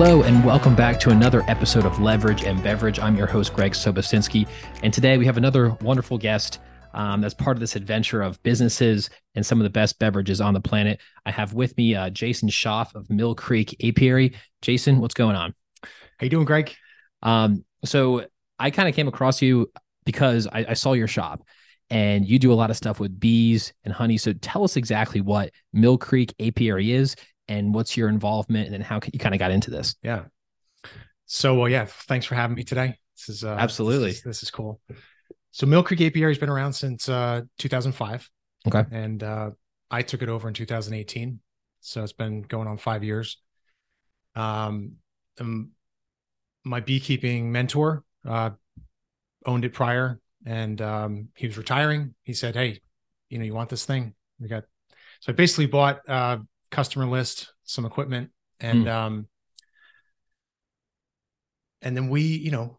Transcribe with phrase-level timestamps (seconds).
[0.00, 3.00] Hello, and welcome back to another episode of Leverage and Beverage.
[3.00, 4.46] I'm your host, Greg Sobosinski.
[4.84, 6.60] And today we have another wonderful guest
[6.94, 10.54] um, that's part of this adventure of businesses and some of the best beverages on
[10.54, 11.00] the planet.
[11.26, 14.36] I have with me uh, Jason Shoff of Mill Creek Apiary.
[14.62, 15.52] Jason, what's going on?
[15.82, 15.90] How
[16.22, 16.72] you doing, Greg?
[17.24, 18.24] Um, so
[18.56, 19.68] I kind of came across you
[20.06, 21.42] because I, I saw your shop
[21.90, 24.16] and you do a lot of stuff with bees and honey.
[24.16, 27.16] So tell us exactly what Mill Creek Apiary is
[27.48, 29.94] and what's your involvement and how you kind of got into this.
[30.02, 30.24] Yeah.
[31.26, 32.94] So, well, yeah, thanks for having me today.
[33.16, 34.80] This is uh, absolutely this is, this is cool.
[35.50, 38.28] So, Mill Creek Apiary has been around since uh, 2005.
[38.66, 38.84] Okay.
[38.90, 39.50] And uh,
[39.90, 41.40] I took it over in 2018.
[41.80, 43.38] So it's been going on five years.
[44.34, 44.96] Um,
[45.40, 45.70] um
[46.64, 48.50] my beekeeping mentor uh,
[49.46, 52.14] owned it prior, and um, he was retiring.
[52.22, 52.80] He said, "Hey,
[53.30, 54.14] you know, you want this thing?
[54.38, 54.64] We got."
[55.20, 56.38] So I basically bought uh,
[56.70, 58.30] customer list, some equipment,
[58.60, 58.90] and mm.
[58.90, 59.26] um,
[61.82, 62.78] and then we, you know,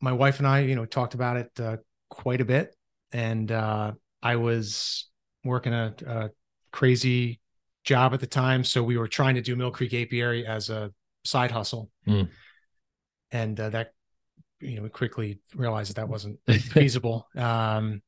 [0.00, 1.76] my wife and I, you know, talked about it uh,
[2.08, 2.74] quite a bit,
[3.12, 5.08] and uh, I was
[5.44, 6.30] working a, a,
[6.72, 7.40] crazy
[7.84, 10.92] job at the time, so we were trying to do Mill Creek Apiary as a
[11.24, 12.28] side hustle, mm.
[13.30, 13.92] and uh, that,
[14.60, 17.28] you know, we quickly realized that that wasn't feasible.
[17.36, 18.02] Um,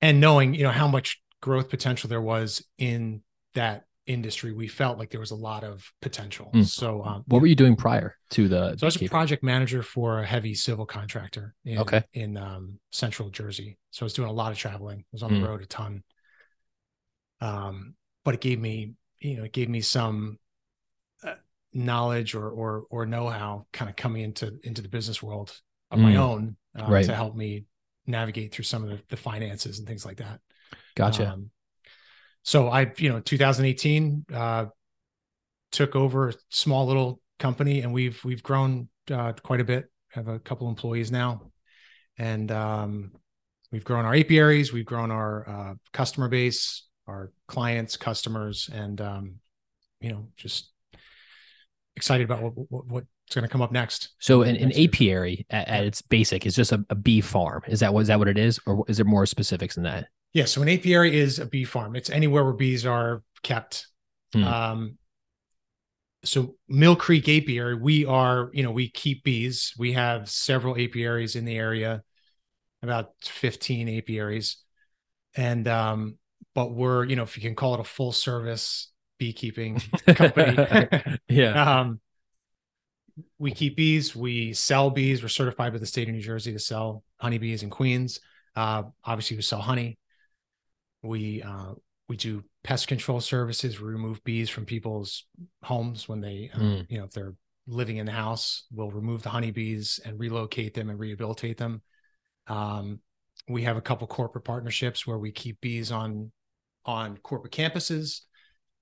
[0.00, 3.22] and knowing, you know, how much growth potential there was in
[3.54, 6.50] that industry, we felt like there was a lot of potential.
[6.54, 6.66] Mm.
[6.66, 8.76] So, um, what were you doing prior to the?
[8.76, 11.54] So, I was a project manager for a heavy civil contractor.
[11.64, 12.02] In, okay.
[12.12, 15.00] In um, Central Jersey, so I was doing a lot of traveling.
[15.00, 15.40] I was on mm.
[15.40, 16.02] the road a ton.
[17.40, 20.38] Um, but it gave me, you know, it gave me some
[21.22, 21.34] uh,
[21.72, 25.98] knowledge or or or know how, kind of coming into into the business world of
[25.98, 26.02] mm.
[26.02, 27.04] my own, uh, right.
[27.04, 27.64] to help me
[28.06, 30.40] navigate through some of the, the finances and things like that.
[30.94, 31.30] Gotcha.
[31.30, 31.50] Um,
[32.44, 34.66] so I, you know, 2018, uh,
[35.72, 40.28] took over a small little company and we've, we've grown, uh, quite a bit, have
[40.28, 41.50] a couple employees now.
[42.16, 43.12] And, um,
[43.72, 49.34] we've grown our apiaries, we've grown our, uh, customer base, our clients, customers, and, um,
[50.00, 50.70] you know, just
[51.96, 54.10] excited about what, what what's going to come up next.
[54.18, 57.62] So an, an apiary at, at, its basic is just a, a bee farm.
[57.66, 58.60] Is that what, is that what it is?
[58.66, 60.08] Or is there more specifics than that?
[60.34, 61.94] Yeah, so an apiary is a bee farm.
[61.94, 63.86] It's anywhere where bees are kept.
[64.32, 64.44] Hmm.
[64.44, 64.98] Um,
[66.24, 69.74] so Mill Creek Apiary, we are, you know, we keep bees.
[69.78, 72.02] We have several apiaries in the area,
[72.82, 74.56] about 15 apiaries.
[75.36, 76.18] And um,
[76.54, 80.56] but we're, you know, if you can call it a full service beekeeping company.
[81.28, 81.80] yeah.
[81.80, 82.00] Um,
[83.38, 85.22] we keep bees, we sell bees.
[85.22, 88.18] We're certified by the state of New Jersey to sell honeybees and queens.
[88.56, 89.98] Uh, obviously, we sell honey.
[91.04, 91.74] We uh,
[92.08, 93.80] we do pest control services.
[93.80, 95.26] We remove bees from people's
[95.62, 96.86] homes when they, uh, mm.
[96.88, 97.34] you know, if they're
[97.66, 98.64] living in the house.
[98.72, 101.82] We'll remove the honeybees and relocate them and rehabilitate them.
[102.46, 103.00] Um,
[103.48, 106.30] we have a couple corporate partnerships where we keep bees on
[106.86, 108.20] on corporate campuses,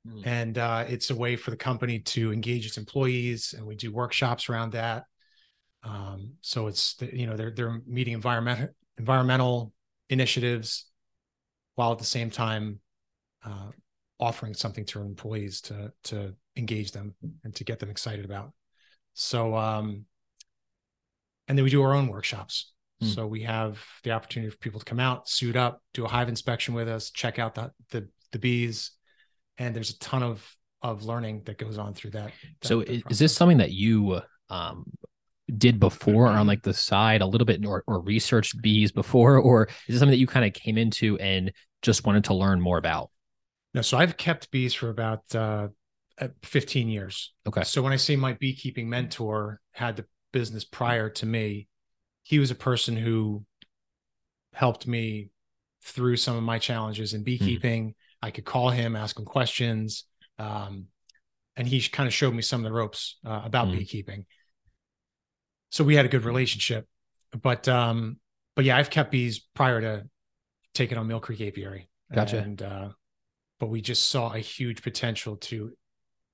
[0.06, 0.26] mm.
[0.26, 3.92] and uh, it's a way for the company to engage its employees, and we do
[3.92, 5.04] workshops around that.
[5.84, 8.68] Um, so it's you know they're they're meeting environmental
[8.98, 9.72] environmental
[10.10, 10.86] initiatives
[11.74, 12.80] while at the same time
[13.44, 13.70] uh,
[14.20, 18.52] offering something to employees to to engage them and to get them excited about.
[19.14, 20.04] So, um,
[21.48, 22.72] and then we do our own workshops.
[23.00, 23.08] Hmm.
[23.08, 26.28] So we have the opportunity for people to come out, suit up, do a hive
[26.28, 28.92] inspection with us, check out the the, the bees,
[29.58, 32.32] and there's a ton of of learning that goes on through that.
[32.60, 34.84] that so, is this something that you um,
[35.58, 39.36] did before or on like the side a little bit or, or researched bees before
[39.36, 41.52] or is it something that you kind of came into and
[41.82, 43.10] just wanted to learn more about
[43.74, 45.68] no so i've kept bees for about uh,
[46.20, 51.10] uh 15 years okay so when i say my beekeeping mentor had the business prior
[51.10, 51.68] to me
[52.22, 53.44] he was a person who
[54.54, 55.30] helped me
[55.84, 57.24] through some of my challenges in hmm.
[57.24, 57.94] beekeeping mm.
[58.22, 60.04] i could call him ask him questions
[60.38, 60.86] um,
[61.56, 63.78] and he kind of showed me some of the ropes uh, about mm.
[63.78, 64.24] beekeeping
[65.72, 66.86] so we had a good relationship.
[67.42, 68.18] But um,
[68.54, 70.04] but yeah, I've kept bees prior to
[70.74, 71.88] taking on Mill Creek Apiary.
[72.14, 72.38] Gotcha.
[72.38, 72.88] And uh,
[73.58, 75.72] but we just saw a huge potential to,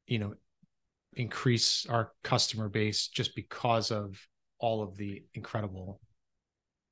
[0.06, 0.34] you know,
[1.14, 4.20] increase our customer base just because of
[4.58, 6.00] all of the incredible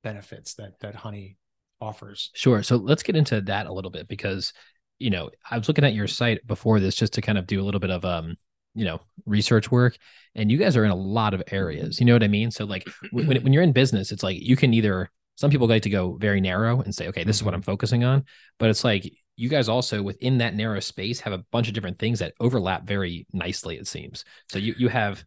[0.03, 1.37] benefits that that honey
[1.81, 2.31] offers.
[2.33, 2.63] Sure.
[2.63, 4.53] So let's get into that a little bit because
[4.99, 7.61] you know, I was looking at your site before this just to kind of do
[7.61, 8.37] a little bit of um
[8.77, 9.97] you know research work
[10.35, 12.63] and you guys are in a lot of areas you know what i mean so
[12.63, 15.89] like when, when you're in business it's like you can either some people like to
[15.89, 18.23] go very narrow and say okay this is what i'm focusing on
[18.59, 21.99] but it's like you guys also within that narrow space have a bunch of different
[21.99, 23.77] things that overlap very nicely.
[23.77, 24.57] It seems so.
[24.57, 25.23] You you have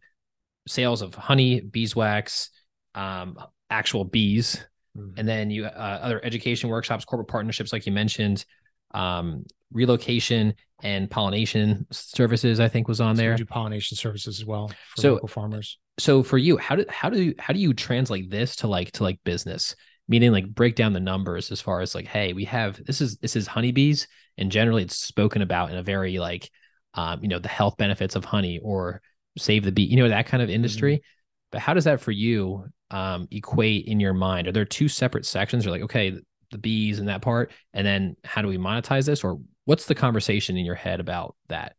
[0.67, 2.51] sales of honey, beeswax,
[2.93, 3.37] um,
[3.69, 4.63] actual bees,
[4.97, 5.17] mm-hmm.
[5.17, 8.45] and then you uh, other education workshops, corporate partnerships, like you mentioned,
[8.93, 10.53] um, relocation
[10.83, 12.59] and pollination services.
[12.59, 13.35] I think was on so there.
[13.35, 15.77] do pollination services as well for so, local farmers.
[15.99, 18.91] So for you, how do how do you, how do you translate this to like
[18.93, 19.75] to like business?
[20.07, 23.17] Meaning like break down the numbers as far as like, hey, we have this is
[23.17, 24.07] this is honeybees,
[24.37, 26.49] and generally it's spoken about in a very like,
[26.95, 29.01] um, you know, the health benefits of honey or
[29.37, 30.95] save the bee, you know, that kind of industry.
[30.95, 31.51] Mm-hmm.
[31.51, 34.47] But how does that for you um, equate in your mind?
[34.47, 35.63] Are there two separate sections?
[35.63, 36.17] You're like, okay,
[36.51, 39.95] the bees and that part, and then how do we monetize this, or what's the
[39.95, 41.75] conversation in your head about that?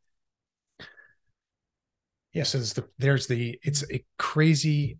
[2.32, 4.98] Yeah, so there's the there's the it's a crazy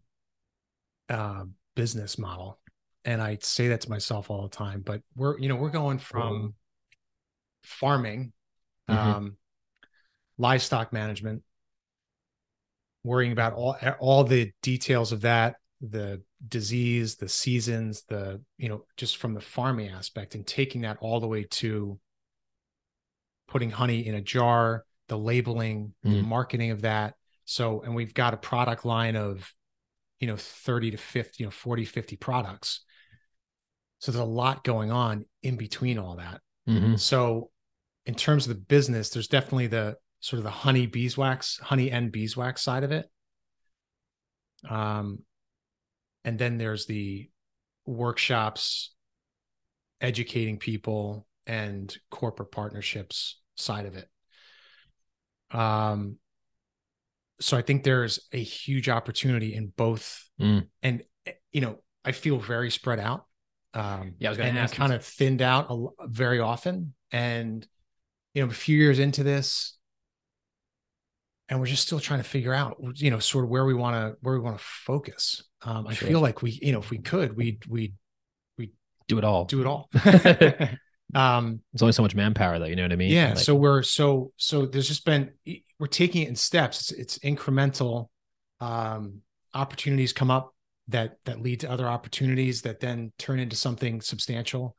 [1.09, 2.59] uh, business model,
[3.05, 4.83] and I say that to myself all the time.
[4.85, 6.55] But we're you know we're going from
[7.63, 8.33] farming,
[8.91, 9.11] mm-hmm.
[9.11, 9.37] um,
[10.37, 11.43] livestock management,
[13.03, 18.85] worrying about all all the details of that the disease the seasons the you know
[18.97, 21.99] just from the farming aspect and taking that all the way to
[23.49, 26.11] putting honey in a jar the labeling mm.
[26.11, 29.53] the marketing of that so and we've got a product line of
[30.19, 32.81] you know 30 to 50 you know 40 50 products
[34.01, 36.97] so there's a lot going on in between all that mm-hmm.
[36.97, 37.51] so
[38.07, 42.11] in terms of the business there's definitely the sort of the honey beeswax, honey and
[42.11, 43.11] beeswax side of it.
[44.69, 45.19] Um,
[46.25, 47.29] and then there's the
[47.87, 48.95] workshops,
[50.01, 54.09] educating people, and corporate partnerships side of it.
[55.51, 56.19] Um,
[57.41, 60.67] so I think there's a huge opportunity in both, mm.
[60.83, 61.03] and
[61.53, 63.27] you know, I feel very spread out.
[63.75, 64.75] Um, yeah, I was going to ask.
[64.75, 67.67] Kind of thinned out a, very often, and
[68.35, 69.77] you know, a few years into this,
[71.53, 73.95] and we're just still trying to figure out you know sort of where we want
[73.95, 75.45] to where we want to focus.
[75.61, 77.95] Um, i feel like we you know if we could we'd we'd
[78.57, 78.73] we
[79.07, 79.45] do it all.
[79.45, 79.91] do it all.
[81.15, 83.13] Um it's only so much manpower though you know what i mean?
[83.13, 85.31] Yeah like, so we're so so there's just been
[85.79, 86.91] we're taking it in steps.
[86.91, 88.09] It's, it's incremental
[88.61, 89.21] um
[89.53, 90.55] opportunities come up
[90.89, 94.75] that that lead to other opportunities that then turn into something substantial.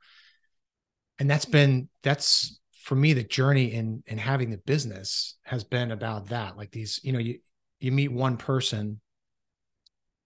[1.20, 5.92] And that's been that's for me the journey in in having the business has been
[5.92, 6.58] about that.
[6.58, 7.40] Like these you know you
[7.80, 9.00] you meet one person.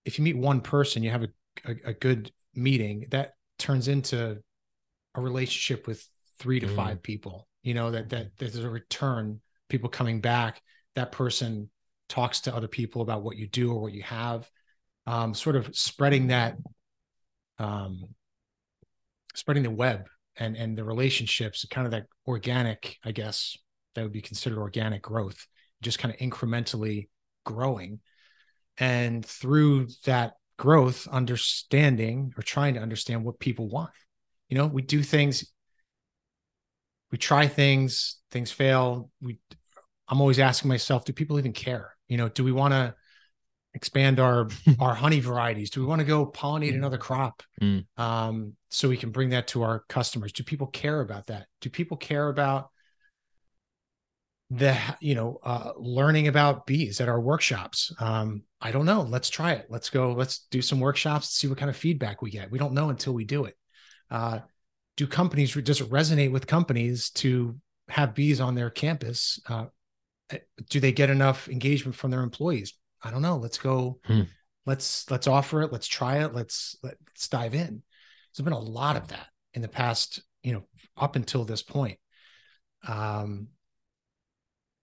[0.06, 1.30] If you meet one person you have a,
[1.66, 4.42] a, a good meeting that turns into
[5.16, 6.08] a relationship with
[6.40, 6.76] three to mm.
[6.76, 10.62] five people you know that that there's a return people coming back.
[10.96, 11.70] That person
[12.10, 14.50] talks to other people about what you do or what you have.
[15.06, 16.58] Um, sort of spreading that
[17.60, 18.04] um,
[19.36, 20.08] spreading the web
[20.40, 23.58] and and the relationships kind of that organic i guess
[23.96, 25.48] that would be considered organic growth
[25.82, 27.08] just kind of incrementally
[27.46, 28.00] growing.
[28.78, 33.92] And through that growth understanding or trying to understand what people want.
[34.50, 35.52] You know we do things
[37.12, 39.12] we try things things fail.
[39.22, 39.40] We
[40.08, 41.96] i'm always asking myself do people even care?
[42.08, 42.96] You know do we want to
[43.78, 45.70] expand our our honey varieties?
[45.70, 46.76] Do we want to go pollinate mm.
[46.76, 47.86] another crop mm.
[47.98, 50.34] um, so we can bring that to our customers?
[50.34, 51.48] Do people care about that?
[51.62, 52.70] Do people care about
[54.50, 57.94] the you know uh, learning about bees at our workshops?
[58.00, 59.04] Um, i don't know.
[59.04, 59.68] Let's try it.
[59.70, 62.52] Let's go let's do some workshops see what kind of feedback we get.
[62.52, 63.56] We don't know until we do it.
[64.12, 64.40] Uh,
[64.98, 67.56] do companies does it resonate with companies to
[67.88, 69.40] have bees on their campus?
[69.48, 69.68] Uh,
[70.70, 72.74] do they get enough engagement from their employees
[73.08, 73.38] I don't know.
[73.38, 74.00] Let's go.
[74.04, 74.24] Hmm.
[74.66, 75.72] Let's let's offer it.
[75.72, 76.34] Let's try it.
[76.34, 77.82] Let's let's dive in.
[78.36, 80.64] There's been a lot of that in the past, you know,
[80.98, 81.98] up until this point.
[82.86, 83.48] Um,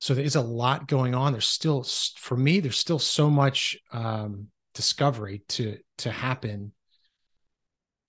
[0.01, 1.33] so there is a lot going on.
[1.33, 1.85] There's still,
[2.17, 6.73] for me, there's still so much um, discovery to to happen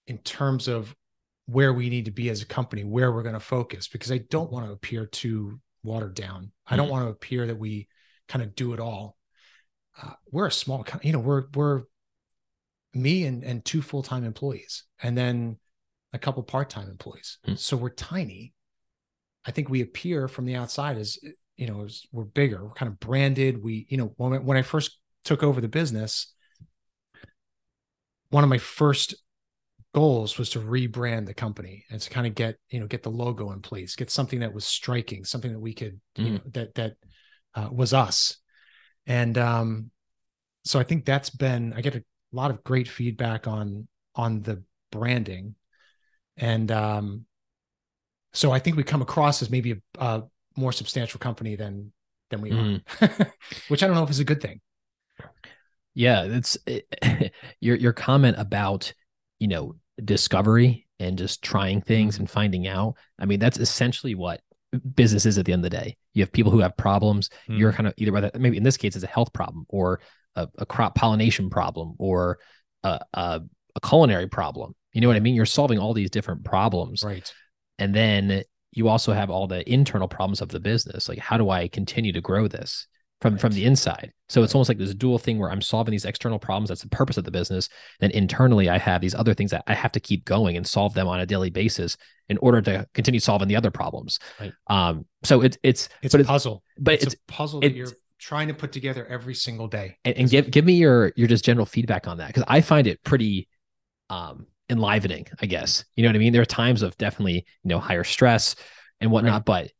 [0.08, 0.96] in terms of
[1.46, 4.20] where we need to be as a company, where we're going to focus, because I
[4.30, 6.52] don't want to appear too watered down.
[6.66, 6.94] I don't hmm.
[6.94, 7.90] want to appear that we
[8.30, 9.18] kind of do it all
[10.02, 11.84] uh, we're a small, you know, we're we're
[12.94, 15.58] me and and two full time employees, and then
[16.14, 17.38] a couple part time employees.
[17.48, 17.60] Mm.
[17.60, 18.54] So we're tiny.
[19.46, 21.20] I think we appear from the outside as
[21.56, 22.64] you know as we're bigger.
[22.64, 23.64] We're kind of branded.
[23.64, 26.34] We you know when when I first took over the business,
[28.30, 29.16] one of my first
[29.94, 33.10] goals was to rebrand the company and to kind of get you know get the
[33.10, 36.26] logo in place get something that was striking something that we could mm.
[36.26, 36.96] you know that that
[37.56, 38.36] uh, was us
[39.08, 39.92] and um,
[40.66, 44.64] so I think that's been I get a lot of great feedback on on the
[44.92, 45.56] branding,
[46.38, 47.26] and um,
[48.34, 50.24] so I think we come across as maybe a, a
[50.58, 51.92] more substantial company than
[52.30, 52.84] than we Mhm.
[53.02, 53.34] are,
[53.68, 54.62] which I don't know if is a good thing.
[55.94, 56.58] Yeah, it's
[57.62, 58.94] your your comment about
[59.40, 62.20] you know discovery and just trying things Mhm.
[62.20, 62.96] and finding out.
[63.20, 64.42] I mean, that's essentially what
[64.80, 65.98] business is at the end of the day.
[66.14, 67.30] You have people who have problems.
[67.48, 67.58] Hmm.
[67.58, 70.00] You're kind of either whether maybe in this case it's a health problem or
[70.36, 72.40] a, a crop pollination problem or
[72.84, 73.42] a, a
[73.76, 74.76] a culinary problem.
[74.94, 75.36] You know what I mean?
[75.36, 77.32] You're solving all these different problems, right.
[77.78, 81.10] and then you also have all the internal problems of the business.
[81.10, 82.88] Like, how do I continue to grow this?
[83.26, 84.12] From, from the inside.
[84.30, 86.70] So it's almost like this dual thing where I'm solving these external problems.
[86.70, 87.70] That's the purpose of the business.
[88.00, 90.94] Then internally, I have these other things that I have to keep going and solve
[90.94, 91.98] them on a daily basis
[92.30, 94.20] in order to continue solving the other problems.
[94.40, 94.54] Right.
[94.68, 96.62] Um, so it's it's It's a it's puzzle.
[96.78, 99.98] but It's, it's, a puzzle that it's- you're trying to put together every single day.
[100.06, 102.86] and, and give give me your your just general feedback on that because I find
[102.86, 103.48] it pretty
[104.12, 105.26] um enlivening.
[105.42, 106.32] I guess you know what I mean.
[106.34, 108.56] There are times of definitely you know higher stress
[109.02, 109.72] and whatnot, but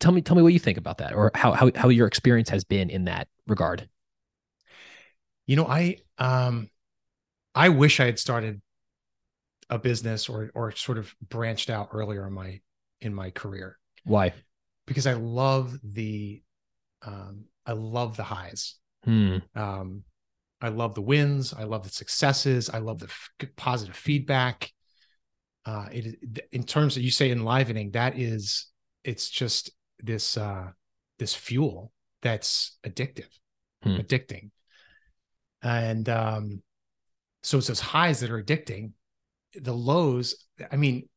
[0.00, 2.48] tell me tell me what you think about that or how how how your experience
[2.50, 3.88] has been in that regard.
[5.46, 6.68] You know, I um
[7.54, 8.60] I wish I had started
[9.70, 12.60] a business or or sort of branched out earlier in my
[13.00, 14.32] in my career Why?
[14.86, 16.42] because I love the
[17.02, 18.76] um I love the highs.
[19.04, 19.38] Hmm.
[19.54, 20.04] Um
[20.60, 24.72] I love the wins, I love the successes, I love the f- positive feedback.
[25.64, 28.66] Uh it in terms of you say enlivening, that is
[29.04, 30.70] it's just this uh
[31.18, 33.28] this fuel that's addictive,
[33.82, 33.96] Hmm.
[33.96, 34.50] addicting.
[35.62, 36.62] And um
[37.42, 38.92] so it's those highs that are addicting.
[39.54, 41.08] The lows, I mean,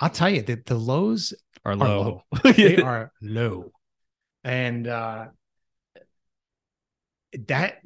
[0.00, 1.34] I'll tell you that the lows
[1.64, 2.22] are low.
[2.44, 2.52] low.
[2.52, 3.72] they are low.
[4.44, 5.26] And uh
[7.46, 7.78] that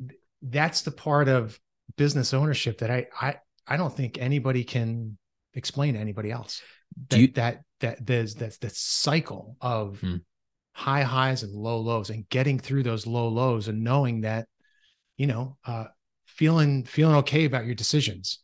[0.42, 1.58] that's the part of
[1.96, 3.36] business ownership that I I
[3.66, 5.18] I don't think anybody can
[5.54, 6.62] explain to anybody else.
[7.08, 10.16] That you- that that there's that that cycle of Hmm.
[10.72, 14.48] high highs and low lows and getting through those low lows and knowing that,
[15.16, 15.86] you know, uh
[16.26, 18.38] feeling feeling okay about your decisions,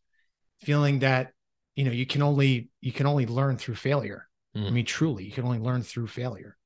[0.60, 1.32] feeling that,
[1.74, 4.28] you know, you can only you can only learn through failure.
[4.54, 4.72] I Mhm.
[4.72, 6.56] mean, truly, you can only learn through failure.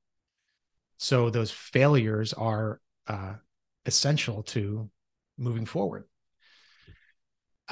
[0.97, 3.35] So those failures are uh,
[3.85, 4.89] essential to
[5.37, 6.05] moving forward.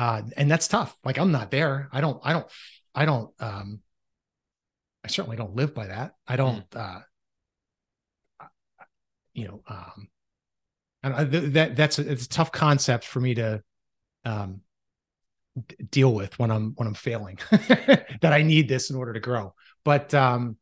[0.01, 0.97] Uh, and that's tough.
[1.05, 1.87] Like I'm not there.
[1.91, 2.47] I don't, I don't,
[2.95, 3.81] I don't, um,
[5.03, 6.13] I certainly don't live by that.
[6.27, 7.01] I don't, uh,
[9.35, 10.07] you know, um,
[11.03, 13.61] and I, th- that that's a, it's a tough concept for me to,
[14.25, 14.61] um,
[15.91, 19.53] deal with when I'm, when I'm failing that I need this in order to grow.
[19.85, 20.57] But, um,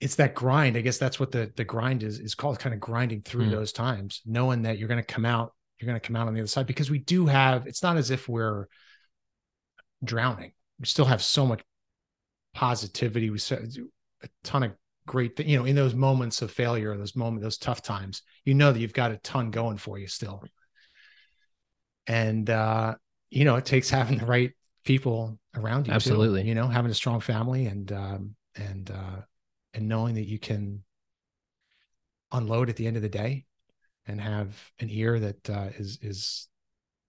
[0.00, 0.76] it's that grind.
[0.76, 3.52] I guess that's what the the grind is is called kind of grinding through Mm.
[3.52, 6.34] those times, knowing that you're going to come out, you're going to come out on
[6.34, 8.66] the other side because we do have it's not as if we're
[10.04, 10.52] drowning.
[10.78, 11.62] We still have so much
[12.54, 13.30] positivity.
[13.30, 13.74] We said
[14.22, 14.72] a ton of
[15.06, 18.54] great things, you know, in those moments of failure, those moments, those tough times, you
[18.54, 20.42] know that you've got a ton going for you still.
[22.06, 22.94] And uh,
[23.30, 24.52] you know, it takes having the right
[24.84, 25.90] people around you.
[25.90, 25.94] too.
[25.94, 26.42] Absolutely.
[26.42, 29.22] You know, having a strong family and um and uh
[29.74, 30.82] and knowing that you can
[32.32, 33.44] unload at the end of the day
[34.06, 36.48] and have an ear that uh, is is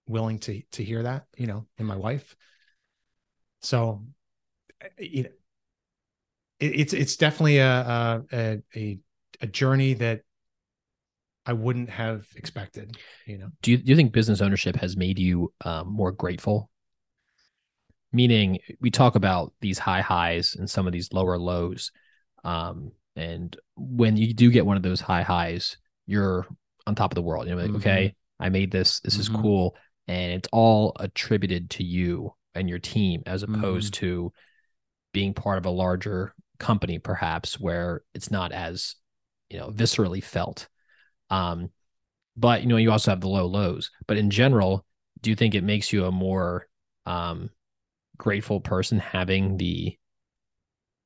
[0.07, 2.35] willing to to hear that you know in my wife
[3.61, 4.03] so
[4.97, 5.29] you know
[6.59, 8.99] it, it's it's definitely a, a a
[9.41, 10.21] a journey that
[11.45, 15.19] I wouldn't have expected you know do you do you think business ownership has made
[15.19, 16.69] you um, more grateful?
[18.13, 21.91] Meaning, we talk about these high highs and some of these lower lows,
[22.45, 26.47] um, and when you do get one of those high highs, you're
[26.88, 27.48] on top of the world.
[27.48, 27.77] You know, like, Mhm.
[27.77, 29.00] okay, I made this.
[29.01, 29.41] This is Mhm.
[29.41, 29.77] cool,
[30.08, 33.56] and it's all attributed to you and your team, as Mm-hmm.
[33.56, 34.34] opposed to
[35.13, 38.96] being part of a larger company, perhaps where it's not as
[39.50, 40.67] you know viscerally felt.
[41.29, 41.72] Um,
[42.36, 44.86] but you know you also have the low lows but in general
[45.22, 46.67] do you think it makes you a more
[47.06, 47.50] um
[48.17, 49.98] grateful person having the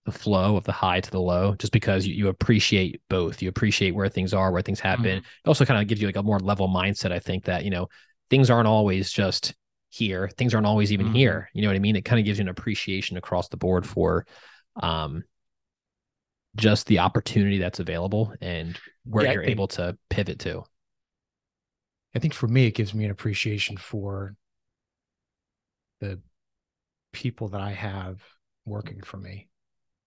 [0.06, 3.42] the flow of the high to the low just because you, you appreciate both.
[3.42, 5.20] You appreciate where things are where things have been.
[5.20, 7.70] It also kind of gives you like a more level mindset i think that you
[7.70, 7.88] know
[8.30, 9.54] things aren't always just
[9.90, 10.30] here.
[10.38, 11.16] Things aren't always even Mhm.
[11.16, 11.50] here.
[11.54, 11.96] You know what i mean?
[11.98, 14.26] It kind of gives you an appreciation across the board for
[14.82, 15.24] um
[16.56, 20.64] just the opportunity that's available and where Yeah, you're think- able to pivot to.
[22.16, 24.36] I think for me, it gives me an appreciation for
[26.02, 26.20] the
[27.14, 28.22] people that I have
[28.66, 29.48] working for me,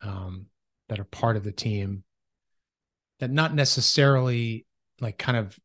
[0.05, 0.47] um,
[0.89, 2.05] that are part of the team,
[3.21, 4.67] that not necessarily
[5.01, 5.59] like kind of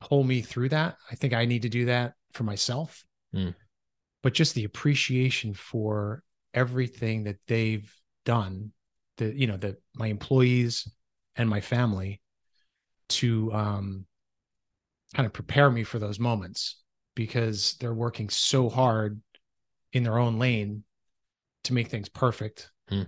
[0.00, 0.96] pull me through that.
[1.10, 3.04] I think I need to do that for myself,
[3.34, 3.54] Mm.
[4.22, 6.22] but just the appreciation for
[6.54, 7.92] everything that they've
[8.24, 8.72] done
[9.18, 10.88] the you know the my employees
[11.36, 12.20] and my family
[13.08, 14.04] to um
[15.14, 16.82] kind of prepare me for those moments
[17.14, 19.20] because they're working so hard
[19.92, 20.84] in their own lane
[21.64, 22.70] to make things perfect.
[22.88, 23.02] Hmm.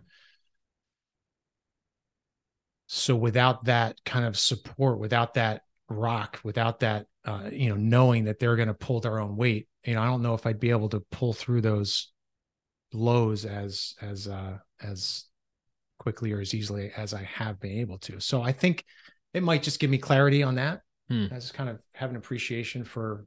[2.95, 8.25] So without that kind of support, without that rock, without that uh, you know, knowing
[8.25, 10.61] that they're going to pull their own weight, you know, I don't know if I'd
[10.61, 12.13] be able to pull through those
[12.93, 15.25] lows as as uh as
[15.99, 18.21] quickly or as easily as I have been able to.
[18.21, 18.85] So I think
[19.33, 20.83] it might just give me clarity on that.
[21.09, 21.29] Hmm.
[21.31, 23.25] I just kind of have an appreciation for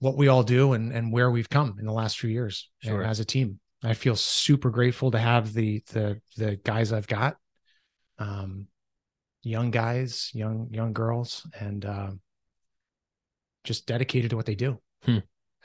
[0.00, 3.02] what we all do and and where we've come in the last few years Sure.
[3.02, 3.58] as a team.
[3.82, 7.38] I feel super grateful to have the the the guys I've got.
[8.18, 8.68] Um
[9.42, 12.10] young guys, young young girls and uh,
[13.64, 14.78] just dedicated to what they do.
[15.04, 15.18] Hmm.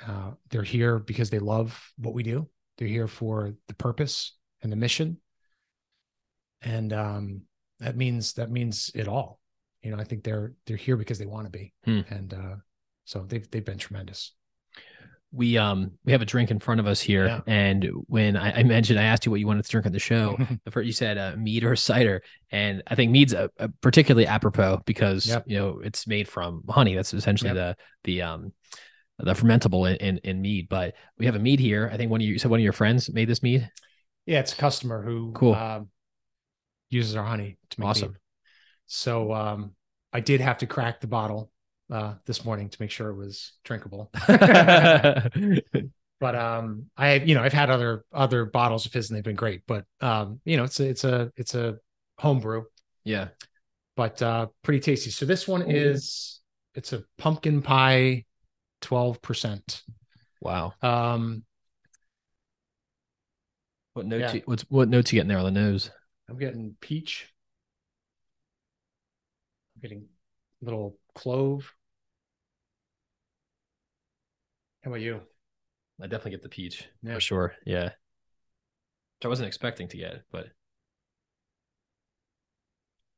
[0.06, 2.48] Uh, they're here because they love what we do.
[2.78, 5.18] They're here for the purpose and the mission.
[6.62, 7.42] And um
[7.80, 9.40] that means that means it all.
[9.82, 11.74] You know, I think they're they're here because they want to be.
[11.86, 12.02] Hmm.
[12.10, 12.56] And uh
[13.06, 14.34] so they've they've been tremendous.
[15.34, 17.42] We um we have a drink in front of us here Yeah.
[17.48, 20.00] and when I, I mentioned i asked you what you wanted to drink on the
[20.00, 23.68] show the first you said uh, mead or cider and i think mead's a, a
[23.82, 25.44] particularly apropos because Yep.
[25.48, 28.54] you know it's made from honey that's essentially the the um
[29.20, 32.22] the fermentable in, in in mead but we have a mead here i think one
[32.22, 33.70] of you, you said one of your friends made this mead
[34.26, 35.56] Yeah, it's a customer who Cool.
[35.56, 35.90] um,
[36.90, 38.12] uses our honey to make Awesome.
[38.12, 38.18] mead.
[38.86, 39.72] So um,
[40.14, 41.52] I did have to crack the bottle
[41.92, 44.12] uh, this morning to make sure it was drinkable.
[46.20, 49.36] but um, I, you know, I've had other other bottles of his and they've been
[49.36, 49.62] great.
[49.68, 51.78] But um, you know, it's a it's a it's a
[52.18, 52.66] home brew,
[53.04, 53.30] yeah
[53.96, 55.10] but uh, pretty tasty.
[55.10, 56.40] So this one is
[56.76, 58.26] it's a pumpkin pie,
[58.82, 59.84] twelve percent.
[60.42, 61.44] wow Um,
[63.94, 64.36] what notes Yeah.
[64.36, 65.90] you, what's what notes you getting there on the nose
[66.30, 67.34] I'm getting peach.
[69.76, 70.06] I'm getting
[70.62, 71.74] little clove.
[74.88, 75.20] How about you?
[76.02, 77.16] i definitely get the peach Yeah.
[77.16, 80.48] for sure yeah which i wasn't expecting to get but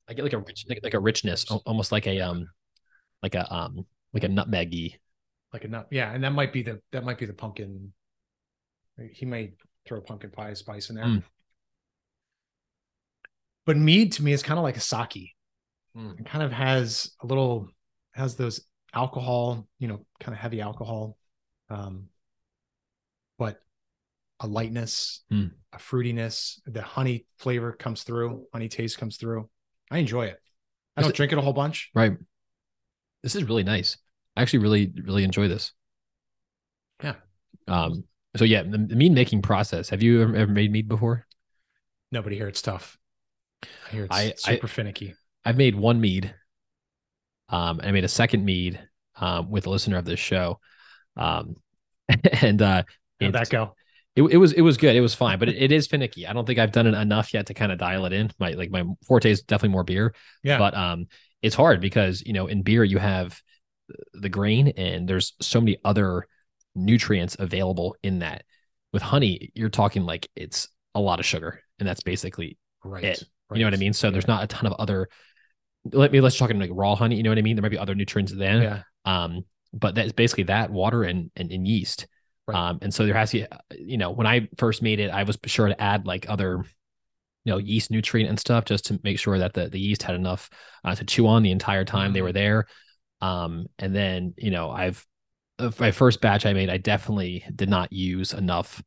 [0.07, 2.47] I get like a rich, like, like a richness, almost like a um,
[3.21, 4.95] like a um, like a nutmeggy.
[5.53, 5.87] Like a nut.
[5.91, 7.93] Yeah, and that might be the that might be the pumpkin.
[9.11, 9.53] He may
[9.85, 11.05] throw pumpkin pie spice in there.
[11.05, 11.23] Mm.
[13.67, 15.35] But mead to me is kind of like a sake.
[15.95, 16.19] Mm.
[16.19, 17.67] It kind of has a little
[18.13, 18.61] has those
[18.95, 21.18] alcohol, you know, kind of heavy alcohol,
[21.69, 22.07] um,
[23.37, 23.61] but
[24.39, 25.51] a lightness, Mm.
[25.73, 26.59] a fruitiness.
[26.65, 28.45] The honey flavor comes through.
[28.53, 29.49] Honey taste comes through.
[29.91, 30.39] I enjoy it.
[30.95, 31.89] I don't it- drink it a whole bunch.
[31.93, 32.13] Right.
[33.23, 33.97] This is really nice.
[34.35, 35.73] I actually really really enjoy this.
[37.03, 37.15] Yeah.
[37.67, 38.05] Um.
[38.37, 39.89] So yeah, the, the mead making process.
[39.89, 41.25] Have you ever, ever made mead before?
[42.11, 42.47] Nobody here.
[42.47, 42.97] It's tough.
[43.63, 45.15] I hear it's I- I- super finicky.
[45.45, 46.33] I've made one mead.
[47.49, 48.79] Um, and I made a second mead
[49.15, 50.59] um, with a listener of this show.
[51.19, 51.55] Um,
[52.41, 52.83] and uh,
[53.21, 53.75] How'd that go?
[54.15, 54.95] it, it was it was good.
[54.95, 56.25] It was fine, but it, it is finicky.
[56.25, 58.31] I don't think I've done it enough yet to kind of dial it in.
[58.39, 60.57] My like my forte is definitely more beer, Yeah.
[60.57, 61.07] but um,
[61.41, 63.39] it's hard because you know in beer you have
[64.13, 66.27] the grain and there's so many other
[66.75, 68.43] nutrients available in that.
[68.91, 73.03] With honey, you're talking like it's a lot of sugar, and that's basically right.
[73.03, 73.23] it.
[73.53, 73.93] You know what I mean?
[73.93, 75.09] So there's not a ton of other.
[75.91, 77.15] Let me let's talk in like raw honey.
[77.15, 77.55] You know what I mean?
[77.55, 78.61] There might be other nutrients then.
[78.61, 78.81] Yeah.
[79.05, 82.07] Um, but that's basically that water and and, and yeast.
[82.47, 82.69] Right.
[82.69, 85.37] Um, and so there has to, you know, when I first made it, I was
[85.45, 86.63] sure to add like other,
[87.45, 90.15] you know, yeast nutrient and stuff just to make sure that the the yeast had
[90.15, 90.49] enough
[90.83, 92.23] uh, to chew on the entire time they Mhm.
[92.23, 92.67] were there.
[93.21, 95.05] Um, and then you know, I've
[95.59, 98.81] uh, my first batch I made, I definitely did not use enough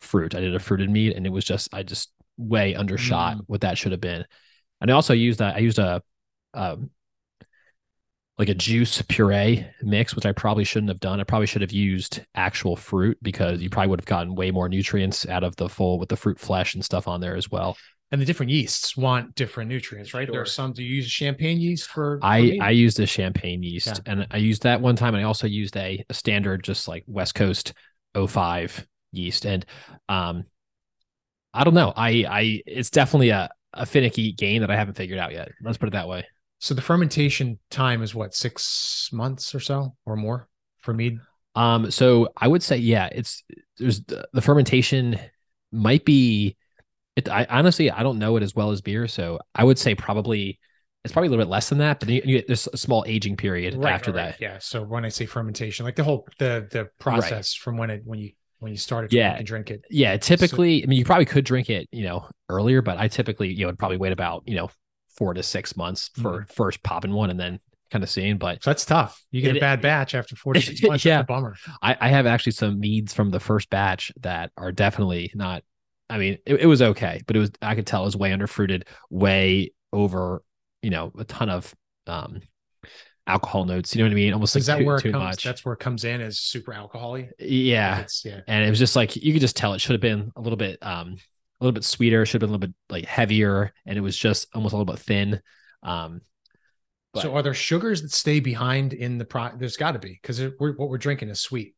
[0.00, 0.34] fruit.
[0.34, 3.44] I did a fruited mead, and it was just I just way undershot Mm.
[3.48, 4.24] what that should have been.
[4.80, 5.56] And I also used that.
[5.56, 6.02] I used a,
[6.54, 6.90] um,
[8.40, 11.20] like a juice puree mix, which I probably shouldn't have done.
[11.20, 14.66] I probably should have used actual fruit because you probably would have gotten way more
[14.66, 17.76] nutrients out of the full with the fruit flesh and stuff on there as well.
[18.10, 20.26] And the different yeasts want different nutrients, right?
[20.26, 20.72] There are some.
[20.72, 22.18] Do you use champagne yeast for?
[22.18, 22.60] for I mead?
[22.62, 25.14] I used a champagne yeast and I used that one time.
[25.14, 27.74] And I also used a, a standard, just like West Coast
[28.16, 29.44] 05 yeast.
[29.44, 29.66] And
[30.08, 30.44] um,
[31.52, 31.92] I don't know.
[31.94, 35.50] I I it's definitely a a finicky game that I haven't figured out yet.
[35.62, 36.24] Let's put it that way.
[36.60, 41.18] So the fermentation time is what six months or so or more for mead.
[41.56, 43.42] Um, so I would say, yeah, it's
[43.78, 45.18] there's the, the fermentation
[45.72, 46.56] might be.
[47.16, 49.94] It, I honestly I don't know it as well as beer, so I would say
[49.96, 50.60] probably
[51.04, 51.98] it's probably a little bit less than that.
[51.98, 54.40] But you, you, there's a small aging period after that.
[54.40, 54.58] Yeah.
[54.60, 58.20] So when I say fermentation, like the whole the the process from when it when
[58.20, 59.36] you when you started to Yeah.
[59.36, 59.82] and drink it.
[59.90, 63.48] Yeah, typically, I mean, you probably could drink it, you know, earlier, but I typically,
[63.48, 64.70] you know, would probably wait about, you know,
[65.20, 67.60] four to six months for first popping one and then
[67.92, 68.38] kind of seeing.
[68.38, 69.22] But So that's tough.
[69.30, 71.04] You get It- a bad batch after 46 months.
[71.04, 71.18] Yeah.
[71.18, 71.54] That's a bummer.
[71.82, 75.62] I, I have actually some meads from the first batch that are definitely not.
[76.08, 78.32] I mean, it, it was okay, but it was I could tell it was way
[78.32, 80.42] underfruited, way over,
[80.82, 81.72] you know, a ton of
[82.08, 82.40] um
[83.26, 83.94] alcohol notes.
[83.94, 84.32] You know what I mean?
[84.32, 85.22] Almost like Is that too, where it too comes?
[85.22, 85.44] much.
[85.44, 87.28] That's where it comes in as super alcoholy.
[87.38, 88.40] yeah, yeah.
[88.48, 90.56] and it was just like you could just tell it should have been a little
[90.56, 91.16] bit um
[91.60, 94.16] a little bit sweeter, should have been a little bit like heavier, and it was
[94.16, 95.40] just almost a little bit thin.
[95.82, 96.20] Um,
[97.12, 99.58] but- so are there sugars that stay behind in the product?
[99.58, 101.74] There's got to be because what we're drinking is sweet.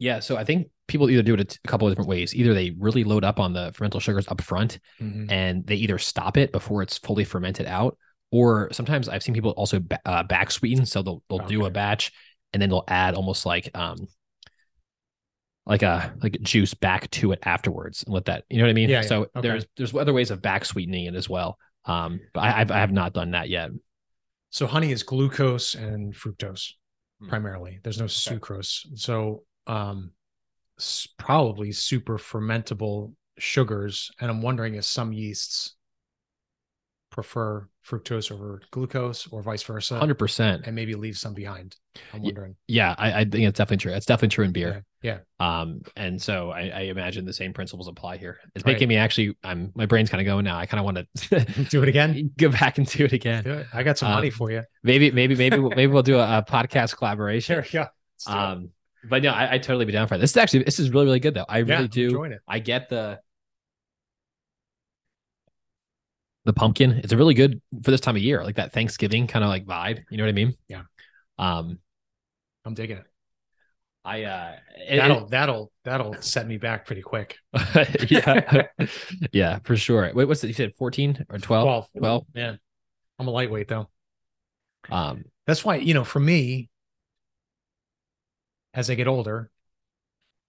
[0.00, 2.32] yeah, so I think people either do it a t- a couple of different ways.
[2.34, 5.30] Either they really load up on the fermentable sugars up front, Mhm.
[5.30, 7.98] and they either stop it before it's fully fermented out,
[8.30, 10.86] or sometimes I've seen people also ba- uh, back sweeten.
[10.86, 12.12] So they'll they'll do a batch
[12.52, 14.06] and then they'll add almost like um
[15.68, 18.74] like a like juice back to it afterwards and let that you know what I
[18.74, 18.88] mean.
[18.88, 19.06] Yeah, yeah.
[19.08, 19.40] So Okay.
[19.42, 21.58] there's there's other ways of back sweetening it as well.
[21.84, 23.70] Um, but I I've, I have not done that yet.
[24.50, 26.72] So honey is glucose and fructose
[27.20, 27.28] Hmm.
[27.28, 27.80] primarily.
[27.82, 28.86] There's no sucrose.
[28.98, 30.12] So um
[31.18, 34.10] probably super fermentable sugars.
[34.20, 35.74] And I'm wondering if some yeasts
[37.10, 39.98] prefer fructose over glucose or vice versa.
[39.98, 40.62] Hundred percent.
[40.66, 41.76] and maybe leave some behind.
[42.12, 42.54] I'm wondering.
[42.68, 43.92] Yeah, I, I think it's definitely true.
[43.92, 44.84] It's definitely true in beer.
[45.00, 45.18] Yeah.
[45.38, 48.38] Um, and so I, I imagine the same principles apply here.
[48.56, 48.72] It's Right.
[48.72, 50.58] making me actually, I'm my brain's kind of going now.
[50.58, 51.64] I kind of want to.
[51.70, 52.32] Do it again.
[52.38, 53.44] go back and do it again.
[53.44, 53.66] Do it.
[53.72, 54.62] I got some Um, money for you.
[54.82, 57.54] Maybe, maybe, maybe, we'll- maybe we'll do a, a podcast collaboration.
[57.54, 57.82] There we go.
[57.82, 57.88] It.
[58.28, 58.70] Um,
[59.08, 60.18] but no, I, I totally be down for it.
[60.18, 61.46] This is actually, this is really, really good though.
[61.48, 62.36] I really I'm do.
[62.48, 63.20] I get the
[66.44, 66.92] the pumpkin.
[67.04, 69.66] It's a really good for this time of year, like that Thanksgiving kind of like
[69.66, 70.00] vibe.
[70.10, 70.54] You know what I mean?
[70.66, 70.82] Yeah.
[71.38, 71.78] Um,
[72.64, 73.04] I'm digging it.
[74.08, 74.52] I uh,
[74.90, 77.36] That'll that'll that'll set me back pretty quick.
[78.08, 78.66] yeah,
[79.32, 80.10] yeah, for sure.
[80.14, 80.48] Wait, what's it?
[80.48, 81.64] You said fourteen or 12?
[81.64, 81.88] 12.
[81.98, 82.26] 12?
[82.34, 82.54] Yeah.
[83.18, 83.88] I'm a lightweight though.
[84.90, 86.70] Um, That's why, you know, for me,
[88.74, 89.50] as I get older,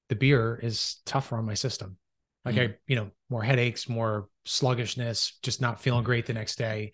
[0.10, 1.98] the beer is tougher on my system.
[2.46, 2.62] Like Hmm.
[2.62, 6.94] I, you know, more headaches, more sluggishness, just not feeling great the next day.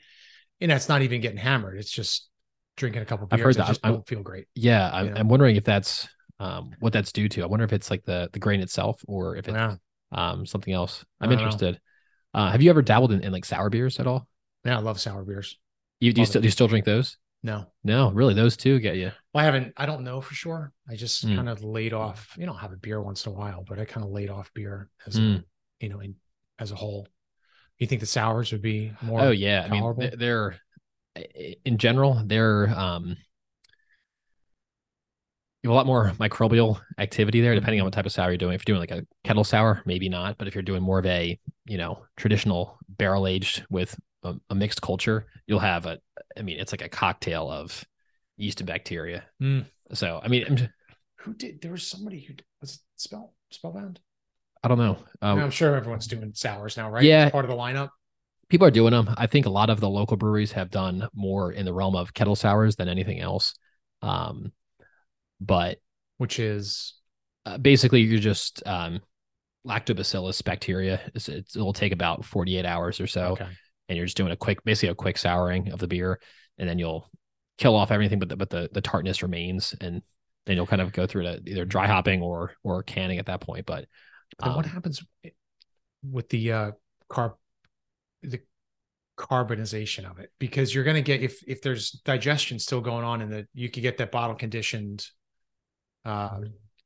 [0.61, 1.77] And that's not even getting hammered.
[1.77, 2.29] It's just
[2.77, 3.39] drinking a couple beers.
[3.39, 3.67] I've heard I that.
[3.67, 4.47] just I'm- don't feel great.
[4.55, 5.17] yeah, I'm, You know?
[5.19, 6.07] I'm wondering if that's
[6.39, 7.43] um what that's due to.
[7.43, 9.75] I wonder if it's like the the grain itself or if it's Yeah.
[10.11, 11.05] um something else.
[11.19, 11.43] I'm I don't know.
[11.45, 11.79] interested.
[12.33, 14.27] Uh, have you ever dabbled in, in like sour beers at all?
[14.65, 14.77] Yeah.
[14.77, 15.57] I love sour beers.
[15.99, 17.17] You do you still do you still drink those?
[17.43, 19.11] No, No, really, those two get you.
[19.31, 20.73] Well, I haven't, I don't know for sure.
[20.89, 21.35] I just Mm.
[21.35, 23.85] kind of laid off, you know, have a beer once in a while, but I
[23.85, 25.37] kind of laid off beer as, Mm.
[25.37, 25.43] a,
[25.79, 26.15] you know, in,
[26.57, 27.07] as a whole.
[27.77, 29.21] You think the sours would be more?
[29.21, 30.55] oh yeah, I mean they're
[31.63, 33.15] in general they're um
[35.65, 38.37] you have a lot more microbial activity there depending on what type of sour you're
[38.37, 38.53] doing.
[38.53, 41.07] If you're doing like a kettle sour, maybe not, but if you're doing more of
[41.07, 45.97] a you know traditional barrel aged with a, a mixed culture, you'll have a
[46.37, 47.83] I mean it's like a cocktail of
[48.37, 49.23] yeast and bacteria.
[49.41, 49.65] Mm.
[49.91, 50.69] So I mean I'm
[51.21, 51.63] Who did?
[51.63, 53.99] There was somebody who was it spell spellbound.
[54.63, 54.99] I don't know.
[55.23, 57.03] Um, I'm sure everyone's doing sours now, right?
[57.03, 57.23] Yeah.
[57.23, 57.89] It's part of the lineup.
[58.49, 59.09] people are doing them.
[59.17, 62.13] I think a lot of the local breweries have done more in the realm of
[62.13, 63.55] kettle sours than anything else.
[64.03, 64.51] Um,
[65.39, 65.77] but
[66.17, 66.95] Which is
[67.45, 69.01] uh, basically, you're just um,
[69.67, 70.99] lactobacillus bacteria.
[71.13, 73.47] It's, it's, it'll take about 48 hours or so, okay.
[73.89, 76.19] and you're just doing a quick, basically a quick souring of the beer,
[76.57, 77.09] and then you'll
[77.57, 80.01] kill off everything, but the, but the the tartness remains, and
[80.45, 83.41] then you'll kind of go through to either dry hopping or or canning at that
[83.41, 83.65] point.
[83.65, 83.85] But
[84.41, 85.03] And what um, happens
[86.03, 86.71] with the uh
[87.09, 87.33] carb
[88.21, 88.41] the
[89.17, 90.31] carbonization of it?
[90.39, 93.83] Because you're gonna get if if there's digestion still going on in the you could
[93.83, 95.05] get that bottle conditioned
[96.05, 96.39] uh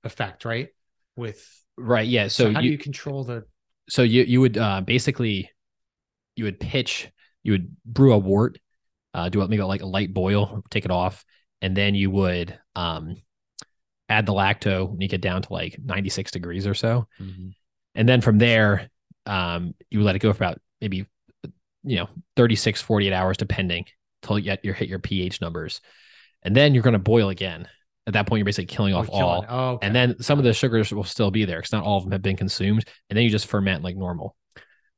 [0.03, 0.69] effect, right?
[1.15, 1.45] With
[1.77, 2.27] right, yeah.
[2.27, 3.45] so, So, how you, do you control the
[3.89, 5.49] so you you would uh, basically
[6.35, 7.11] you would pitch
[7.43, 8.59] you would brew a wort
[9.13, 11.25] uh, do maybe like a light boil take it off
[11.61, 13.15] and then you would um,
[14.07, 17.07] add the lacto and you get down to like 96 degrees or so
[17.95, 18.89] and then from there
[19.25, 21.05] um, you let it go for about maybe
[21.83, 23.85] you know 36 48 hours depending
[24.21, 25.81] till you, you hit your ph numbers
[26.43, 27.67] and then you're going to boil again
[28.09, 29.87] at that point you're basically killing off oh, killing- all Oh, okay.
[29.87, 32.11] and then some of the sugars will still be there because not all of them
[32.11, 34.35] have been consumed and then you just ferment like normal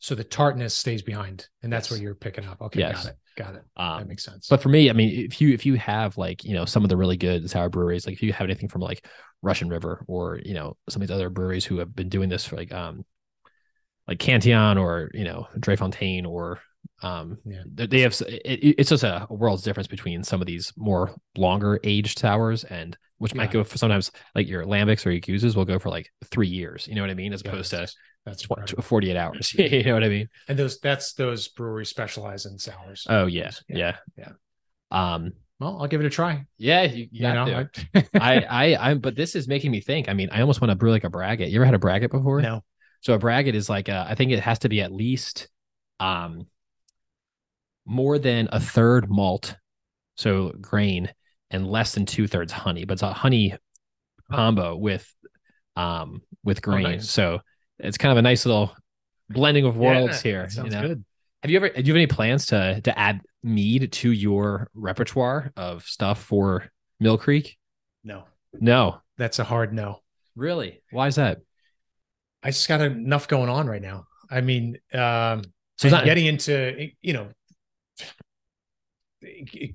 [0.03, 1.91] so the tartness stays behind, and that's Yes.
[1.91, 2.59] what you're picking up.
[2.59, 3.03] Okay, Yes.
[3.03, 3.17] got it.
[3.37, 3.63] Got it.
[3.77, 4.47] um, That makes sense.
[4.49, 6.89] But for me, I mean, if you if you have like you know some of
[6.89, 9.05] the really good sour breweries, like if you have anything from like
[9.43, 12.43] Russian River or you know some of these other breweries who have been doing this
[12.47, 13.05] for like um
[14.07, 16.59] like Cantillon or you know Drie Fonteinen or
[17.03, 17.63] Um, Yeah.
[17.65, 21.15] they have it, it- it's just a, a world's difference between some of these more
[21.37, 25.55] longer aged sours and which might go for sometimes like your lambics or your Yakuzas
[25.55, 26.87] will go for like three years.
[26.87, 27.33] You know what I mean?
[27.33, 28.83] As Yeah, opposed to that's- that's tw- incredible.
[28.83, 29.53] tw- 48 hours.
[29.57, 30.27] you know what I mean?
[30.47, 33.05] and those that's those breweries specialize in sours.
[33.09, 33.51] Oh yeah.
[33.67, 33.95] Yeah.
[34.17, 34.31] Yeah.
[34.91, 35.13] Yeah.
[35.13, 36.45] Um, Well, I'll give it a try.
[36.57, 38.05] yeah, you, you You know, to.
[38.19, 40.09] I, I, I, but this is making me think.
[40.09, 41.49] I mean, I almost want to brew like a braggot.
[41.51, 42.41] You ever had a braggot before?
[42.41, 42.63] no.
[43.01, 45.47] So a braggot is like a, I think it has to be at least
[45.99, 46.45] um
[47.85, 49.55] more than a third malt,
[50.15, 51.11] so grain,
[51.49, 52.85] and less than two thirds honey.
[52.85, 53.55] But it's a honey
[54.31, 55.11] combo with
[55.75, 56.83] um with grain.
[56.83, 57.09] nice.
[57.09, 57.39] So
[57.79, 58.75] it's kind of a nice little
[59.29, 60.49] blending of worlds Yeah, here.
[60.49, 60.87] Sounds you know?
[60.87, 61.05] good.
[61.43, 65.51] Have you ever do you have any plans to to add mead to your repertoire
[65.55, 67.57] of stuff for Mill Creek?
[68.03, 68.25] No,
[68.59, 69.01] No.
[69.17, 69.99] that's a hard no.
[70.35, 70.81] Really?
[70.91, 71.39] Why is that?
[72.43, 74.05] I just got enough going on right now.
[74.29, 75.41] I mean, um,
[75.77, 77.29] So not getting into you know,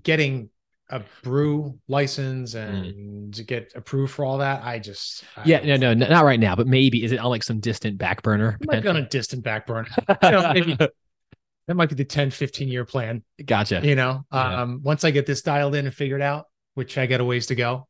[0.03, 0.51] getting
[0.89, 4.63] a brew license and to get approved for all that.
[4.65, 5.47] I just I Mm.
[5.47, 8.23] yeah, no, no, not right now, but maybe is it on like some distant back
[8.23, 8.59] burner?
[8.67, 9.89] Might be on a distant back burner.
[10.23, 13.23] You know, maybe that might be the 10, 15 year plan.
[13.45, 13.81] gotcha.
[13.83, 14.63] You know, Yeah.
[14.63, 17.47] um, once I get this dialed in and figured out, which I got a ways
[17.47, 17.89] to go.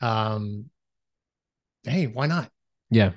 [0.00, 0.70] Um,
[1.84, 2.50] hey, why not?
[2.90, 3.12] Yeah.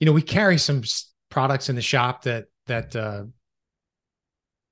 [0.00, 0.82] You know, we carry some
[1.30, 3.24] products in the shop that that uh,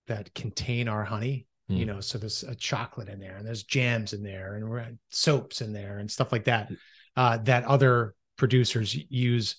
[0.07, 1.47] that contain our honey.
[1.69, 1.89] You Mm.
[1.89, 5.73] know, so there's a chocolate in there, and there's jams in there, and soaps in
[5.73, 6.71] there, and stuff like that.
[7.17, 9.57] Uh, that other producers use.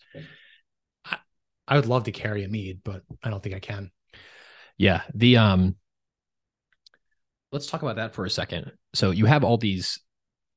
[1.04, 1.18] I,
[1.68, 3.90] I would love to carry a mead, but I don't think I can.
[4.78, 5.02] Yeah.
[5.16, 5.76] The um
[7.52, 8.72] let's talk about that for a second.
[8.94, 10.00] So you have all these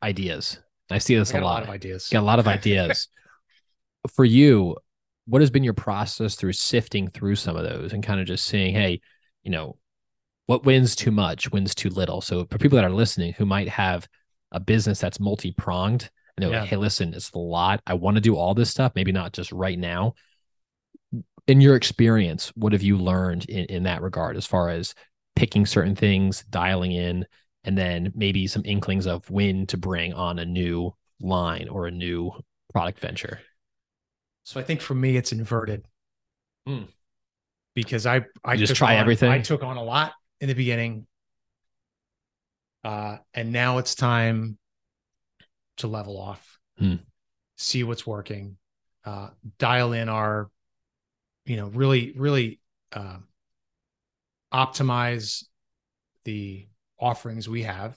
[0.02, 0.58] ideas.
[0.90, 1.62] I see this I got a lot.
[1.62, 2.08] of ideas.
[2.10, 3.08] Got a lot of ideas.
[4.14, 4.76] for you,
[5.26, 8.44] what has been your process through sifting through some of those and kind of just
[8.46, 9.00] saying, hey,
[9.42, 9.76] you know,
[10.46, 12.20] what wins too much, wins too little.
[12.20, 14.08] So for people that are listening who might have
[14.52, 16.60] a business that's multi-pronged, and they're Yeah.
[16.60, 17.80] like, hey, listen, it's a lot.
[17.86, 20.14] I want to do all this stuff, maybe not just right now.
[21.46, 24.94] In your experience, what have you learned in, in that regard as far as
[25.34, 27.26] picking certain things, dialing in,
[27.64, 31.90] and then maybe some inklings of when to bring on a new line or a
[31.90, 32.32] new
[32.72, 33.40] product venture?
[34.44, 35.84] So I think for me, it's inverted.
[36.66, 36.84] Hmm.
[37.78, 39.30] Because I I You just try on- everything?
[39.30, 41.06] I took on a lot in the beginning,
[42.82, 44.58] uh, and now it's time
[45.76, 46.96] to level off, Hmm.
[47.56, 48.56] see what's working,
[49.04, 50.50] uh, dial in our,
[51.44, 52.58] you know, really really
[52.90, 53.18] uh,
[54.52, 55.44] optimize
[56.24, 56.66] the
[56.98, 57.96] offerings we have.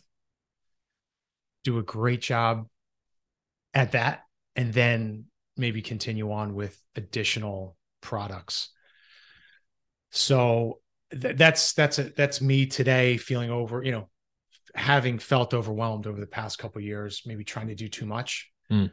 [1.64, 2.70] Do a great job
[3.74, 5.26] at that, and then
[5.58, 8.70] maybe continue on with additional products.
[10.12, 10.80] So
[11.12, 14.10] th- that's that's a, that's me today feeling over, you know,
[14.76, 18.50] having felt overwhelmed over the past couple of years, maybe trying to do too much.
[18.72, 18.92] Mm.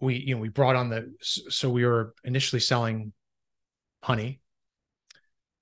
[0.00, 3.12] We you know we brought on the so we were initially selling
[4.02, 4.40] honey,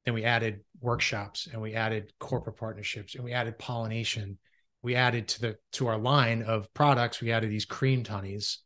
[0.04, 4.38] then we added workshops and we added corporate partnerships and we added pollination.
[4.82, 8.60] We added to the to our line of products, we added these creamed honeys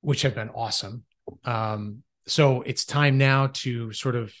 [0.00, 1.04] which have been awesome.
[1.44, 4.32] Um, so it's time now to sort of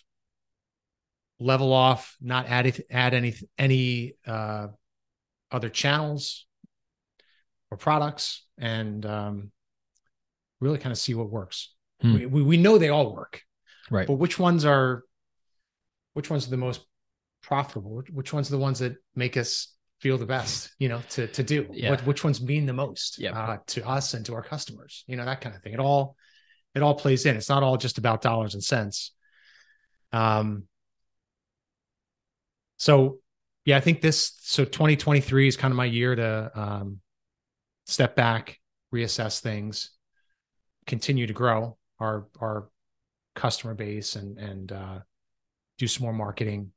[1.40, 4.68] level off, not add add any any uh,
[5.50, 6.46] other channels
[7.70, 9.50] or products, and um,
[10.60, 11.74] really kind of see what works.
[12.00, 12.14] Hmm.
[12.14, 13.42] We, we we know they all work,
[13.90, 14.06] Right.
[14.06, 15.02] but which ones are
[16.14, 16.80] which ones are the most
[17.42, 18.02] profitable?
[18.12, 20.72] Which- ones are the ones that make us feel the best?
[20.78, 21.66] You know, to to do.
[21.72, 21.90] Yeah.
[21.90, 23.34] What which ones mean the most Yep.
[23.34, 25.04] uh, to us and to our customers?
[25.06, 25.72] You know, that kind of thing.
[25.74, 26.16] It all
[26.78, 27.36] it all plays in.
[27.36, 29.12] It's not all just about dollars and cents.
[30.12, 30.64] Um.
[32.78, 33.18] So,
[33.64, 34.38] yeah, I think this.
[34.42, 37.00] So 2023 is kind of my year to um,
[37.86, 38.58] step back,
[38.94, 39.90] reassess things,
[40.86, 42.68] continue to grow our our
[43.34, 44.98] customer base, and and uh,
[45.78, 46.70] do some more marketing,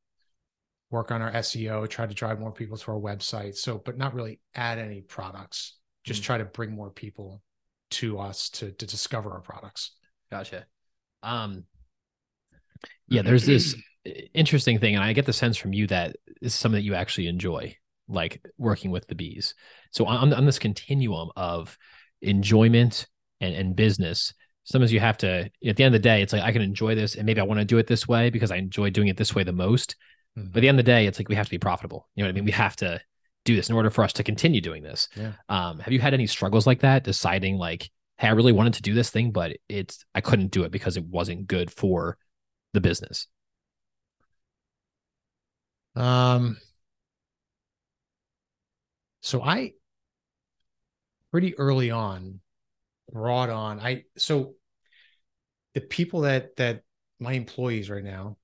[0.90, 3.56] work on our SEO, try to drive more people to our website.
[3.56, 5.78] So, but not really add any products.
[6.04, 6.26] Just Mm.
[6.26, 7.44] try to bring more people
[7.92, 9.92] to us to to discover our products.
[10.32, 10.66] Gotcha.
[11.24, 11.66] Um,
[13.08, 13.76] yeah, there's this
[14.34, 16.96] interesting thing, and I get the sense from you that this is something that you
[16.96, 17.76] actually enjoy,
[18.08, 19.54] like working with the bees.
[19.92, 21.78] So on, on this continuum of
[22.22, 23.08] enjoyment
[23.40, 26.44] and, and business, sometimes you have to, at the end of the day, it's like
[26.44, 28.58] I can enjoy this, and maybe I want to do it this way because I
[28.58, 29.96] enjoy doing it this way the most.
[30.38, 30.52] Mhm.
[30.52, 32.10] But at the end of the day, it's like we have to be profitable.
[32.16, 32.46] You know what I mean?
[32.46, 33.02] We have to
[33.44, 35.08] do this in order for us to continue doing this.
[35.16, 35.34] Yeah.
[35.50, 38.82] Um, have you had any struggles like that, deciding like, hey, I really wanted to
[38.82, 42.18] do this thing, but it's I couldn't do it because it wasn't good for
[42.74, 43.28] the business?
[45.96, 46.58] Um,
[49.22, 49.74] so I
[51.32, 52.40] pretty early on
[53.12, 54.56] brought on I so
[55.74, 56.84] the people that that
[57.20, 58.38] my employees right now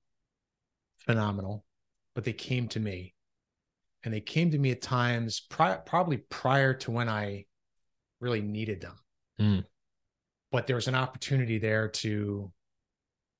[0.98, 1.64] phenomenal
[2.14, 3.14] but they came to me
[4.08, 7.44] and they came to me at times prior, probably prior to when I
[8.20, 8.94] really needed them.
[9.38, 9.64] Mm.
[10.50, 12.50] But there was an opportunity there to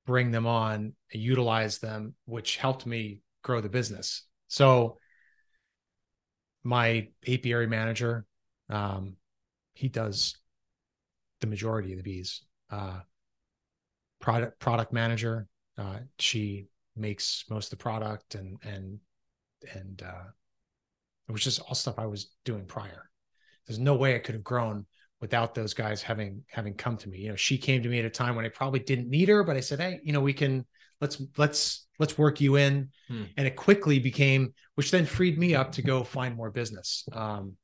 [0.05, 4.25] bring them on, utilize them, which helped me grow the business.
[4.49, 4.99] So
[6.65, 8.27] my apiary manager,
[8.69, 9.17] um,
[9.73, 10.37] he does
[11.41, 12.43] the majority of the bees.
[12.71, 13.01] Uh,
[14.21, 18.99] product product manager, uh, she makes most of the product and and
[19.73, 20.25] and uh,
[21.29, 23.11] it was just all stuff I was doing prior.
[23.67, 24.87] There's no way I could have grown
[25.21, 27.19] without those guys having having come to me.
[27.19, 29.45] You know, she came to me at a time when I probably didn't need her,
[29.45, 30.65] but I said, "Hey, you know, we can
[31.01, 33.25] let's let's let's work you in." Hmm.
[33.37, 37.57] And it quickly became, which then freed me up to go find more business, um,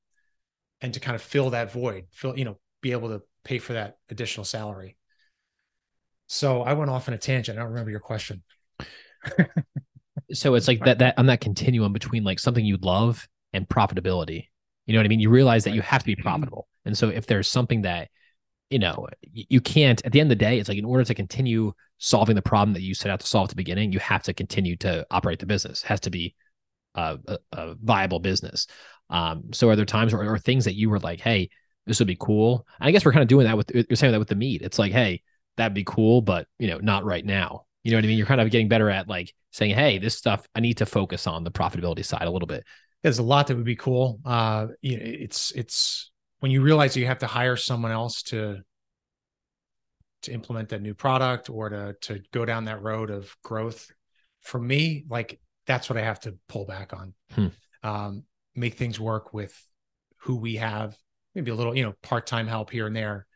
[0.80, 3.74] and to kind of fill that void, fill you know, be able to pay for
[3.74, 4.96] that additional salary.
[6.26, 7.58] So I went off on a tangent.
[7.58, 8.42] I don't remember your question.
[10.32, 14.48] so it's like that that on that continuum between like something you love and profitability.
[14.84, 15.20] You know what I mean?
[15.20, 16.68] You realize that you have to be profitable.
[16.84, 18.08] And so if there's something that,
[18.68, 21.14] you know, you can't, at the end of the day, it's like in order to
[21.14, 24.22] continue solving the problem that you set out to solve at the beginning, you have
[24.24, 25.82] to continue to operate the business.
[25.82, 26.34] It has to be
[26.94, 28.66] a, a, a viable business.
[29.08, 31.48] Um, so are there times or, or things that you were like, hey,
[31.86, 32.66] this would be cool?
[32.80, 34.62] And I guess we're kind of doing that with, you're saying that with the mead.
[34.62, 35.22] It's like, hey,
[35.56, 37.66] that'd be cool, but, you know, not right now.
[37.84, 38.18] You know what I mean?
[38.18, 41.26] You're kind of getting better at like saying, hey, this stuff, I need to focus
[41.26, 42.64] on the profitability side a little bit
[43.04, 44.18] there's a lot that would be cool.
[44.24, 48.62] Uh, you know, it's it's when you realize you have to hire someone else to
[50.22, 53.92] to implement that new product or to to go down that road of growth.
[54.40, 57.14] For me, like that's what I have to pull back on.
[57.32, 57.46] Hmm.
[57.82, 59.54] Um, make things work with
[60.20, 60.96] who we have.
[61.34, 63.26] Maybe a little, you know, part time help here and there.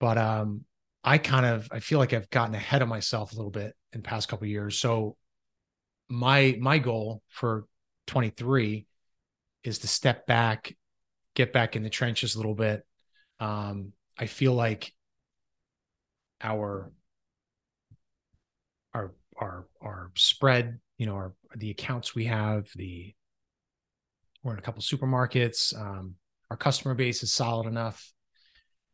[0.00, 0.66] But um,
[1.02, 4.02] I kind of I feel like I've gotten ahead of myself a little bit in
[4.02, 4.78] the past couple years.
[4.78, 5.16] So
[6.10, 7.64] my my goal for
[8.06, 8.86] 23
[9.62, 10.76] is to step back,
[11.34, 12.82] get back in the trenches a little bit.
[13.40, 14.92] Um, I feel like
[16.40, 16.92] our
[18.92, 23.14] our our our spread, you know, our the accounts we have, the
[24.42, 25.78] we're in a couple supermarkets.
[25.78, 26.14] Um,
[26.50, 28.12] our customer base is solid enough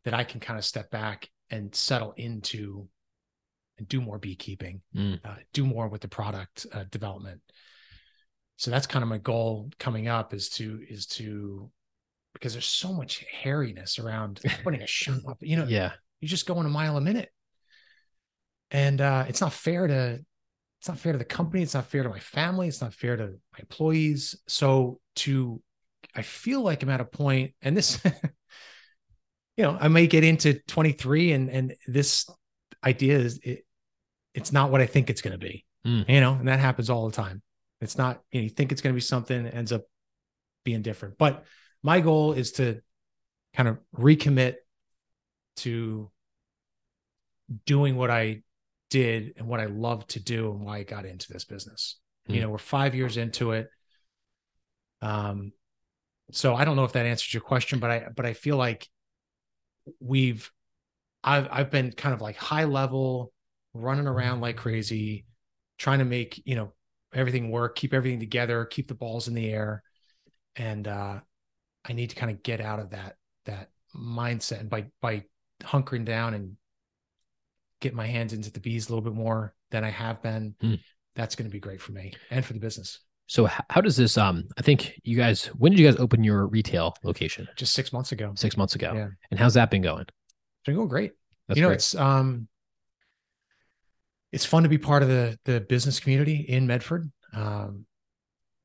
[0.05, 2.88] that I can kind of step back and settle into
[3.77, 5.18] and do more beekeeping, mm.
[5.25, 7.40] uh, do more with the product uh, development
[8.61, 11.70] so that's kind of my goal coming up is to is to
[12.35, 15.92] because there's so much hairiness around putting a shop up you know yeah.
[16.20, 17.31] you're just going a mile a minute.
[18.70, 20.20] And uh it's not fair to
[20.79, 23.16] it's not fair to the company it's not fair to my family it's not fair
[23.16, 24.37] to my employees.
[24.46, 25.62] So to
[26.14, 27.99] i feel like i'm at a point and this
[29.57, 32.29] you know i may get into 23 and and this
[32.85, 33.64] idea is it,
[34.35, 36.07] it's not what i think it's going to be mm.
[36.09, 37.42] you know and that happens all the time
[37.81, 39.83] it's not, you, know, you think it's going to be something, ends up
[40.64, 41.19] being different.
[41.19, 41.45] But
[41.83, 42.81] my goal is to
[43.55, 44.57] kind of recommit
[45.57, 46.11] to
[47.66, 48.43] doing what I
[48.90, 51.99] did and what I love to do and why I got into this business.
[52.29, 52.35] Mm.
[52.35, 52.47] You hmm.
[52.47, 53.69] know, we're five years into it.
[55.03, 55.53] Um,
[56.33, 58.88] so I don't know if that answers your question, but I but I feel like
[59.99, 60.51] we've
[61.25, 63.33] I've I've been kind of like high level,
[63.75, 65.27] running around like crazy,
[65.79, 66.73] trying to make, you know,
[67.14, 69.83] everything work, keep everything together, keep the balls in the air.
[70.57, 71.20] And uh,
[71.85, 75.25] I need to kind of get out of that that mindset and by by
[75.62, 76.57] hunkering down and
[77.81, 80.55] get my hands into the bees a little bit more than I have been.
[80.62, 80.81] Mm.
[81.16, 83.01] That's going to be great for me and for the business.
[83.27, 86.46] So how does this um I think you guys when did you guys open your
[86.49, 87.49] retail location?
[87.57, 88.33] Just 6 months ago.
[88.35, 88.92] 6 months ago.
[88.94, 89.09] Yeah.
[89.31, 90.03] And how's that been going?
[90.03, 91.12] It's been going great.
[91.46, 91.77] That's you know, great.
[91.77, 92.49] it's um
[94.33, 97.11] it's fun to be part of the the business community in Medford.
[97.33, 97.87] Um,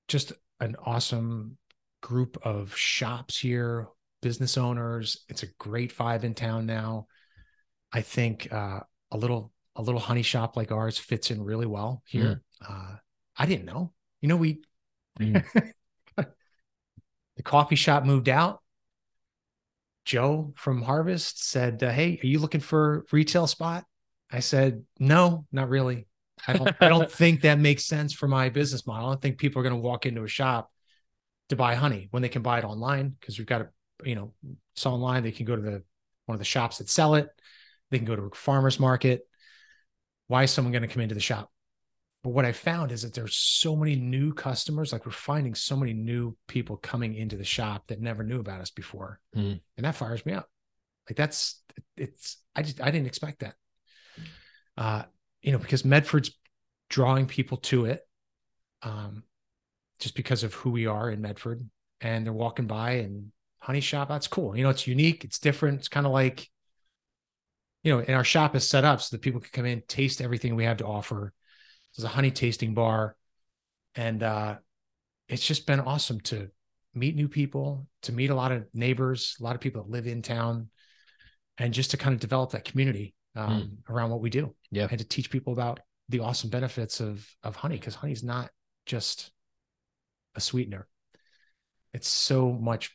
[0.08, 1.58] just an awesome
[2.01, 3.88] group of shops here,
[4.22, 5.26] business owners.
[5.28, 7.07] It's a great vibe in town now.
[7.91, 12.03] I think uh, a little a little honey shop like ours fits in really well
[12.05, 12.41] here.
[12.63, 12.70] Mm.
[12.70, 12.95] Uh,
[13.38, 13.91] I didn't know.
[14.22, 14.61] You know, we
[15.20, 15.43] mm.
[16.18, 18.61] the coffee shop moved out.
[20.05, 23.86] Joe from Harvest said, uh, "Hey, are you looking for retail spot?"
[24.32, 26.07] I said, no, not really.
[26.47, 29.07] I don't, I don't think that makes sense for my business model.
[29.07, 30.71] I don't think people are going to walk into a shop
[31.49, 33.69] to buy honey when they can buy it online because we've got to,
[34.03, 34.34] you know,
[34.76, 35.23] it's online.
[35.23, 35.84] They can go to the
[36.26, 37.30] one of the shops that sell it.
[37.91, 39.21] They can go to a farmer's market.
[40.28, 41.51] Why is someone going to come into the shop?
[42.23, 44.91] but what I found is that there's so many new customers.
[44.91, 48.61] Like we're finding so many new people coming into the shop that never knew about
[48.61, 49.59] us before, Mm.
[49.78, 50.49] and that fires me up.
[51.07, 51.61] Like that's
[51.95, 52.38] it's.
[52.55, 53.53] I just I didn't expect that.
[54.78, 55.03] Uh,
[55.41, 56.32] you know, because Medford's
[56.89, 58.01] drawing people to it,
[58.82, 59.23] um,
[59.99, 61.67] just because of who we are in Medford,
[62.01, 64.09] and they're walking by and honey shop.
[64.09, 64.55] That's cool.
[64.55, 65.23] You know, it's unique.
[65.23, 65.80] It's different.
[65.80, 66.49] It's kind of like,
[67.84, 70.21] you know, and our shop is set up so that people can come in, taste
[70.21, 71.34] everything we have to offer.
[71.95, 73.15] There's a honey tasting bar,
[73.95, 74.55] and uh,
[75.30, 76.49] it's just been awesome to
[76.93, 80.07] meet new people, to meet a lot of neighbors, a lot of people that live
[80.07, 80.69] in town,
[81.57, 84.53] and just to kind of develop that community um, around what we do.
[84.76, 84.88] Yeah.
[84.89, 88.49] and to teach people about the awesome benefits of of honey because honey's not
[88.86, 89.32] just
[90.36, 90.88] a sweetener.
[91.93, 92.91] It's so much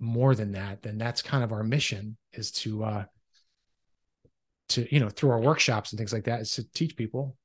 [0.00, 0.82] more than that.
[0.82, 3.04] Then that's kind of our mission is to uh
[4.70, 7.36] to you know through our workshops and things like that is to teach people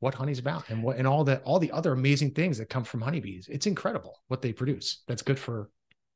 [0.00, 2.84] what honey's about and what and all the all the other amazing things that come
[2.84, 3.48] from honeybees.
[3.50, 5.02] It's incredible what they produce.
[5.08, 5.70] That's good for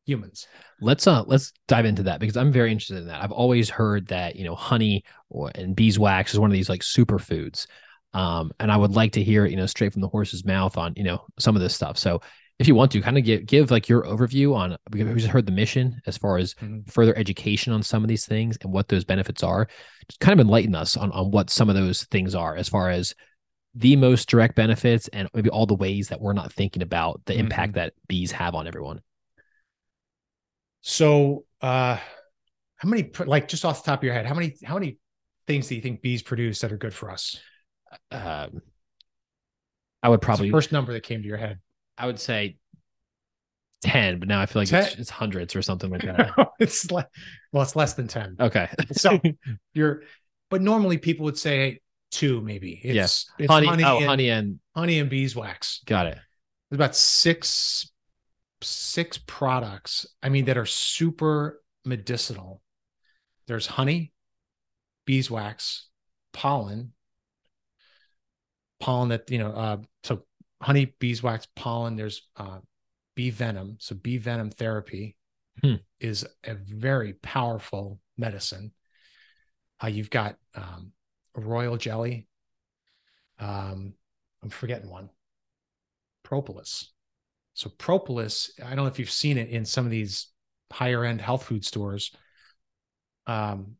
[0.06, 0.46] humans.
[0.80, 3.22] Let's uh let's dive into that because I'm very interested in that.
[3.22, 6.80] I've always heard that you know honey or and beeswax is one of these like
[6.82, 7.66] superfoods,
[8.14, 10.94] um, and I would like to hear you know straight from the horse's mouth on
[10.96, 11.98] you know some of this stuff.
[11.98, 12.20] So
[12.58, 15.46] if you want to kind of give give like your overview on we just heard
[15.46, 16.88] the mission as far as Mhm.
[16.90, 19.66] further education on some of these things and what those benefits are.
[20.08, 22.90] Just kind of enlighten us on on what some of those things are as far
[22.90, 23.14] as
[23.74, 27.36] the most direct benefits and maybe all the ways that we're not thinking about the
[27.38, 29.00] impact that bees have on everyone.
[30.82, 31.98] So uh
[32.76, 34.98] how many like just off the top of your head, how many how many
[35.46, 37.40] things do you think bees produce that are good for us?
[38.10, 38.62] Um,
[40.02, 41.60] I would probably first number that came to your head.
[41.96, 42.56] I would say
[43.82, 46.32] 10, but now I feel like it's, it's hundreds or something like that.
[46.58, 47.06] it's le-
[47.52, 48.36] well, it's less than 10.
[48.40, 48.68] Okay.
[48.92, 49.20] So
[49.74, 50.02] you're
[50.50, 51.80] but normally people would say
[52.10, 52.80] two, maybe.
[52.82, 55.82] It's, it's honey, honey, oh, and, honey and honey and beeswax.
[55.86, 56.18] got it.
[56.68, 57.90] There's about six
[58.62, 62.62] six products, I mean, that are super medicinal.
[63.46, 64.12] There's honey,
[65.04, 65.88] beeswax,
[66.32, 66.92] pollen,
[68.80, 70.24] pollen that, you know, uh, so
[70.60, 72.58] honey, beeswax, pollen, there's uh,
[73.14, 73.76] bee venom.
[73.80, 75.16] So bee venom therapy
[75.60, 75.76] Hmm.
[76.00, 78.72] is a very powerful medicine.
[79.82, 80.92] Uh, you've got um,
[81.36, 82.26] royal jelly.
[83.38, 83.94] Um,
[84.42, 85.10] I'm forgetting one.
[86.22, 86.91] Propolis.
[87.54, 90.28] So propolis, I don't know if you've seen it in some of these
[90.72, 92.12] higher end health food stores.
[93.26, 93.76] Um,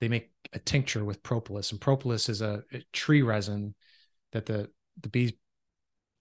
[0.00, 3.74] they make a tincture with propolis, and propolis is a, a tree resin
[4.32, 5.32] that the the bees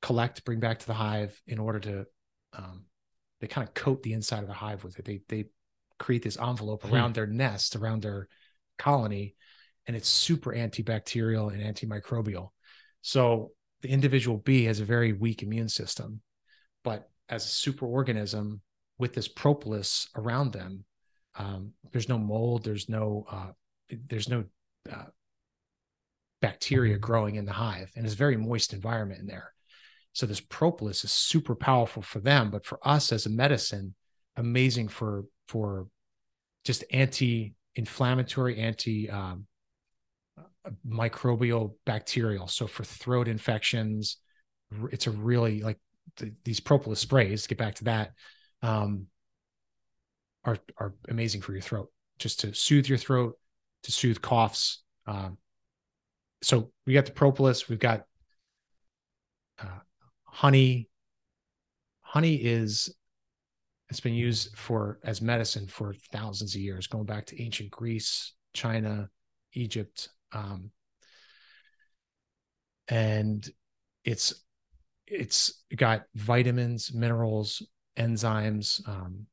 [0.01, 2.05] collect, bring back to the hive in order to
[2.53, 2.85] um,
[3.41, 5.05] they kind of coat the inside of the hive with it.
[5.05, 5.45] They they
[5.99, 6.93] create this envelope Hmm.
[6.93, 8.27] around their nest, around their
[8.77, 9.35] colony,
[9.87, 12.49] and it's super antibacterial and antimicrobial.
[13.01, 16.21] So the individual bee has a very weak immune system,
[16.85, 18.59] but as a superorganism
[18.97, 20.85] with this propolis around them,
[21.37, 23.51] um, there's no mold, there's no uh,
[24.07, 24.45] there's no
[24.89, 25.09] uh,
[26.41, 29.51] bacteria growing in the hive, and it's a very moist environment in there.
[30.13, 33.95] So this propolis is super powerful for them, but for us as a medicine,
[34.37, 35.87] amazing for for
[36.63, 39.47] just anti-inflammatory, anti um,
[40.87, 42.47] microbial bacterial.
[42.47, 44.17] So for throat infections,
[44.91, 45.79] it's a really like
[46.17, 47.47] th- these propolis sprays.
[47.47, 48.11] Get back to that.
[48.61, 49.07] Um,
[50.43, 53.37] are are amazing for your throat, just to soothe your throat,
[53.83, 54.83] to soothe coughs.
[55.07, 55.37] Um,
[56.41, 57.67] so we got the propolis.
[57.67, 58.03] We've got
[59.59, 59.79] uh,
[60.23, 60.89] honey.
[62.01, 62.93] Honey is
[63.89, 68.33] it's been used for as medicine for thousands of years, going back to ancient Greece,
[68.53, 69.09] China,
[69.53, 70.71] Egypt, um,
[72.87, 73.47] and
[74.03, 74.44] it's
[75.07, 77.61] it's got vitamins, minerals,
[77.97, 78.87] enzymes.
[78.87, 79.27] Um,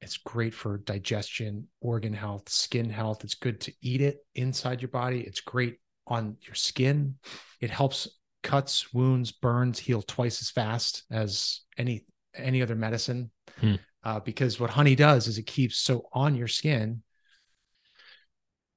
[0.00, 3.24] it's great for digestion, organ health, skin health.
[3.24, 5.20] It's good to eat it inside your body.
[5.20, 7.16] It's great on your skin.
[7.60, 8.08] It helps
[8.42, 13.30] cuts, wounds, burns heal twice as fast as any any other medicine.
[13.58, 13.76] Hmm.
[14.02, 17.02] Uh, because what honey does is it keeps so on your skin.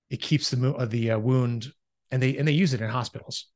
[0.10, 1.74] It keeps the uh, the uh, wound,
[2.12, 3.48] and they and they use it in hospitals.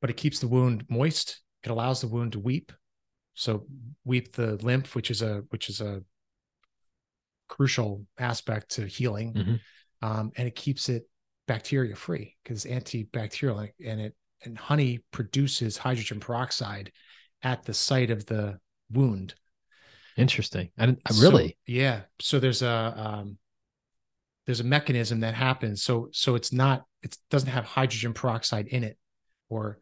[0.00, 1.40] But it keeps the wound moist.
[1.64, 2.72] It allows the wound to weep.
[3.34, 3.66] So
[4.04, 6.02] weep the lymph, which is a which is a
[7.48, 9.60] crucial aspect to healing, Mhm.
[10.02, 11.08] um, and it keeps it
[11.46, 16.92] bacteria free because it's antibacterial, and it and honey produces hydrogen peroxide
[17.42, 19.34] at the site of the wound.
[20.16, 20.70] Interesting.
[20.78, 22.04] I didn't I So- really yeah.
[22.20, 23.38] So there's a um,
[24.46, 25.82] there's a mechanism that happens.
[25.82, 28.98] So so it's not it doesn't have hydrogen peroxide in it.
[29.50, 29.80] or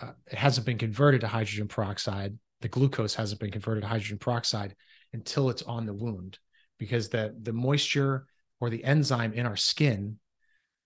[0.00, 2.38] uh, it hasn't been converted to hydrogen peroxide.
[2.60, 4.74] The glucose hasn't been converted to hydrogen peroxide
[5.12, 6.38] until it's on the wound,
[6.78, 8.26] because the the moisture
[8.60, 10.18] or the enzyme in our skin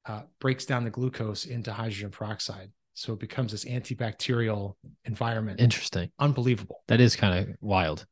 [0.07, 2.71] uh, breaks down the glucose into hydrogen peroxide.
[2.95, 4.75] So it becomes this antibacterial
[5.05, 5.61] environment.
[5.61, 6.11] Interesting.
[6.19, 6.83] Unbelievable.
[6.89, 8.05] That is kind of wild.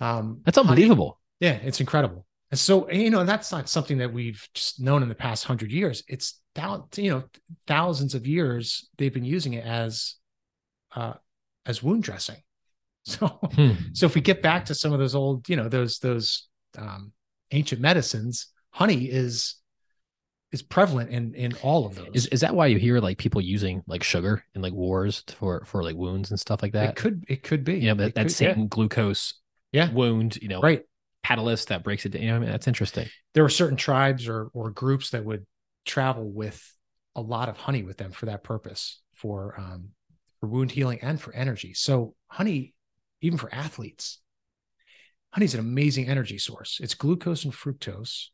[0.00, 1.20] Um, That's unbelievable.
[1.40, 2.24] Yeah, it's incredible.
[2.50, 5.72] And so, you know, that's not something that we've just known in the past hundred
[5.72, 6.02] years.
[6.06, 7.24] It's thou- you know,
[7.66, 10.16] thousands of years they've been using it as,
[10.94, 11.14] uh,
[11.66, 12.36] as wound dressing.
[13.04, 13.72] So, hmm.
[13.94, 16.46] so if we get back to some of those old, you know, those those
[16.78, 17.10] um,
[17.50, 19.56] ancient medicines, honey is
[20.52, 22.10] is prevalent in in all of those.
[22.12, 25.64] Is is that why you hear like people using like sugar in like wars for
[25.64, 26.90] for like wounds and stuff like that?
[26.90, 27.74] It could it could be.
[27.74, 28.66] You know, that, that could, same yeah.
[28.68, 29.34] glucose
[29.72, 29.90] yeah.
[29.90, 30.82] wound, you know, right.
[31.24, 32.14] catalyst that breaks it.
[32.14, 33.08] You know, I mean, that's interesting.
[33.34, 35.46] There were certain tribes or or groups that would
[35.84, 36.74] travel with
[37.14, 39.90] a lot of honey with them for that purpose, for um
[40.40, 41.74] for wound healing and for energy.
[41.74, 42.74] So honey,
[43.20, 44.20] even for athletes,
[45.30, 46.78] honey's an amazing energy source.
[46.82, 48.28] It's glucose and fructose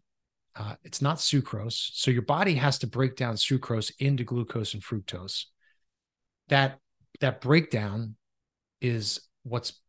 [0.58, 1.90] uh, it's not sucrose.
[1.94, 5.44] So your body has to break down sucrose into glucose and fructose.
[6.48, 6.80] That
[7.20, 8.16] that breakdown
[8.80, 9.80] is what's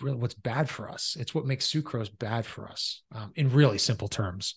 [0.00, 1.16] what's bad for us.
[1.18, 3.02] It's what makes sucrose bad for us.
[3.14, 4.56] Um, in really simple terms,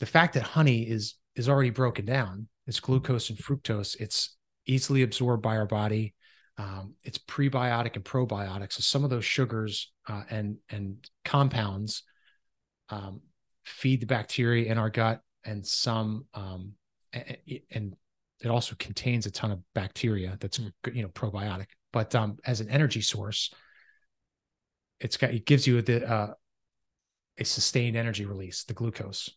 [0.00, 2.48] the fact that honey is is already broken down.
[2.66, 3.96] It's glucose and fructose.
[4.00, 4.36] It's
[4.66, 6.14] easily absorbed by our body.
[6.58, 8.72] Um, it's prebiotic and probiotic.
[8.72, 12.02] So some of those sugars uh, and and compounds
[12.88, 13.20] um,
[13.64, 16.72] feed the bacteria in our gut and some um,
[17.12, 17.96] and
[18.42, 20.72] it also contains a ton of bacteria that's mm.
[20.92, 23.52] you know probiotic but um, as an energy source
[24.98, 26.32] it's got it gives you the uh,
[27.38, 29.30] a sustained energy release the glucose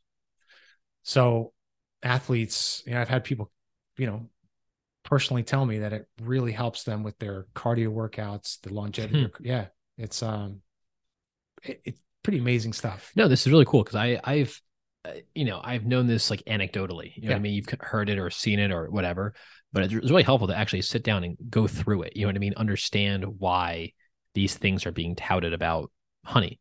[1.03, 1.53] so
[2.01, 3.51] athletes you know i've had people
[3.97, 4.27] you know
[5.03, 9.45] personally tell me that it really helps them with their cardio workouts the longevity hmm.
[9.45, 10.61] yeah it's um
[11.63, 13.11] it, it, pretty amazing stuff.
[13.15, 14.59] No, this is really cool because I I've
[15.05, 17.15] uh, you know I've known this like anecdotally.
[17.15, 17.35] You know yeah.
[17.35, 17.53] I mean?
[17.53, 19.33] You've heard it or seen it or whatever,
[19.71, 22.15] but it's really helpful to actually sit down and go through it.
[22.15, 22.53] You know what I mean?
[22.55, 23.93] Understand why
[24.33, 25.91] these things are being touted about
[26.25, 26.59] honey.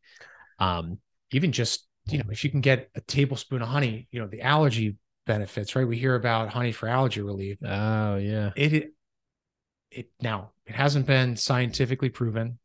[0.58, 0.98] Um,
[1.30, 4.42] even just you know if you can get a tablespoon of honey, you know the
[4.42, 4.96] allergy
[5.26, 5.86] benefits, right?
[5.86, 7.58] We hear about honey for allergy relief.
[7.64, 8.50] Oh yeah.
[8.56, 8.92] It
[9.90, 12.58] it, now it hasn't been scientifically proven,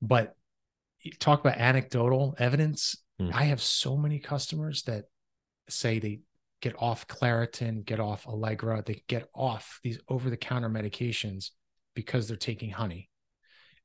[0.00, 0.36] but
[1.18, 2.96] talk about anecdotal evidence.
[3.20, 3.32] Mm.
[3.32, 5.06] I have so many customers that
[5.68, 6.20] say they
[6.60, 11.50] get off Claritin, get off Allegra, they get off these over the counter medications
[11.94, 13.10] because they're taking honey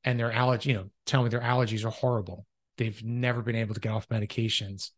[0.04, 2.46] and their allergy, you know, tell me their allergies are horrible.
[2.78, 4.92] They've never been able to get off medications.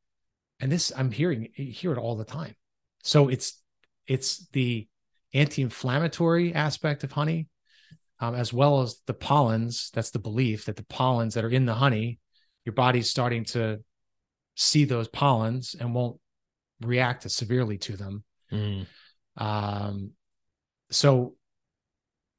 [0.60, 2.56] And this I'm hearing hear it all the time.
[3.04, 3.62] So it's
[4.08, 4.88] it's the
[5.34, 7.48] anti-inflammatory aspect of honey
[8.20, 9.92] um, as well as the pollens.
[9.94, 12.20] That's the belief that the pollens that are in the honey,
[12.66, 13.80] your body's starting to
[14.56, 16.20] see those pollens and won't
[16.82, 18.24] react as severely to them.
[18.52, 18.86] Mm.
[19.38, 20.12] Um,
[20.92, 21.36] so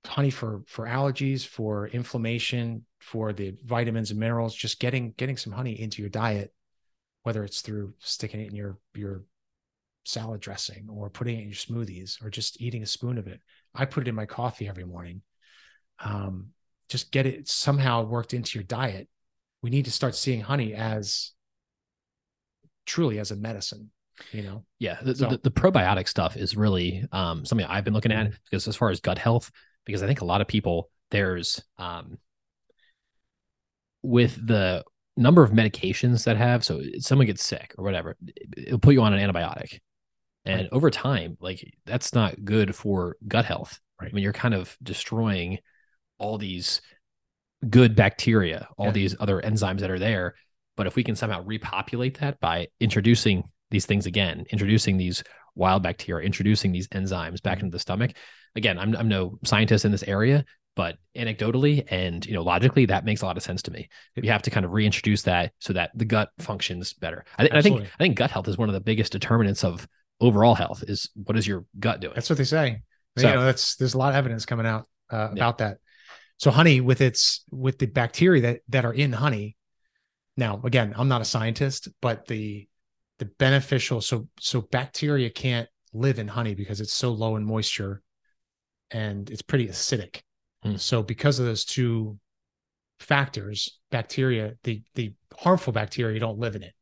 [0.06, 5.52] honey for for allergies, for inflammation, for the vitamins and minerals, just getting getting some
[5.52, 6.52] honey into your diet,
[7.22, 9.24] whether it's through sticking it in your your
[10.04, 13.40] salad dressing or putting it in your smoothies or just eating a spoon of it.
[13.74, 15.22] I put it in my coffee every morning
[16.00, 16.48] um,
[16.88, 19.08] just get it somehow worked into your diet.
[19.62, 21.32] We need to start seeing honey as
[22.86, 23.90] truly as a medicine.
[24.32, 24.98] You know, yeah.
[25.02, 28.36] The, so, the, the probiotic stuff is really um, something I've been looking at mm-hmm.
[28.44, 29.50] because as far as gut health,
[29.90, 32.18] because I think a lot of people there's um,
[34.02, 34.84] with the
[35.16, 38.16] number of medications that have so someone gets sick or whatever
[38.56, 39.80] it'll put you on an antibiotic
[40.46, 40.68] and right.
[40.72, 44.74] over time like that's not good for gut health right i mean you're kind of
[44.82, 45.58] destroying
[46.18, 46.80] all these
[47.68, 48.92] good bacteria, all yeah.
[48.92, 50.34] these other enzymes that are there.
[50.76, 55.22] But if we can somehow repopulate that by introducing these things again, introducing these
[55.54, 57.66] wild bacteria, introducing these enzymes back mm-hmm.
[57.66, 58.12] into the stomach,
[58.56, 60.44] again, I'm, I'm no scientist in this area,
[60.76, 63.88] but anecdotally and you know logically, that makes a lot of sense to me.
[64.16, 67.24] We have to kind of reintroduce that so that the gut functions better.
[67.38, 69.86] I, th- I think I think gut health is one of the biggest determinants of
[70.20, 70.84] overall health.
[70.86, 72.14] Is what is your gut doing?
[72.14, 72.82] That's what they say.
[73.18, 75.68] So, you know, that's there's a lot of evidence coming out uh, about yeah.
[75.68, 75.78] that.
[76.38, 79.56] So honey with its with the bacteria that that are in honey.
[80.36, 82.68] Now, again, I'm not a scientist, but the
[83.18, 88.02] the beneficial so so bacteria can't live in honey because it's so low in moisture
[88.90, 90.20] and it's pretty acidic.
[90.64, 90.78] Mm.
[90.78, 92.18] So because of those two
[92.98, 96.74] factors, bacteria, the the harmful bacteria don't live in it.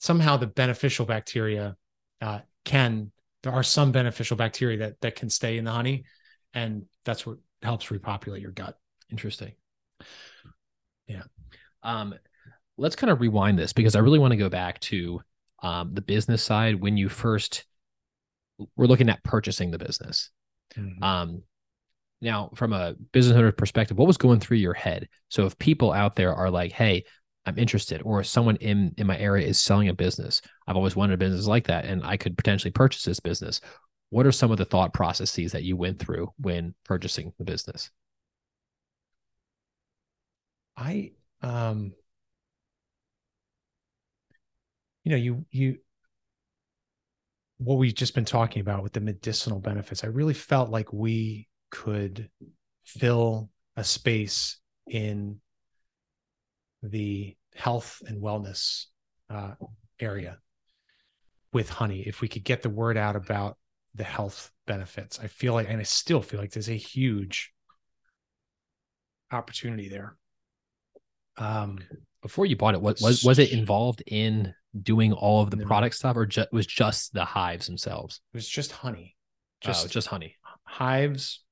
[0.00, 1.76] Somehow the beneficial bacteria
[2.20, 3.10] uh, can
[3.42, 6.04] there are some beneficial bacteria that that can stay in the honey
[6.54, 8.78] and that's what helps repopulate your gut.
[9.10, 9.52] Interesting.
[11.06, 11.22] Yeah.
[11.82, 12.14] Um,
[12.76, 15.20] let's kind of rewind this because I really want to go back to
[15.62, 17.64] um, the business side when you first
[18.76, 20.30] were looking at purchasing the business.
[20.76, 21.02] Mhm.
[21.02, 21.42] Um,
[22.24, 25.08] now, from a business owner perspective, what was going through your head?
[25.28, 27.04] So, if people out there are like, "Hey,
[27.46, 31.14] I'm interested," or someone in in my area is selling a business, I've always wanted
[31.14, 33.60] a business like that, and I could potentially purchase this business.
[34.10, 37.90] What are some of the thought processes that you went through when purchasing the business?
[40.76, 41.12] I
[41.42, 41.94] um
[45.04, 45.78] you know you you
[47.58, 51.48] what we've just been talking about with the medicinal benefits I really felt like we
[51.74, 52.30] could
[52.84, 55.40] fill a space in
[56.82, 58.86] the health and wellness
[59.28, 59.54] uh,
[60.00, 60.38] area
[61.52, 63.58] with honey if we could get the word out about
[63.96, 67.52] the health benefits I feel like and I still feel like there's a huge
[69.32, 70.16] opportunity there
[71.38, 71.78] um
[72.22, 75.66] Before you bought it, what was was it involved in doing all of the No.
[75.66, 78.20] product stuff, or was just the hives themselves?
[78.32, 79.16] It was just honey,
[79.60, 80.36] Just just just honey.
[80.64, 81.43] hives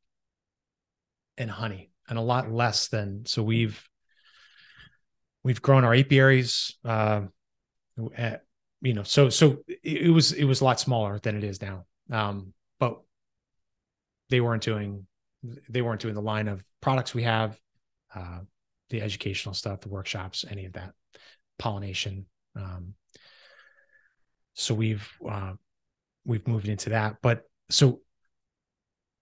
[1.38, 3.26] and honey, and a lot less than.
[3.26, 3.82] So we've
[5.42, 6.76] we've grown our apiaries.
[6.84, 7.22] Uh,
[8.16, 8.42] at,
[8.80, 11.60] you know, so so it, it was it was a lot smaller than it is
[11.62, 11.84] now.
[12.10, 13.00] Um, but
[14.30, 15.06] they weren't doing
[15.68, 17.58] they weren't doing the line of products we have,
[18.14, 18.40] uh,
[18.90, 20.92] the educational stuff, the workshops, any of that,
[21.58, 22.26] pollination.
[22.56, 22.94] Um,
[24.54, 25.52] so we've uh,
[26.24, 28.00] we've moved into that, but so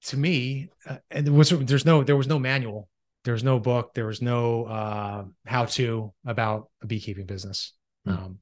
[0.05, 2.89] to me, uh, and there was there's no there was no manual,
[3.25, 7.73] there was no book, there was no uh, how to about a beekeeping business.
[8.05, 8.11] Hmm.
[8.11, 8.39] Um,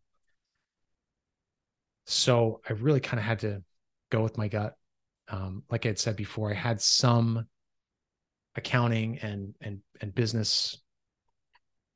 [2.06, 3.62] so I really kind of had to
[4.10, 4.74] go with my gut.
[5.28, 7.46] Um, like I had said before, I had some
[8.56, 10.80] accounting and and and business,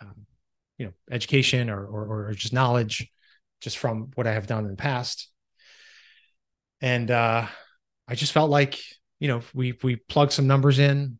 [0.00, 0.26] um,
[0.76, 3.08] you know, education or, or or just knowledge,
[3.60, 5.28] just from what I have done in the past.
[6.80, 7.46] And uh,
[8.08, 8.80] I just felt like
[9.22, 11.16] you know we we plugged some numbers in,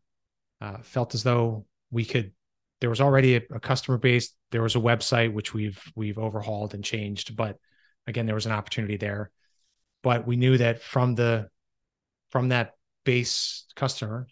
[0.59, 2.33] uh, felt as though we could.
[2.81, 4.33] There was already a, a customer base.
[4.51, 7.57] There was a website which we've we've overhauled and changed, but
[8.05, 9.31] again, there was an opportunity there.
[10.01, 11.47] But we knew that from the
[12.29, 12.73] from that
[13.05, 14.27] base customer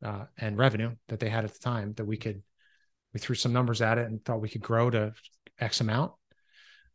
[0.00, 2.40] uh, and revenue that they had at the time, that we could
[3.12, 5.12] we threw some numbers at it and thought we could grow to
[5.58, 6.12] X amount,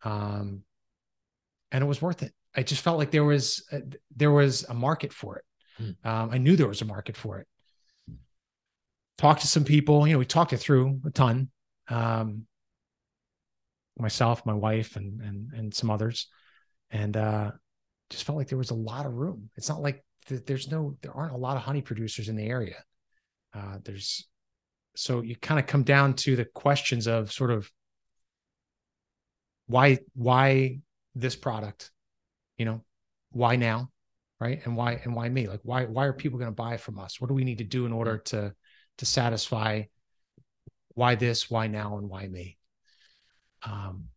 [0.05, 0.63] um,
[1.69, 2.31] and it was worth it.
[2.55, 3.81] I just felt like there was a,
[4.15, 5.43] there was a market for it.
[5.77, 5.91] Hmm.
[6.03, 7.47] Um, I knew there was a market for it.
[9.17, 11.49] Talked to some people, you know, we talked it through a ton.
[11.87, 12.45] Um,
[13.97, 16.27] myself, my wife, and and and some others,
[16.89, 17.51] and uh,
[18.09, 19.49] just felt like there was a lot of room.
[19.55, 22.45] It's not like th- there's no there aren't a lot of honey producers in the
[22.45, 22.83] area.
[23.53, 24.27] Uh, there's
[24.95, 27.69] so you kind of come down to the questions of sort of
[29.67, 30.79] why why
[31.15, 31.91] this product,
[32.57, 32.83] you know,
[33.31, 33.89] why now,
[34.43, 34.59] right?
[34.65, 35.47] And why and why me?
[35.47, 37.21] Like why why are people going to buy from us?
[37.21, 38.53] What do we need to do in order to
[38.97, 39.83] to satisfy
[40.89, 42.57] why this, why now, and why me?
[43.63, 44.09] Um,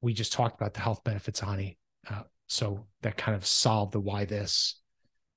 [0.00, 1.78] we just talked about the health benefits of honey.
[2.08, 4.80] Uh, so that kind of solved the why this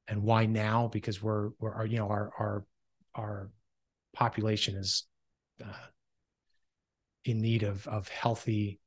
[0.08, 2.66] and why now because we're we're our, you know our our
[3.16, 3.50] our
[4.14, 5.06] population is
[5.64, 5.88] uh,
[7.26, 8.80] in need of of healthy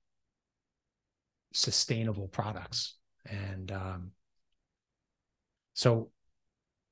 [1.52, 2.96] sustainable products
[3.26, 4.10] and um
[5.74, 6.10] so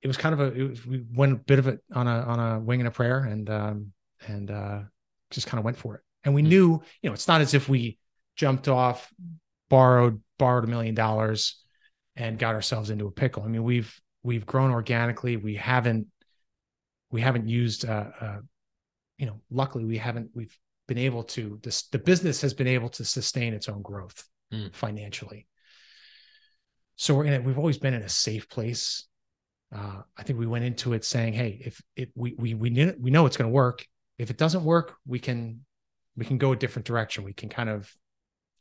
[0.02, 2.20] it was kind of a it was, we went a bit of it on a
[2.22, 3.92] on a wing and a prayer and um
[4.26, 4.80] and uh
[5.30, 6.48] just kind of went for it and we Mhm.
[6.48, 7.98] knew you know it's not as if we
[8.36, 9.12] jumped off
[9.70, 11.62] borrowed borrowed a million dollars
[12.16, 16.06] and got ourselves into a pickle i mean we've we've grown organically we haven't
[17.10, 18.38] we haven't used uh, uh
[19.18, 20.58] you know luckily we haven't we've
[20.88, 24.74] been able to this the business has been able to sustain its own growth Mm.
[24.74, 25.46] financially
[27.02, 29.08] so we're in it we've always been in a safe place
[29.74, 32.94] uh i think we went into it saying hey if if we we we, knew,
[33.00, 33.84] we know it's going to work
[34.18, 35.60] if it doesn't work we can
[36.16, 37.92] we can go a different direction we can kind of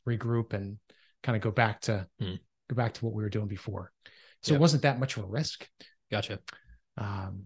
[0.08, 0.78] regroup and
[1.22, 2.34] kind of go back to Hmm.
[2.68, 3.92] go back to what we were doing before
[4.42, 4.56] so Yeah.
[4.56, 5.68] it wasn't that much of a risk
[6.10, 6.38] Gotcha.
[6.98, 7.44] um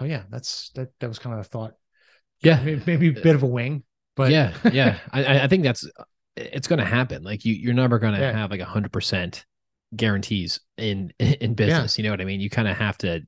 [0.00, 1.74] oh yeah that's that that was kind of the thought
[2.42, 2.60] Yeah.
[2.64, 3.84] maybe, maybe a bit of a wing
[4.16, 4.98] but yeah, yeah.
[5.12, 5.88] I- I, I think that's
[6.36, 7.22] it's going to happen.
[7.24, 8.30] Like you, you're never going to Yeah.
[8.32, 9.44] have like a hundred percent
[9.94, 11.98] guarantees in in business.
[11.98, 12.40] You know what I mean?
[12.40, 13.20] You kind of have to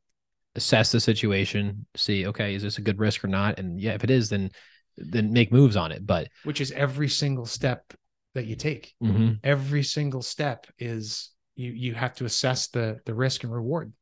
[0.54, 3.59] assess the situation, see, okay, is this a good risk or not?
[3.59, 4.50] And yeah, if it is, then
[4.96, 6.07] then make moves on it.
[6.07, 7.92] But which is every single step
[8.34, 13.14] that you take mhm, every single step is you you have to assess the the
[13.14, 13.92] risk and reward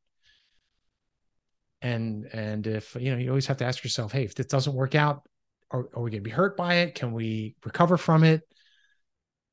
[1.83, 4.75] and and if you know you always have to ask yourself hey if this doesn't
[4.75, 5.23] work out
[5.71, 8.43] are, are we going to be hurt by it can we recover from it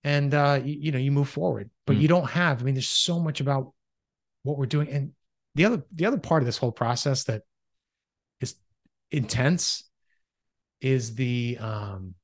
[0.03, 2.01] and uh you, you know you move forward but Mm.
[2.01, 3.73] you don't have i mean there's so much about
[4.43, 5.11] what we're doing and
[5.55, 7.43] the other the other part of this whole process that
[8.39, 8.55] is
[9.11, 9.89] intense
[10.79, 12.15] is the um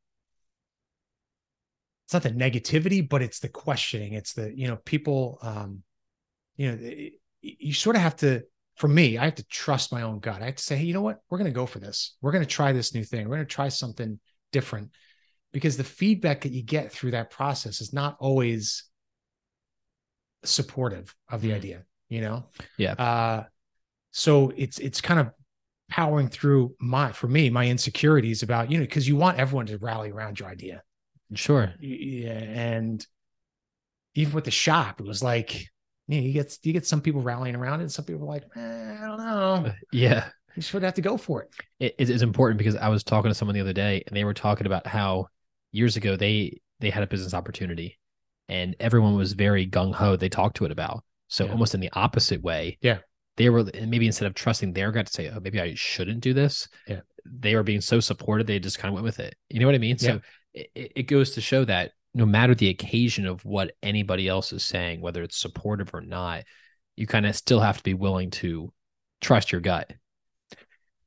[2.06, 4.14] it's not the negativity but it's the questioning.
[4.14, 5.84] It's the you know people um
[6.56, 8.42] you know it- you sort of have to
[8.78, 10.42] for me i have to trust my own gut.
[10.42, 11.20] I have to say hey you know what?
[11.30, 12.16] We're going to go for this.
[12.22, 13.28] We're going to try this new thing.
[13.28, 14.20] We're going to try something
[14.52, 14.92] different
[15.54, 18.84] because the feedback that you get through that process is not always
[20.44, 21.56] supportive of the Mm.
[21.56, 22.46] idea you know
[22.78, 22.94] Yeah.
[22.94, 23.44] uh
[24.12, 25.32] so it's it's kind of
[25.90, 29.78] powering through my for me my insecurities about you know because you want everyone to
[29.78, 30.84] rally around your idea
[31.34, 31.74] Sure.
[31.80, 33.06] yeah, and
[34.16, 35.54] even with the shop, it was like
[36.08, 38.34] you, know, you get you get some people rallying around it, and some people are
[38.34, 40.30] like, eh, I don't know, Yeah.
[40.56, 41.50] you should have to go for it.
[41.80, 44.24] it, it is important because I was talking to someone the other day and they
[44.24, 45.28] were talking about how
[45.72, 47.98] years ago they they had a business opportunity
[48.50, 50.16] and everyone was very gung ho.
[50.16, 51.52] They talked to it about so Yeah.
[51.52, 52.78] almost in the opposite way.
[52.82, 53.00] Yeah.
[53.36, 56.22] they were and maybe instead of trusting their gut to say, oh, maybe I shouldn't
[56.22, 56.68] do this.
[56.88, 57.02] Yeah.
[57.26, 59.36] they were being so supported they just kind of went with it.
[59.50, 59.98] You know what I mean?
[60.00, 60.08] Yeah.
[60.08, 60.22] So
[60.54, 64.64] it, it goes to show that no matter the occasion of what anybody else is
[64.64, 66.46] saying, whether it's supportive or not,
[66.96, 68.74] you kind of still have to be willing to
[69.22, 69.92] trust your gut.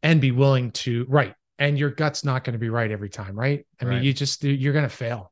[0.02, 1.34] and be willing to right.
[1.60, 3.64] And your gut's not going to be right every time, right?
[3.80, 5.30] I mean, you just you're going to fail,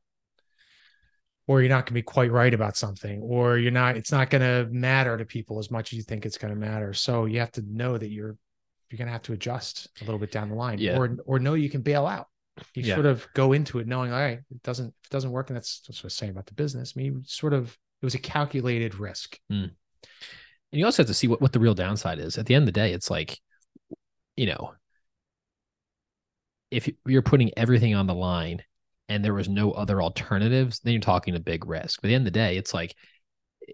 [1.47, 3.97] or you're not going to be quite right about something, or you're not.
[3.97, 6.59] It's not going to matter to people as much as you think it's going to
[6.59, 6.93] matter.
[6.93, 8.37] So you have to know that you're
[8.89, 10.97] you're going to have to adjust a little bit down the line, Yeah.
[10.97, 12.27] or or know you can bail out.
[12.75, 12.93] You Yeah.
[12.93, 15.57] sort of go into it knowing, all right, it doesn't if it doesn't work, and
[15.57, 16.93] that's, that's what I was saying about the business.
[16.95, 19.39] I mean, sort of it was a calculated risk.
[19.49, 19.65] Hmm.
[20.71, 22.37] And you also have to see what, what the real downside is.
[22.37, 23.39] At the end of the day, it's like,
[24.37, 24.73] you know,
[26.71, 28.61] if you're putting everything on the line
[29.07, 32.01] and there was no other alternatives, then you're talking a big risk.
[32.01, 32.95] But at the end of the day, it's like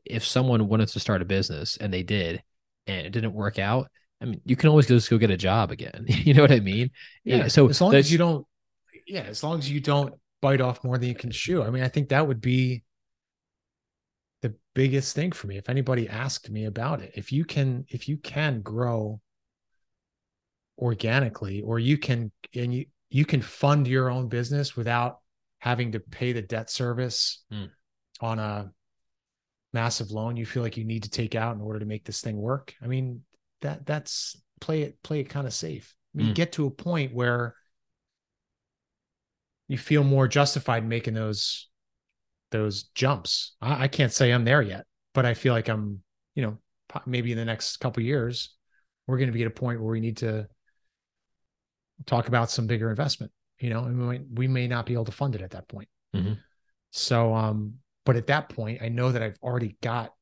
[0.05, 2.41] if someone wanted to start a business and they did
[2.87, 3.89] and it didn't work out,
[4.21, 6.05] I mean, you can always just go get a job again.
[6.07, 6.91] you know what I mean?
[7.23, 7.47] Yeah.
[7.47, 8.45] So as long as you don't,
[9.07, 11.63] yeah, as long as you don't bite off more than you can chew.
[11.63, 12.83] I mean, I think that would be
[14.41, 15.57] the biggest thing for me.
[15.57, 19.19] If anybody asked me about it, if you can, if you can grow
[20.77, 25.19] organically, or you can, and you you can fund your own business without
[25.59, 27.65] having to pay the debt service Hmm.
[28.21, 28.71] on a
[29.73, 32.21] massive loan you feel like you need to take out in order to make this
[32.21, 32.73] thing work.
[32.81, 33.23] I mean,
[33.61, 35.93] that that's play it play it kind of safe.
[36.13, 36.35] I mean, you Mm.
[36.35, 37.55] get to a point where
[39.67, 41.69] you feel more justified making those
[42.51, 43.55] those jumps.
[43.61, 46.01] I, I can't say I'm there yet, but I feel like I'm,
[46.35, 46.57] you know,
[47.05, 48.55] maybe in the next couple of years,
[49.07, 50.47] we're going to be at a point where we need to
[52.05, 53.31] talk about some bigger investment.
[53.59, 55.67] You know, and we might, we may not be able to fund it at that
[55.69, 55.87] point.
[56.13, 56.37] Mhm.
[56.91, 57.75] So, um,
[58.05, 60.13] but at that point, I know that I've already got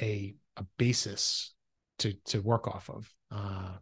[0.00, 1.54] a a basis
[1.98, 3.76] to to work off of, uh,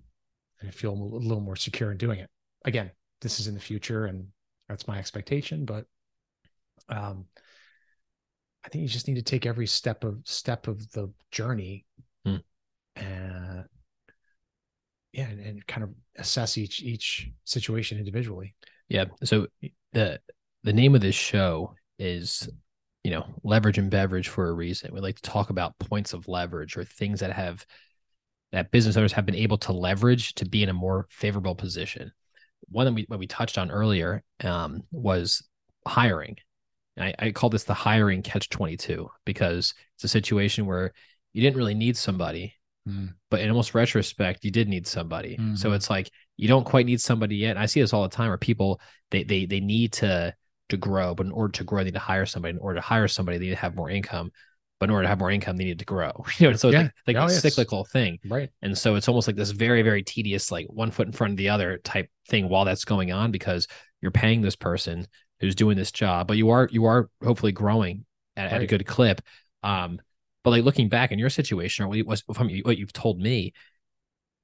[0.61, 2.31] and I feel a little more secure in doing it.
[2.65, 2.91] Again,
[3.23, 4.27] this is in the future, and
[4.69, 5.65] that's my expectation.
[5.65, 5.87] But
[6.89, 7.25] um,
[8.65, 11.87] I think you just need to take every step of step of the journey,
[12.25, 12.37] Hmm.
[12.97, 13.50] and
[15.13, 18.55] yeah, and, and kind of assess each each situation individually.
[18.89, 19.07] Yeah.
[19.25, 19.47] So
[19.93, 20.21] the
[20.63, 22.49] the name of this show is,
[23.05, 24.93] you know, leverage and beverage for a reason.
[24.93, 27.65] We like to talk about points of leverage or things that have
[28.53, 32.13] that business owners have been able to leverage to be in a more favorable position.
[32.69, 35.43] One that we what we touched on earlier um, was
[35.87, 36.37] hiring.
[36.99, 40.93] I, I call this the hiring catch twenty two because it's a situation where
[41.33, 42.55] you didn't really need somebody,
[43.31, 45.37] but in almost retrospect, you did need somebody.
[45.55, 45.77] So Mhm.
[45.77, 47.51] it's like you don't quite need somebody yet.
[47.51, 48.81] And I see this all the time where people
[49.11, 50.35] they they they need to
[50.71, 52.53] to grow, but in order to grow, they need to hire somebody.
[52.55, 54.31] In order to hire somebody, they need to have more income.
[54.79, 56.13] But in order to have more income, they need to grow.
[56.39, 56.83] You know, so it's Yeah.
[56.83, 57.43] like, like Oh, a yes.
[57.43, 58.19] cyclical thing.
[58.27, 58.49] Right.
[58.63, 61.37] And so it's almost like this very, very tedious, like one foot in front of
[61.37, 63.67] the other type thing while that's going on because
[64.01, 65.07] you're paying this person
[65.41, 68.87] who's doing this job, but you are you are hopefully growing at, at a good
[68.87, 69.21] clip.
[69.63, 70.01] Um,
[70.45, 72.93] but like looking back in your situation, or what, you- what from you- what you've
[72.93, 73.53] told me,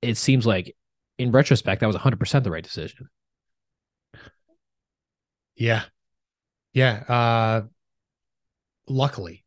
[0.02, 0.76] it seems like
[1.18, 3.08] in retrospect that was 100 percent the right decision.
[5.56, 5.84] Yeah.
[6.72, 7.04] Yeah.
[7.08, 7.68] Uh
[8.88, 9.44] luckily,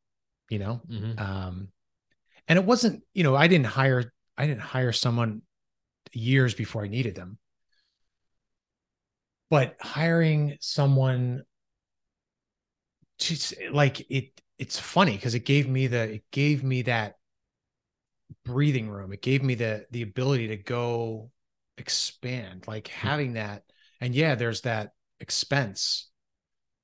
[0.49, 0.81] you know.
[0.89, 1.19] Mm-hmm.
[1.19, 1.67] Um
[2.47, 5.41] and it wasn't, you know, I didn't hire I didn't hire someone
[6.13, 7.37] years before I needed them.
[9.49, 11.43] But hiring someone
[13.17, 17.15] just like it it's funny because it gave me the it gave me that
[18.45, 19.11] breathing room.
[19.11, 21.31] It gave me the the ability to go
[21.79, 23.63] expand like having that
[24.01, 24.91] and yeah there's that
[25.21, 26.09] expense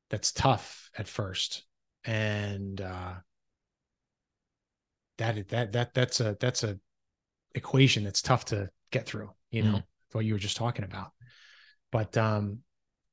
[0.10, 1.64] that's tough at first
[2.06, 3.14] and uh
[5.18, 6.80] that that that that's a that's a
[7.54, 9.84] equation that's tough to get through you know mm.
[10.14, 11.12] what you were just talking about
[11.92, 12.60] but um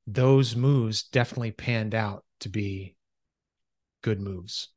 [0.06, 2.94] those moves definitely panned out to be
[4.02, 4.68] good moves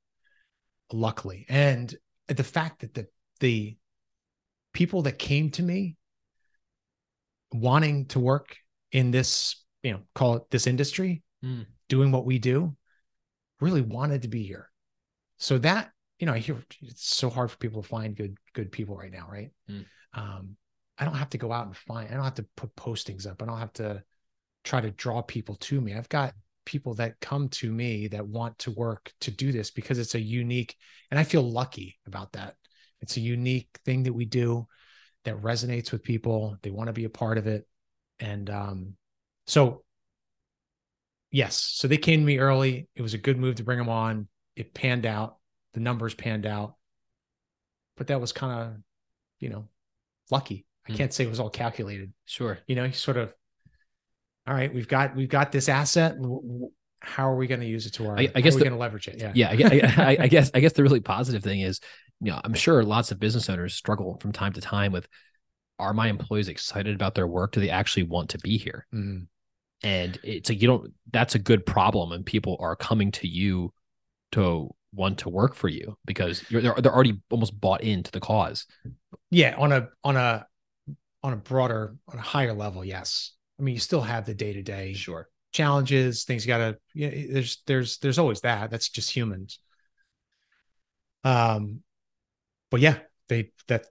[0.91, 1.45] luckily.
[1.49, 1.93] And
[2.28, 3.07] the fact that the
[3.39, 3.78] the
[4.73, 5.97] people that came to me
[7.51, 8.57] wanting to work
[8.91, 11.65] in this you know call it this industry mm.
[11.89, 12.76] doing what we do
[13.59, 14.69] really wanted to be here.
[15.38, 18.71] So that you know i hear it's so hard for people to find good good
[18.71, 19.51] people right now right?
[19.69, 19.86] Mm.
[20.13, 20.55] um
[20.97, 23.41] i don't have to go out and find i don't have to put postings up.
[23.41, 24.01] I don't have to
[24.63, 25.93] try to draw people to me.
[25.93, 26.34] I've got
[26.66, 30.20] people that come to me that want to work to do this because it's a
[30.20, 30.76] unique
[31.11, 32.55] and i feel lucky about that.
[33.01, 34.68] It's a unique thing that we do
[35.26, 36.57] that resonates with people.
[36.61, 37.68] They want to be a part of it.
[38.20, 38.93] And um
[39.47, 39.84] so
[41.32, 41.55] yes.
[41.55, 42.88] So they came to me early.
[42.95, 44.28] It was a good move to bring them on.
[44.55, 45.38] It panned out.
[45.74, 46.76] The numbers panned out.
[47.97, 48.78] But that was kind of
[49.39, 49.68] you know
[50.32, 50.66] lucky.
[50.88, 50.95] I mm.
[50.95, 52.11] can't say it was all calculated.
[52.26, 52.57] Sure.
[52.68, 53.34] You know he sort of
[54.47, 56.15] all right we've got we've got this asset.
[57.01, 58.79] How are we going to use it to our i, I guess we're going to
[58.79, 59.19] leverage it?
[59.19, 59.31] Yeah.
[59.35, 61.79] Yeah I, I, I guess i guess the really positive thing is
[62.19, 65.07] you know i'm sure lots of business owners struggle from time to time with
[65.79, 67.51] are my employees excited about their work?
[67.51, 68.85] Do they actually want to be here?
[68.93, 69.27] Mm.
[69.83, 73.73] and it's like you don't that's a good problem and people are coming to you
[74.31, 78.21] to want to work for you because you're they're, they're already almost bought into the
[78.21, 78.65] cause.
[79.29, 80.47] Yeah on a on a
[81.23, 84.93] on a broader on a higher level yes i mean you still have the day-to-day
[84.93, 89.60] sure challenges things you gotta yeah there's there's there's always that that's just humans
[91.24, 91.82] um
[92.72, 92.97] but yeah
[93.30, 93.86] they that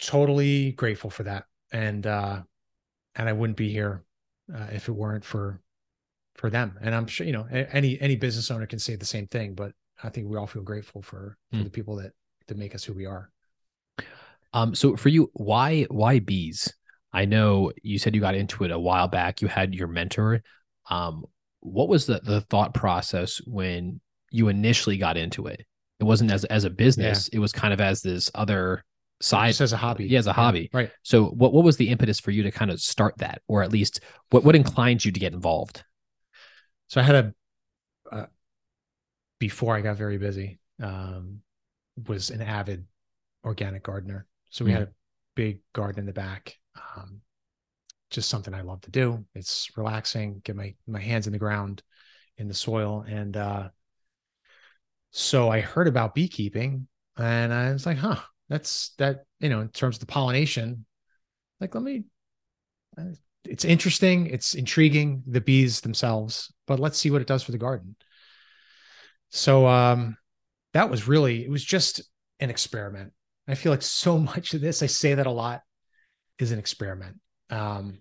[0.00, 2.40] totally grateful for that and uh
[3.14, 4.04] and i wouldn't be here
[4.54, 5.60] uh, if it weren't for
[6.34, 9.26] for them and i'm sure you know any any business owner can say the same
[9.26, 11.64] thing but I think we all feel grateful for for mm.
[11.64, 12.12] the people that
[12.46, 13.30] that make us who we are.
[14.52, 16.72] Um, so for you, why why bees?
[17.12, 19.42] I know you said you got into it a while back.
[19.42, 20.42] You had your mentor.
[20.88, 21.24] Um,
[21.60, 24.00] what was the the thought process when
[24.30, 25.66] you initially got into it?
[25.98, 27.28] It wasn't as as a business.
[27.32, 27.38] Yeah.
[27.38, 28.84] It was kind of as this other
[29.20, 30.06] side, Just as a hobby.
[30.06, 30.70] Yeah, as a hobby.
[30.72, 30.90] Yeah, right.
[31.02, 33.72] So what what was the impetus for you to kind of start that, or at
[33.72, 34.00] least
[34.30, 35.84] what what inclined you to get involved?
[36.88, 37.34] So I had a
[39.40, 41.40] before I got very busy, um,
[42.06, 42.84] was an avid
[43.44, 44.26] organic gardener.
[44.50, 44.74] So we mm.
[44.74, 44.92] had a
[45.34, 46.58] big garden in the back.
[46.76, 47.20] Um,
[48.10, 49.24] just something I love to do.
[49.34, 51.82] It's relaxing, get my my hands in the ground
[52.36, 53.04] in the soil.
[53.08, 53.68] And uh,
[55.10, 59.68] so I heard about beekeeping and I was like, huh, that's that, you know, in
[59.68, 60.86] terms of the pollination,
[61.60, 62.04] like let me
[62.98, 63.04] uh,
[63.44, 67.58] it's interesting, it's intriguing, the bees themselves, but let's see what it does for the
[67.58, 67.96] garden.
[69.30, 70.16] So um,
[70.74, 72.02] that was really, it was just
[72.38, 73.12] an experiment.
[73.48, 75.62] I feel like so much of this, I say that a lot,
[76.40, 77.16] is an experiment.
[77.50, 78.00] Um,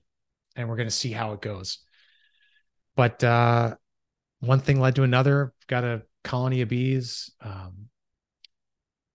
[0.56, 1.80] and we're going to see how it goes.
[2.96, 3.76] But uh,
[4.40, 5.54] one thing led to another.
[5.68, 7.32] Got a colony of bees.
[7.42, 7.90] Um,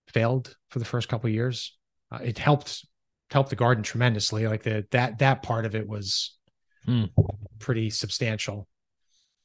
[0.08, 1.76] failed for the first couple years.
[2.10, 2.86] Uh, it helped
[3.30, 4.46] helped the garden tremendously.
[4.46, 6.38] Like the that that part of it was
[6.84, 7.04] hmm.
[7.58, 8.68] pretty substantial.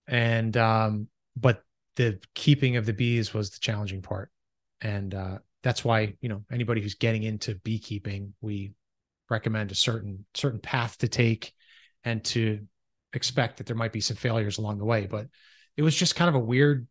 [0.08, 1.64] And um, but
[1.96, 4.32] the keeping of the bees was the challenging part.
[4.82, 8.74] And uh, that's why, you know, anybody who's getting into beekeeping, we
[9.30, 11.54] recommend a certain certain path to take
[12.04, 12.66] and to
[13.14, 15.08] expect that there might be some failures along the way.
[15.08, 15.28] But
[15.78, 16.88] it was just kind of a weird,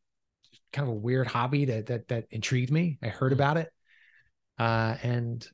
[0.73, 2.99] kind of a weird hobby that that that intrigued me.
[3.03, 3.41] I heard mm-hmm.
[3.41, 3.71] about it.
[4.59, 5.47] Uh, and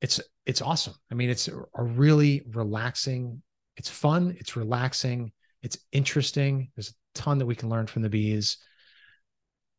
[0.00, 0.94] it's it's awesome.
[1.10, 3.42] I mean, it's a really relaxing,
[3.76, 5.32] it's fun, it's relaxing,
[5.62, 6.70] it's interesting.
[6.76, 8.58] There's a ton that we can learn from the bees.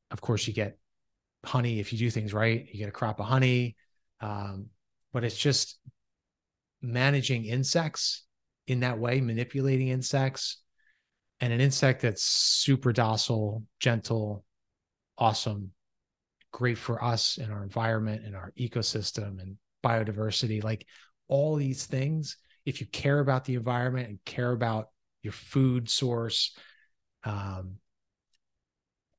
[0.10, 0.78] Of course, you get
[1.46, 2.66] honey if you do things right.
[2.72, 3.76] You get a crop of honey,
[4.20, 4.70] um,
[5.16, 5.80] but it's just
[6.82, 8.26] managing insects
[8.68, 10.58] in that way, manipulating insects,
[11.40, 14.44] and an insect that's super docile, gentle,
[15.18, 15.72] awesome,
[16.52, 20.62] great for us and our environment and our ecosystem and biodiversity.
[20.62, 20.86] Like
[21.30, 22.36] all these things,
[22.66, 24.90] if you care about the environment and care about
[25.24, 26.58] your food source,
[27.24, 27.76] um,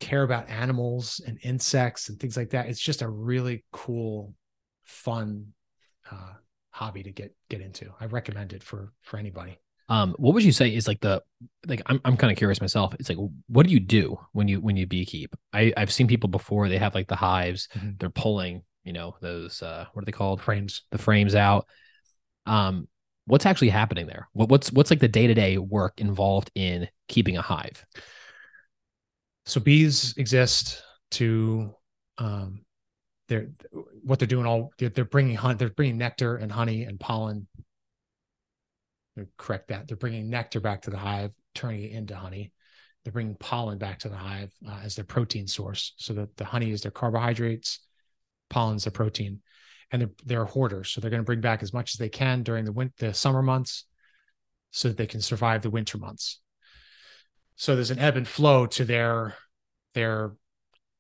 [0.01, 2.67] care about animals and insects and things like that.
[2.67, 4.35] It's just a really cool,
[4.85, 5.55] fun
[6.11, 6.35] uh,
[6.71, 7.93] hobby to get get into.
[8.01, 9.59] I recommend it for for anybody.
[9.89, 11.23] Um, what would you say is like the
[11.67, 12.95] like I'm I'm kind of curious myself.
[12.99, 15.29] It's like what do you do when you when you beekeep?
[15.53, 16.69] I I've seen people before.
[16.69, 17.69] They have like the hives.
[17.77, 17.91] Mm-hmm.
[18.01, 21.67] They're pulling you know those uh what are they called frames the frames out
[22.47, 22.89] Um,
[23.27, 24.29] what's actually happening there?
[24.33, 27.85] What, what's what's like the day to day work involved in keeping a hive?
[29.47, 30.83] So bees exist
[31.13, 31.75] to
[32.19, 32.65] um,
[33.29, 33.49] they're
[34.03, 37.47] what they're doing all they're, they're bringing hunt they're bringing nectar and honey and pollen.
[39.39, 39.89] Correct that.
[39.89, 42.53] They're bringing nectar back to the hive turning it into honey.
[43.03, 46.45] They're bringing pollen back to the hive uh, as their protein source so that the
[46.45, 47.81] honey is their carbohydrates
[48.51, 49.41] pollen's their protein
[49.91, 50.91] and they're, they're hoarders.
[50.91, 53.15] So they're going to bring back as much as they can during the winter the
[53.15, 53.85] summer months
[54.71, 56.41] so that they can survive the winter months.
[57.57, 59.35] So there's an ebb and flow to their
[59.95, 60.33] their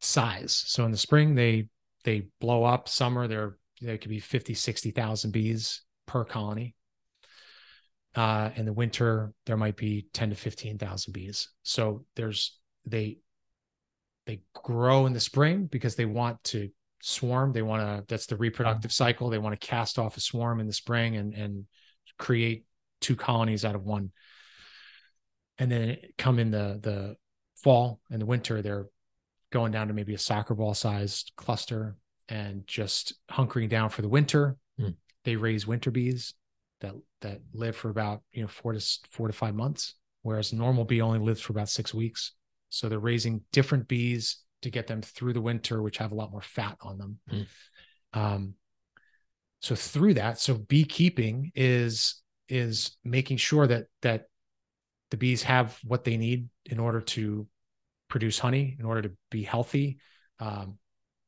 [0.00, 0.64] size.
[0.66, 1.68] So in the spring they
[2.06, 6.74] they blow up summer there there could be 50 60,000 bees per colony.
[8.14, 11.50] Uh, in the winter there might be 10 to 15,000 bees.
[11.62, 13.18] So there's they
[14.24, 16.70] they grow in the spring because they want to
[17.02, 17.52] swarm.
[17.52, 19.28] They want to that's the reproductive cycle.
[19.28, 21.66] They want to cast off a swarm in the spring and and
[22.18, 22.64] create
[23.00, 24.12] two colonies out of one.
[25.58, 27.16] And then come in the the
[27.56, 28.86] fall and the winter they're
[29.52, 31.96] going down to maybe a soccer ball sized cluster
[32.28, 34.56] and just hunkering down for the winter.
[34.80, 34.94] Mm.
[35.24, 36.34] They raise winter bees
[36.80, 40.84] that that live for about you know four to four to five months, whereas normal
[40.84, 42.32] bee only lives for about six weeks.
[42.68, 46.32] So they're raising different bees to get them through the winter, which have a lot
[46.32, 47.18] more fat on them.
[47.32, 47.46] Mm.
[48.12, 48.54] Um,
[49.60, 54.26] so through that, so beekeeping is is making sure that that
[55.10, 57.46] the bees have what they need in order to
[58.08, 59.98] produce honey, in order to be healthy,
[60.38, 60.78] um,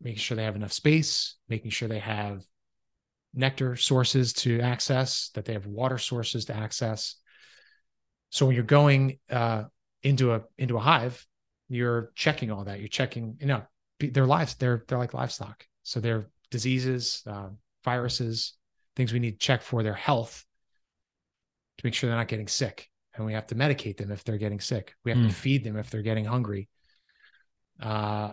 [0.01, 2.43] making sure they have enough space, making sure they have
[3.35, 7.17] nectar sources to access, that they have water sources to access.
[8.31, 9.65] So when you're going uh,
[10.03, 11.27] into a into a hive,
[11.69, 12.79] you're checking all that.
[12.81, 13.63] You're checking, you know,
[13.99, 14.55] their lives.
[14.55, 17.49] They're they're like livestock, so they're diseases, uh,
[17.85, 18.55] viruses,
[18.97, 20.45] things we need to check for their health
[21.79, 22.89] to make sure they're not getting sick.
[23.19, 24.95] And we have to medicate them if they're getting sick.
[25.05, 25.27] We have mm.
[25.27, 25.35] to hmm.
[25.35, 26.69] feed them if they're getting hungry.
[27.81, 28.33] Uh,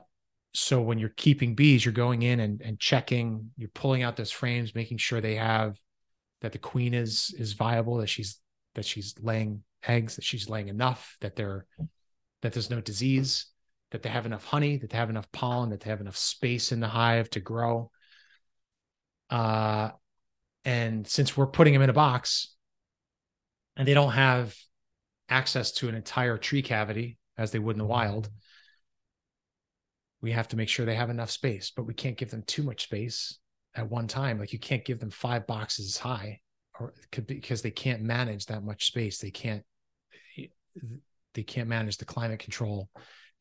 [0.54, 4.32] so when you're keeping bees, you're going in and, and checking, you're pulling out those
[4.32, 5.78] frames, making sure they have
[6.42, 8.40] that the queen is is viable, that she's
[8.76, 11.66] that she's laying eggs, that she's laying enough, that they're
[12.42, 13.48] that there's no disease,
[13.92, 16.72] that they have enough honey, that they have enough pollen, that they have enough space
[16.72, 17.92] in the hive to grow.
[19.30, 19.90] Uh,
[20.64, 22.56] and since we're putting them in a box
[23.76, 24.56] and they don't have
[25.30, 28.30] access to an entire tree cavity as they would in the wild,
[30.22, 32.64] we have to make sure they have enough space, but we can't give them too
[32.64, 33.40] much space
[33.76, 34.40] at one time.
[34.40, 36.40] Like you can't give them five boxes high
[36.80, 39.20] or could be, because they can't manage that much space.
[39.20, 39.64] They can't,
[41.34, 42.90] they can't manage the climate control.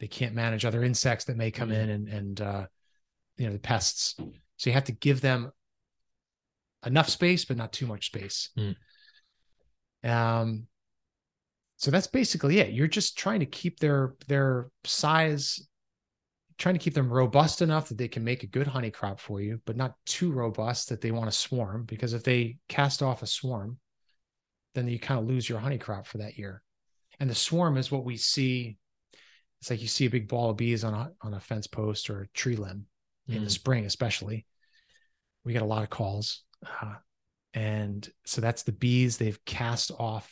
[0.00, 2.66] They can't manage other insects that may come in and, and, uh,
[3.36, 4.16] you know, the pests.
[4.56, 5.50] So you have to give them
[6.84, 8.50] enough space, but not too much space.
[8.58, 8.76] Mm.
[10.04, 10.66] Um,
[11.76, 12.72] so that's basically it.
[12.72, 15.66] You're just trying to keep their their size
[16.56, 19.40] trying to keep them robust enough that they can make a good honey crop for
[19.40, 21.84] you, but not too robust that they want to swarm.
[21.84, 23.78] Because if they cast off a swarm,
[24.74, 26.62] then you kind of lose your honey crop for that year.
[27.18, 28.76] And the swarm is what we see.
[29.60, 32.10] It's like you see a big ball of bees on a on a fence post
[32.10, 32.86] or a tree limb
[33.28, 33.34] mm.
[33.36, 33.52] in the mm.
[33.52, 34.46] spring, especially.
[35.44, 36.42] We get a lot of calls,
[36.82, 36.94] uh,
[37.52, 39.16] and so that's the bees.
[39.16, 40.30] They've cast off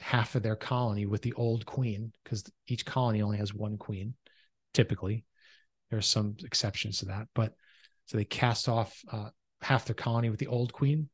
[0.00, 4.14] half of their colony with the old queen because each colony only has one queen,
[4.74, 5.24] typically
[5.90, 7.54] there's some exceptions to that, but
[8.06, 9.30] so they cast off uh,
[9.60, 11.08] half their colony with the old queen,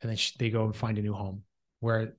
[0.00, 1.42] and then they go and find a new home.
[1.80, 2.14] Where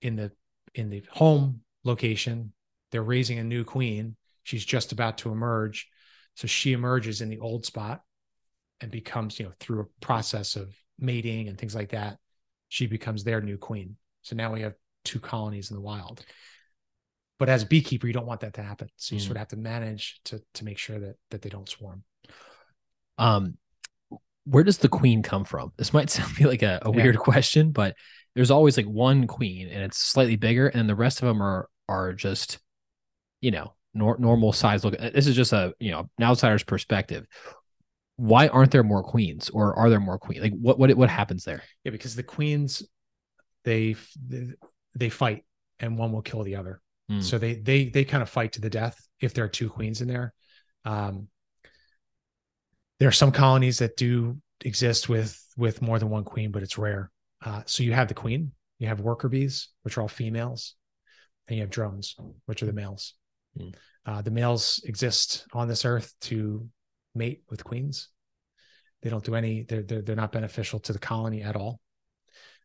[0.00, 0.32] in the
[0.74, 2.52] in the home location,
[2.90, 4.16] they're raising a new queen.
[4.44, 5.88] She's just about to emerge,
[6.34, 8.02] so she emerges in the old spot
[8.80, 12.18] and becomes, you know, through a process of mating and things like that,
[12.68, 13.96] she becomes their new queen.
[14.22, 16.24] So now we have two colonies in the wild.
[17.38, 18.88] But as a beekeeper, you don't want that to happen.
[18.96, 19.24] So you mm.
[19.24, 22.02] sort of have to manage to to make sure that that they don't swarm.
[23.16, 23.58] Um,
[24.44, 25.72] where does the queen come from?
[25.76, 27.20] This might sound like a, a weird yeah.
[27.20, 27.94] question, but
[28.34, 31.68] there's always like one queen, and it's slightly bigger, and the rest of them are
[31.88, 32.58] are just,
[33.40, 34.84] you know, nor- normal size.
[34.84, 37.26] Look, this is just a you know an outsider's perspective.
[38.16, 40.42] Why aren't there more queens, or are there more queens?
[40.42, 41.62] Like what what what happens there?
[41.84, 42.82] Yeah, because the queens,
[43.64, 43.96] they
[44.94, 45.44] they fight,
[45.78, 46.80] and one will kill the other.
[47.10, 47.22] Mm.
[47.22, 50.00] So they they they kind of fight to the death if there are two queens
[50.00, 50.34] in there.
[50.84, 51.28] Um,
[52.98, 56.78] there are some colonies that do exist with with more than one queen, but it's
[56.78, 57.10] rare.
[57.44, 60.74] Uh, so you have the queen, you have worker bees, which are all females,
[61.46, 63.14] and you have drones, which are the males.
[63.58, 63.74] Mm.
[64.04, 66.68] Uh, the males exist on this earth to
[67.14, 68.08] mate with queens.
[69.02, 69.62] They don't do any.
[69.62, 71.80] They're they're, they're not beneficial to the colony at all.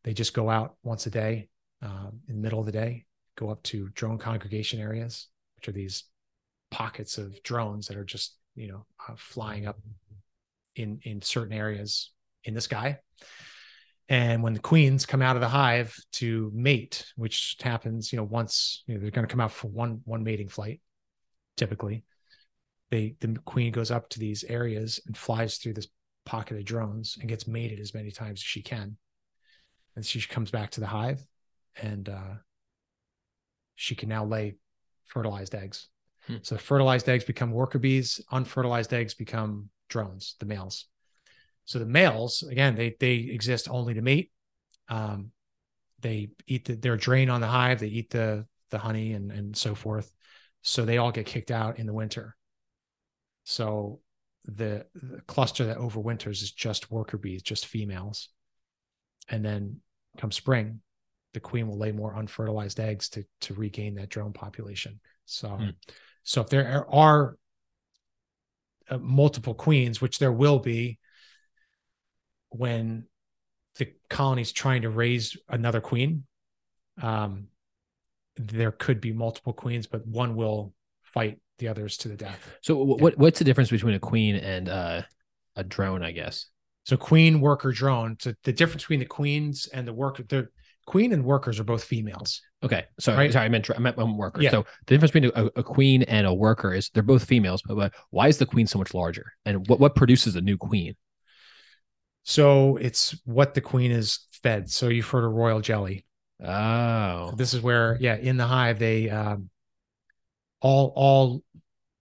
[0.03, 1.49] They just go out once a day
[1.81, 5.73] um, in the middle of the day, go up to drone congregation areas, which are
[5.73, 6.05] these
[6.71, 9.79] pockets of drones that are just you know uh, flying up
[10.75, 12.11] in in certain areas
[12.43, 12.99] in the sky.
[14.09, 18.25] And when the queens come out of the hive to mate, which happens, you know,
[18.25, 20.81] once you know, they're going to come out for one one mating flight,
[21.55, 22.03] typically,
[22.91, 25.87] they the queen goes up to these areas and flies through this
[26.25, 28.97] pocket of drones and gets mated as many times as she can,
[29.95, 31.23] and she comes back to the hive,
[31.81, 32.35] and uh,
[33.75, 34.55] she can now lay
[35.05, 35.87] fertilized eggs.
[36.27, 36.37] Hmm.
[36.41, 40.85] So fertilized eggs become worker bees, unfertilized eggs become drones, the males.
[41.65, 44.31] So the males, again, they they exist only to mate.
[44.89, 45.31] Um,
[46.01, 47.79] they eat the, their drain on the hive.
[47.79, 50.11] They eat the the honey and and so forth.
[50.61, 52.35] So they all get kicked out in the winter.
[53.43, 53.99] So
[54.45, 58.29] the, the cluster that overwinters is just worker bees, just females.
[59.29, 59.81] And then
[60.17, 60.81] come spring,
[61.33, 64.99] the queen will lay more unfertilized eggs to to regain that drone population.
[65.25, 65.73] So, mm.
[66.23, 67.37] so if there are
[68.89, 70.99] uh, multiple queens, which there will be,
[72.49, 73.05] when
[73.77, 76.25] the colony's trying to raise another queen,
[77.01, 77.47] um,
[78.35, 82.39] there could be multiple queens, but one will fight the others to the death.
[82.61, 85.01] So, what what's the difference between a queen and uh,
[85.55, 86.03] a drone?
[86.03, 86.47] I guess.
[86.85, 88.17] So, queen, worker, drone.
[88.19, 90.49] So, the difference between the queens and the worker, the
[90.85, 92.41] queen and workers are both females.
[92.63, 93.31] Okay, so right?
[93.31, 94.41] sorry, I meant I meant worker.
[94.41, 94.51] Yeah.
[94.51, 97.75] So the difference between a, a, queen and a worker is they're both females, but,
[97.75, 99.33] but why is the queen so much larger?
[99.45, 100.95] And what what produces a new queen?
[102.23, 104.69] So it's what the queen is fed.
[104.69, 106.05] So you've heard of royal jelly.
[106.43, 109.49] Oh, so this is where yeah, in the hive they um,
[110.61, 111.43] all all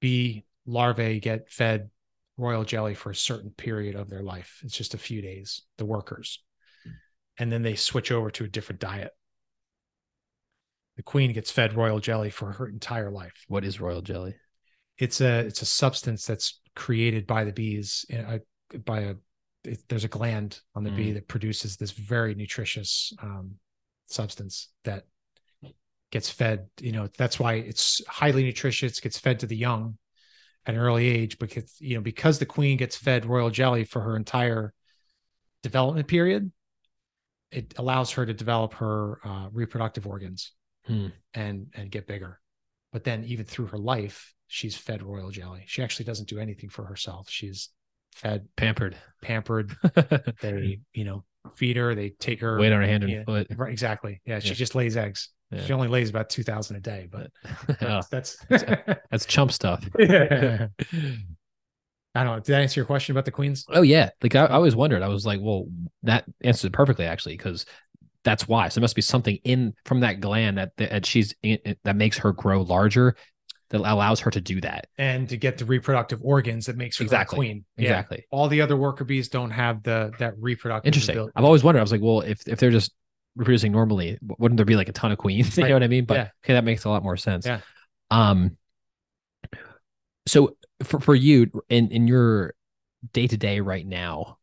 [0.01, 1.91] bee larvae get fed
[2.37, 4.61] royal jelly for a certain period of their life.
[4.65, 5.63] It's just a few days.
[5.79, 6.41] The workers
[7.39, 9.13] and then they switch over to a different diet.
[10.97, 13.45] The queen gets fed royal jelly for her entire life.
[13.49, 14.35] What is royal jelly?
[14.99, 18.39] It's a it's a substance that's created by the bees uh,
[18.85, 19.15] by a
[19.65, 20.97] it, there's a gland on the mm.
[20.97, 23.55] bee that produces this very nutritious um,
[24.07, 25.05] substance that
[26.11, 26.67] gets fed.
[26.81, 29.01] You know that's why it's highly nutritious.
[29.01, 29.97] Gets fed to the young
[30.67, 34.01] at an early age because you know because the queen gets fed royal jelly for
[34.01, 34.73] her entire
[35.63, 36.51] development period
[37.53, 40.53] it allows her to develop her uh, reproductive organs
[40.87, 41.09] hmm.
[41.35, 42.41] and and get bigger.
[42.93, 45.65] But then even through her life, she's fed royal jelly.
[45.67, 47.29] She actually doesn't do anything for herself.
[47.31, 47.69] She's
[48.15, 49.77] fed, pampered, pampered.
[50.41, 51.95] they you know feed her.
[51.95, 53.49] They take her weight on her hand and yeah, foot.
[53.55, 54.21] Right, exactly.
[54.25, 54.55] Yeah, she yeah.
[54.55, 55.31] just lays eggs.
[55.51, 55.65] Yeah.
[55.65, 57.31] She only lays about two thousand a day, but
[57.81, 58.65] that's that's, that's,
[59.11, 59.87] that's chump stuff.
[59.99, 60.69] yeah.
[62.15, 62.41] I don't know.
[62.41, 63.65] Did that answer your question about the queens?
[63.69, 64.11] Oh yeah.
[64.23, 65.03] Like I, I always wondered.
[65.03, 65.67] I was like, well,
[66.03, 67.65] that answers it perfectly actually, because
[68.25, 68.69] that's why.
[68.69, 72.19] So there must be something in from that gland that that she's in, that makes
[72.19, 73.17] her grow larger,
[73.73, 77.05] that allows her to do that and to get the reproductive organs that makes her
[77.05, 77.65] exactly queen.
[77.79, 78.19] Exactly.
[78.19, 78.37] Yeah.
[78.39, 80.87] All the other worker bees don't have the that reproductive.
[80.87, 81.17] Interesting.
[81.17, 81.33] Ability.
[81.35, 81.81] I've always wondered.
[81.81, 82.93] I was like, well, if if they're just
[83.35, 85.57] reproducing normally, wouldn't there be like a ton of queens?
[85.59, 86.05] you know what I mean?
[86.05, 86.29] But yeah.
[86.45, 87.47] okay, that makes a lot more sense.
[87.47, 87.61] Yeah.
[88.11, 88.57] Um.
[90.27, 92.55] So for, for you in, in your
[93.13, 94.39] day to day right now,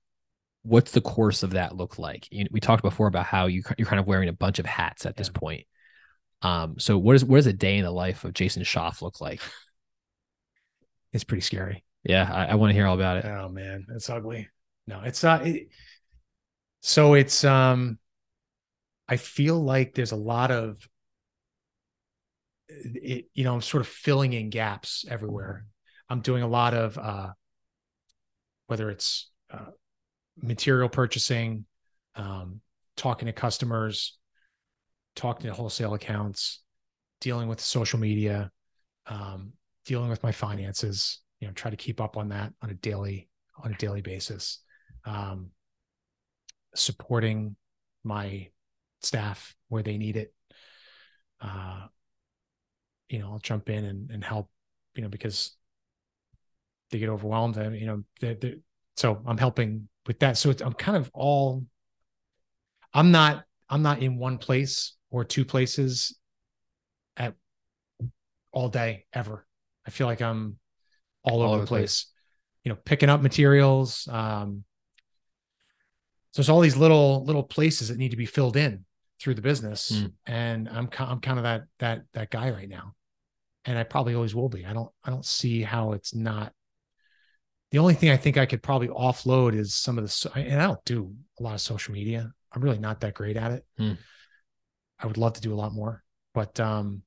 [0.63, 2.27] what's the course of that look like?
[2.31, 5.05] You, we talked before about how you, you're kind of wearing a bunch of hats
[5.05, 5.17] at yeah.
[5.17, 5.65] this point.
[6.41, 9.19] Um, so what is, what does a day in the life of Jason Shoff look
[9.19, 9.41] like?
[11.11, 11.83] It's pretty scary.
[12.03, 12.29] Yeah.
[12.31, 13.25] I, I want to hear all about it.
[13.25, 14.47] Oh man, it's ugly.
[14.87, 15.45] No, it's not.
[15.45, 15.69] It,
[16.81, 17.99] so it's, um,
[19.07, 20.87] I feel like there's a lot of,
[22.69, 25.65] it, you know, I'm sort of filling in gaps everywhere.
[26.07, 27.29] I'm doing a lot of uh,
[28.67, 29.71] whether it's uh,
[30.39, 31.65] material purchasing,
[32.15, 32.61] um,
[32.95, 34.18] talking to customers,
[35.15, 36.61] talking to wholesale accounts,
[37.21, 38.51] dealing with social media,
[39.07, 39.53] um,
[39.85, 41.19] dealing with my finances.
[41.39, 43.29] You know, try to keep up on that on a daily
[43.63, 44.59] on a daily basis.
[45.05, 45.51] Um,
[46.75, 47.55] supporting
[48.03, 48.49] my
[49.01, 50.33] staff where they need it.
[51.41, 51.87] Uh,
[53.07, 54.49] you know, I'll jump in and, and help.
[54.95, 55.55] You know, because
[56.91, 57.57] they get overwhelmed.
[57.57, 58.55] And, you know, they're, they're,
[58.97, 60.37] so I'm helping with that.
[60.37, 61.65] So I'm kind of all,
[62.93, 66.17] I'm not, I'm not in one place or two places
[67.17, 67.35] at
[68.51, 69.45] all day ever.
[69.85, 70.57] I feel like I'm
[71.23, 72.03] all, all over the place.
[72.03, 72.05] place,
[72.63, 74.07] you know, picking up materials.
[74.11, 74.63] Um,
[76.31, 78.85] so there's all these little, little places that need to be filled in
[79.19, 79.91] through the business.
[79.91, 80.13] Mm.
[80.25, 82.93] And I'm, I'm kind of that, that, that guy right now.
[83.65, 84.65] And I probably always will be.
[84.65, 86.53] I don't, I don't see how it's not
[87.71, 90.65] the only thing I think I could probably offload is some of the, and I
[90.65, 92.31] don't do a lot of social media.
[92.51, 93.65] I'm really not that great at it.
[93.77, 93.93] Hmm.
[94.99, 96.03] I would love to do a lot more,
[96.33, 97.03] but um,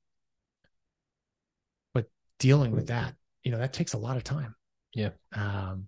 [1.93, 2.05] but
[2.39, 4.55] dealing with that, you know, that takes a lot of time.
[4.93, 5.09] Yeah.
[5.33, 5.87] Um,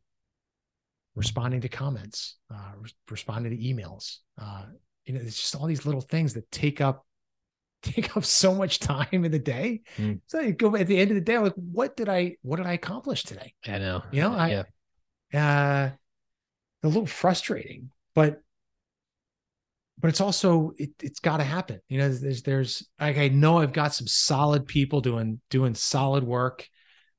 [1.16, 4.18] responding to comments, uh, re- responding to emails.
[4.40, 4.66] Uh,
[5.06, 7.06] you know, it's just all these little things that take up
[7.82, 9.82] take up so much time in the day.
[9.96, 10.14] Hmm.
[10.28, 12.58] So you go at the end of the day, I'm like, what did I what
[12.58, 13.54] did I accomplish today?
[13.66, 14.04] I know.
[14.12, 14.64] You know, I
[15.32, 15.92] yeah.
[15.92, 15.96] uh
[16.84, 18.42] a little frustrating, but
[19.98, 21.80] but it's also it, it's got to happen.
[21.88, 26.24] You know, there's there's like I know I've got some solid people doing doing solid
[26.24, 26.68] work,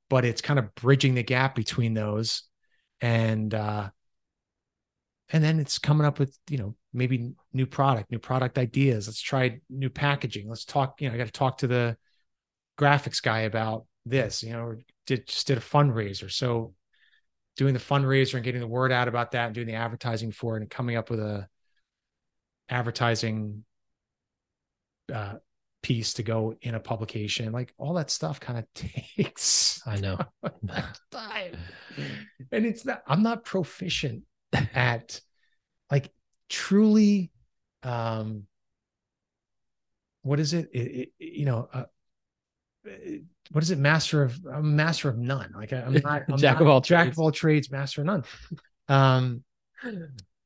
[0.09, 2.43] but it's kind of bridging the gap between those,
[3.01, 3.89] and uh
[5.29, 9.07] and then it's coming up with you know maybe new product, new product ideas.
[9.07, 10.47] Let's try new packaging.
[10.47, 11.01] Let's talk.
[11.01, 11.97] You know, I got to talk to the
[12.79, 14.43] graphics guy about this.
[14.43, 14.75] You know,
[15.07, 16.73] did just did a fundraiser, so
[17.57, 20.57] doing the fundraiser and getting the word out about that and doing the advertising for
[20.57, 21.47] it and coming up with a
[22.69, 23.63] advertising
[25.13, 25.35] uh,
[25.83, 30.17] piece to go in a publication like all that stuff kind of takes I know.
[31.11, 31.55] time
[32.51, 34.23] and it's not i'm not proficient
[34.73, 35.21] at
[35.91, 36.11] like
[36.49, 37.31] truly
[37.83, 38.43] um
[40.23, 41.83] what is it, it, it you know uh,
[43.51, 46.55] what is it master of i'm master of none like I, i'm not I'm Jack
[46.55, 47.17] not- of all jack trades.
[47.17, 48.23] of all trades master of none
[48.89, 49.43] um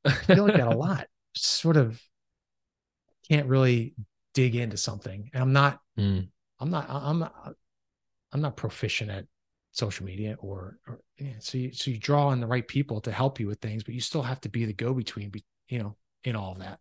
[0.04, 1.06] I feel like that a lot.
[1.34, 1.98] Sort of
[3.28, 3.94] can't really
[4.34, 5.30] dig into something.
[5.32, 6.28] And I'm not, Mm.
[6.58, 7.54] I'm not, I'm not,
[8.32, 9.26] I'm not proficient at
[9.72, 13.12] social media or, or yeah, so you, so you draw on the right people to
[13.12, 15.80] help you with things, but you still have to be the go between, be, you
[15.80, 16.78] know, in all of that.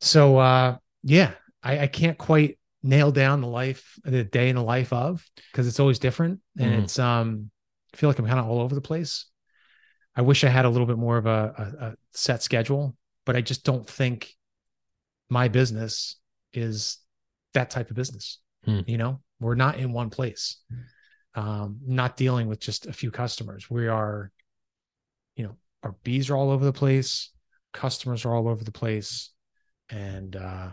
[0.00, 1.32] So, uh, yeah,
[1.62, 5.66] I, I can't quite nail down the life, the day in the life of, because
[5.66, 6.40] it's always different.
[6.58, 6.84] And Mhm.
[6.84, 7.50] it's, um,
[7.92, 9.26] I feel like I'm kind of all over the place.
[10.14, 11.30] I wish I had a little bit more of a,
[11.80, 14.34] a, a set schedule, but I just don't think
[15.28, 16.16] my business
[16.52, 16.98] is
[17.54, 18.38] that type of business.
[18.64, 18.80] Hmm.
[18.86, 20.58] You know, we're not in one place,
[21.34, 23.70] um, not dealing with just a few customers.
[23.70, 24.30] We are,
[25.36, 27.30] you know, our bees are all over the place,
[27.72, 29.30] customers are all over the place,
[29.90, 30.70] and uh,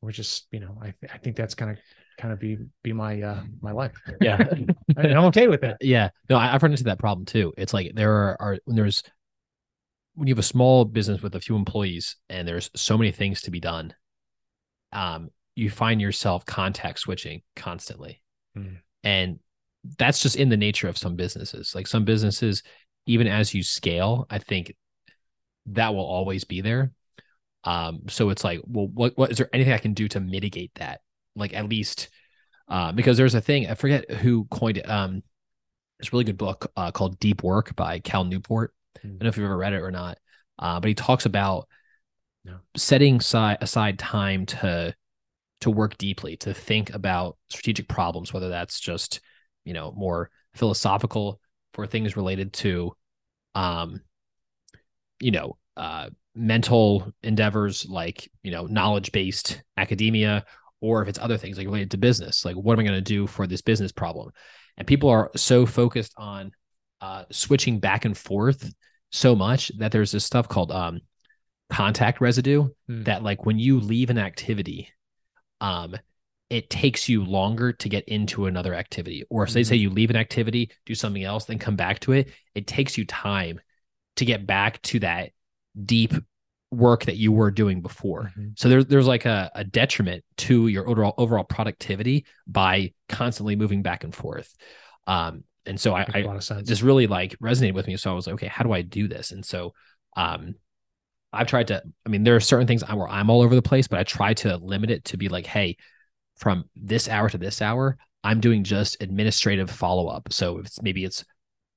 [0.00, 1.76] we're just, you know, I th- I think that's gonna
[2.18, 3.92] kind of be be my uh my life.
[4.20, 4.38] Yeah.
[4.96, 5.78] and I'm okay with that.
[5.80, 6.10] yeah.
[6.30, 7.52] No, I, I've run into that problem too.
[7.56, 9.02] It's like there are, are when there's
[10.14, 13.42] when you have a small business with a few employees and there's so many things
[13.42, 13.94] to be done,
[14.92, 18.22] um, you find yourself context switching constantly.
[18.56, 18.78] Mm.
[19.02, 19.38] And
[19.98, 21.74] that's just in the nature of some businesses.
[21.74, 22.62] Like some businesses,
[23.06, 24.74] even as you scale, I think
[25.66, 26.92] that will always be there.
[27.64, 30.72] Um, so it's like, well, what what is there anything I can do to mitigate
[30.76, 31.00] that?
[31.34, 32.08] Like at least
[32.68, 34.88] uh, because there's a thing, I forget who coined it.
[34.88, 35.22] Um,
[35.98, 38.74] it's a really good book uh, called Deep Work by Cal Newport.
[38.96, 40.18] I don't know if you've ever read it or not,
[40.58, 41.68] uh, but he talks about
[42.44, 42.60] No.
[42.76, 44.94] setting aside, aside time to
[45.62, 49.20] to work deeply, to think about strategic problems, whether that's just
[49.64, 51.40] you know more philosophical
[51.72, 52.94] for things related to,
[53.54, 54.00] um,
[55.20, 60.44] you know, uh, mental endeavors like you know knowledge based academia,
[60.80, 63.00] or if it's other things like related to business, like what am I going to
[63.00, 64.30] do for this business problem?
[64.76, 66.52] And people are so focused on
[67.00, 68.72] uh, switching back and forth
[69.10, 71.00] so much that there's this stuff called um,
[71.70, 73.02] contact residue Hmm.
[73.04, 74.90] that like when you leave an activity
[75.60, 75.96] um
[76.50, 80.10] it takes you longer to get into another activity or if they say you leave
[80.10, 83.58] an activity do something else then come back to it it takes you time
[84.16, 85.30] to get back to that
[85.84, 86.12] deep
[86.70, 88.58] work that you were doing before Mhm.
[88.58, 93.82] so there's there's like a, a detriment to your overall overall productivity by constantly moving
[93.82, 94.54] back and forth
[95.06, 96.68] um and so I, I a lot of sense.
[96.68, 97.96] just really like resonated with me.
[97.96, 99.30] So I was like, okay, how do I do this?
[99.32, 99.74] And so
[100.16, 100.54] um
[101.32, 103.88] I've tried to, I mean, there are certain things where I'm all over the place,
[103.88, 105.76] but I try to limit it to be like, hey,
[106.36, 110.32] from this hour to this hour, I'm doing just administrative follow up.
[110.32, 111.24] So it's, maybe it's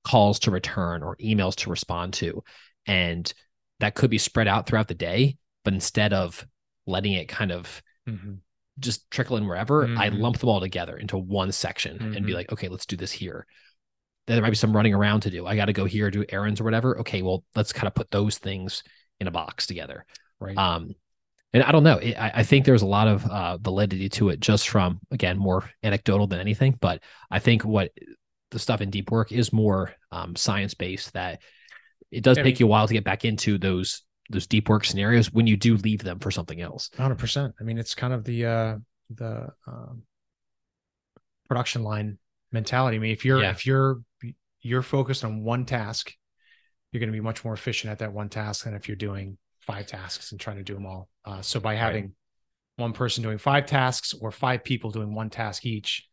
[0.03, 2.43] calls to return or emails to respond to.
[2.85, 3.33] And
[3.79, 5.37] that could be spread out throughout the day.
[5.63, 6.45] But instead of
[6.85, 8.37] letting it kind of Mhm.
[8.79, 10.19] just trickle in wherever, I Mhm.
[10.19, 12.35] lump them all together into one section and be Mhm.
[12.35, 13.47] like, okay, let's do this here.
[14.27, 15.45] There might be some running around to do.
[15.47, 16.99] I got to go here, do errands or whatever.
[16.99, 18.83] Okay, well, let's kind of put those things
[19.19, 20.05] in a box together.
[20.39, 20.57] Right.
[20.57, 20.93] Um,
[21.53, 21.97] and I don't know.
[21.97, 25.37] It, I, I think there's a lot of uh, validity to it, just from again
[25.37, 26.77] more anecdotal than anything.
[26.79, 27.01] But
[27.31, 27.91] I think what
[28.51, 31.13] the stuff in deep work is more um, science based.
[31.13, 31.41] That
[32.11, 34.83] it does I take you a while to get back into those those deep work
[34.83, 36.89] scenarios when you do leave them for something else.
[36.97, 37.55] hundred percent.
[37.61, 38.77] I mean, it's kind of the uh
[39.09, 40.03] the um,
[41.47, 42.17] production line
[42.51, 42.97] mentality.
[42.97, 43.51] I mean, if you're Yeah.
[43.51, 44.01] if you're
[44.67, 46.13] you're focused on one task,
[46.91, 49.37] you're going to be much more efficient at that one task than if you're doing
[49.61, 51.09] five tasks and trying to do them all.
[51.25, 52.11] Uh, so by having right.
[52.77, 56.07] one person doing five tasks or five people doing one task each,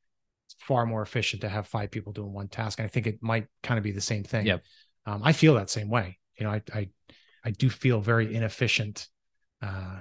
[0.47, 2.79] it's far more efficient to have five people doing one task.
[2.79, 4.47] And I think it might kind of be the same thing.
[4.47, 4.63] Yep.
[5.07, 6.19] Um, I feel that same way.
[6.39, 6.89] You know, I I
[7.45, 9.07] I do feel very inefficient
[9.63, 10.01] uh,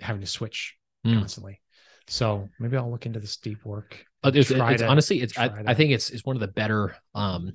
[0.00, 0.76] having to switch
[1.06, 1.18] mm.
[1.18, 1.60] constantly.
[2.08, 4.04] So maybe I'll look into this deep work.
[4.24, 6.96] It's, it's to, honestly, it's I, I, think it's it's one of the better.
[7.14, 7.52] Um,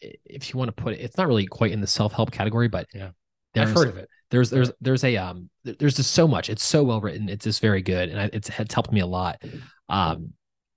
[0.00, 2.68] if you want to put it, it's not really quite in the self help category,
[2.68, 3.10] but yeah,
[3.56, 4.08] I've heard of it.
[4.30, 6.48] There's there's there's a um there's just so much.
[6.48, 7.28] It's so well written.
[7.28, 9.42] It's just very good, and it's it's helped me a lot.
[9.88, 10.32] Um,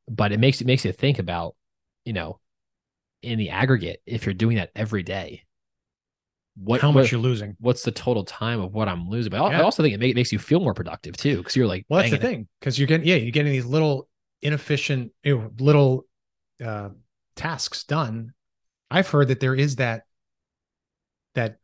[0.09, 1.55] but it makes it makes you think about,
[2.05, 2.39] you know,
[3.21, 5.43] in the aggregate, if you're doing that every day,
[6.55, 7.55] what how much what, you're losing.
[7.59, 9.31] What's the total time of what I'm losing?
[9.31, 9.59] But yeah.
[9.59, 11.85] I also think it, make, it, makes you feel more productive too, because you're like,
[11.89, 14.06] well, that's the thing, because you're getting yeah, you're getting these little
[14.41, 16.05] inefficient, you know, little
[16.63, 16.89] uh,
[17.35, 18.33] tasks done.
[18.89, 20.03] I've heard that there is that
[21.35, 21.57] that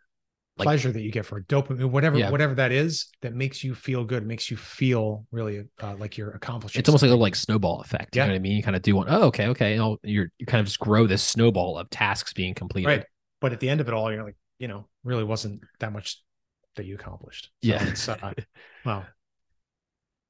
[0.58, 2.30] like, pleasure that you get for dopamine, whatever yeah.
[2.30, 6.32] whatever that is, that makes you feel good, makes you feel really uh, like you're
[6.32, 6.80] accomplishing.
[6.80, 8.16] It's almost like a like snowball effect.
[8.16, 8.28] You yeah.
[8.28, 8.58] know what I mean?
[8.58, 9.08] You kind of do one.
[9.10, 9.76] Oh, okay, okay.
[9.76, 12.88] You you're you kind of just grow this snowball of tasks being completed.
[12.88, 13.06] Right.
[13.42, 16.22] But at the end of it all, you're like, you know, really wasn't that much
[16.76, 17.52] that you accomplished.
[17.64, 18.16] So yeah.
[18.22, 18.34] Uh,
[18.86, 19.06] well,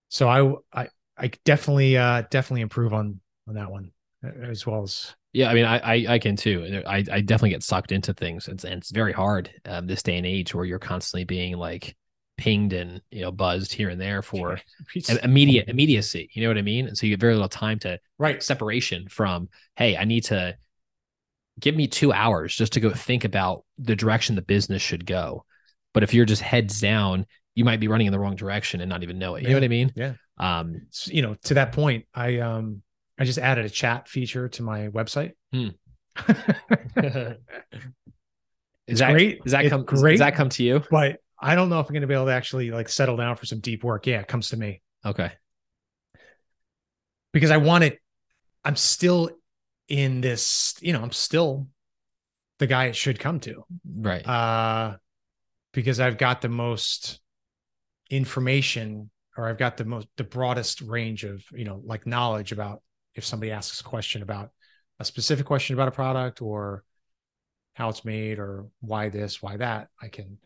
[0.10, 0.88] so I, I,
[1.18, 3.92] I definitely, uh, definitely improve on, on that one
[4.24, 5.16] as well as.
[5.34, 5.50] Yeah.
[5.50, 6.84] I mean, I, I, I can too.
[6.86, 8.48] I, I definitely get sucked into things.
[8.48, 11.96] It's, and it's very hard um, this day and age where you're constantly being like
[12.38, 14.60] pinged and, you know, buzzed here and there for
[15.24, 16.30] immediate immediacy.
[16.34, 16.88] You know what I mean?
[16.88, 20.56] And so you get very little time to right separation from, Hey, I need to,
[21.60, 25.46] give me two hours just to go think about the direction the business should go.
[25.94, 27.26] But if you're just heads down,
[27.56, 29.42] you might be running in the wrong direction and not even know it.
[29.42, 29.54] You yeah.
[29.54, 29.92] know what I mean?
[29.96, 30.14] Yeah.
[30.38, 32.82] Um, so, you know, to that point, I um
[33.18, 35.34] I just added a chat feature to my website.
[35.52, 35.70] Hmm.
[38.88, 39.44] is that great?
[39.44, 40.14] Does that come great?
[40.14, 40.84] Does that come to you?
[40.90, 43.36] But I don't know if I'm going to be able to actually like settle down
[43.36, 44.08] for some deep work.
[44.08, 44.82] Yeah, it comes to me.
[45.06, 45.32] Okay.
[47.32, 48.00] Because I want it.
[48.64, 49.30] I'm still
[49.88, 51.68] in this, you know, I'm still
[52.60, 53.64] the guy it should come to.
[53.86, 54.28] Right.
[54.28, 54.98] Uh
[55.74, 57.20] because I've got the most
[58.10, 62.82] information or I've got the most the broadest range of, you know, like knowledge about
[63.16, 64.52] if somebody asks a question about
[65.00, 66.84] a specific question about a product or
[67.74, 70.38] how it's made or why this, why that, I can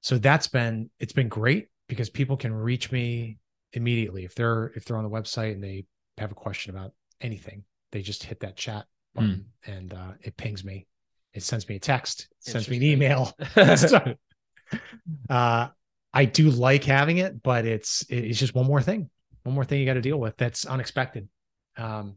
[0.00, 3.38] so that's been it's been great because people can reach me
[3.72, 5.84] immediately if they're if they're on the website and they
[6.18, 9.74] have a question about anything they just hit that chat button mm.
[9.74, 10.86] and uh, it pings me.
[11.34, 13.32] It sends me a text, sends me an email.
[15.30, 15.68] uh,
[16.12, 19.10] I do like having it, but it's it's just one more thing,
[19.42, 21.28] one more thing you got to deal with that's unexpected.
[21.76, 22.16] Um,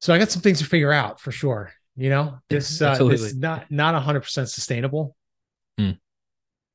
[0.00, 1.72] so I got some things to figure out for sure.
[1.96, 5.16] You know, this uh, this is not not hundred percent sustainable,
[5.78, 5.98] mm.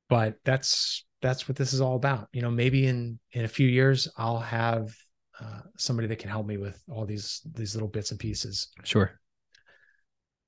[0.10, 2.28] but that's that's what this is all about.
[2.34, 4.94] You know, maybe in in a few years I'll have
[5.40, 8.70] uh, somebody that can help me with all these these little bits and pieces.
[8.84, 9.20] Sure.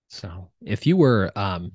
[0.09, 1.71] So, if you were um,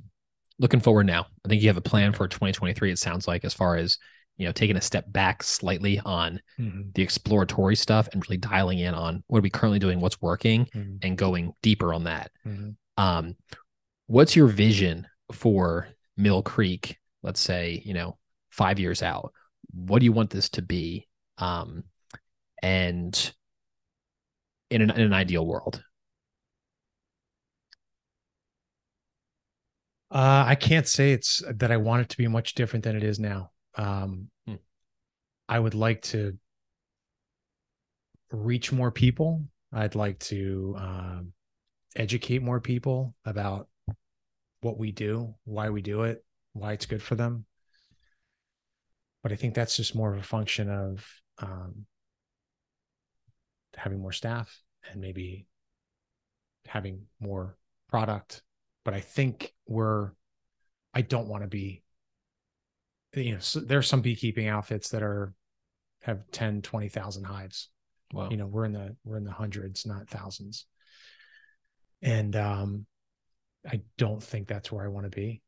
[0.62, 2.93] looking forward now, I think you have a plan for 2023.
[2.93, 3.98] It sounds like as far as
[4.36, 6.82] you know, taking a step back slightly on mm-hmm.
[6.94, 10.64] the exploratory stuff and really dialing in on what are we currently doing, what's working,
[10.74, 10.97] mm-hmm.
[11.02, 12.30] and going deeper on that.
[12.47, 12.70] Mm-hmm.
[12.97, 13.36] Um,
[14.06, 16.98] what's your vision for Mill Creek?
[17.22, 18.16] Let's say you know
[18.51, 19.32] five years out.
[19.74, 21.06] What do you want this to be?
[21.39, 21.84] Um,
[22.62, 23.32] and
[24.70, 25.82] in an, in an ideal world?
[30.12, 33.02] Uh, I can't say it's that I want it to be much different than it
[33.02, 33.51] is now.
[33.76, 34.56] Um, hmm.
[35.48, 36.36] I would like to
[38.30, 39.43] reach more people.
[39.72, 41.32] I'd like to um,
[41.97, 43.68] educate more people about
[44.60, 46.22] what we do, why we do it,
[46.52, 47.47] why it's good for them.
[49.22, 51.06] But I think that's just more of a function of
[51.39, 51.86] um,
[53.76, 54.60] having more staff
[54.90, 55.47] and maybe
[56.66, 57.56] having more
[57.89, 58.43] product.
[58.84, 60.10] But I think we're,
[60.94, 61.82] I don't want to be,
[63.14, 65.32] you know, so there are some beekeeping outfits that are,
[66.02, 67.68] have 10, 20,000 hives.
[68.12, 68.28] Wow.
[68.30, 70.66] You know, we're in the, we're in the hundreds, not thousands.
[72.02, 72.86] And, um,
[73.64, 75.40] I don't think that's where I want to be.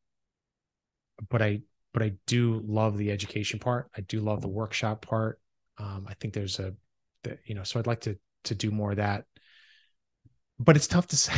[1.29, 1.61] But I,
[1.93, 3.89] but I do love the education part.
[3.97, 5.39] I do love the workshop part.
[5.77, 6.73] Um, I think there's a
[7.25, 9.25] that you know so i'd like to to do more of that
[10.57, 11.33] but it's tough to say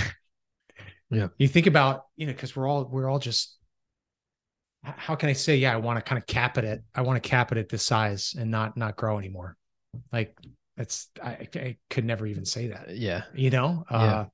[1.10, 3.58] yeah you think about you know because we're all we're all just
[4.84, 7.22] how can i say yeah i want to kind of cap it at i want
[7.22, 9.56] to cap it at this size and not not grow anymore
[10.12, 10.38] like
[10.76, 13.98] that's i i could never even say that yeah you know yeah.
[13.98, 14.26] uh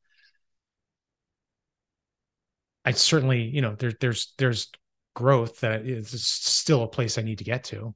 [2.86, 4.70] i certainly you know there, there's there's
[5.14, 7.94] growth that is still a place I need to get to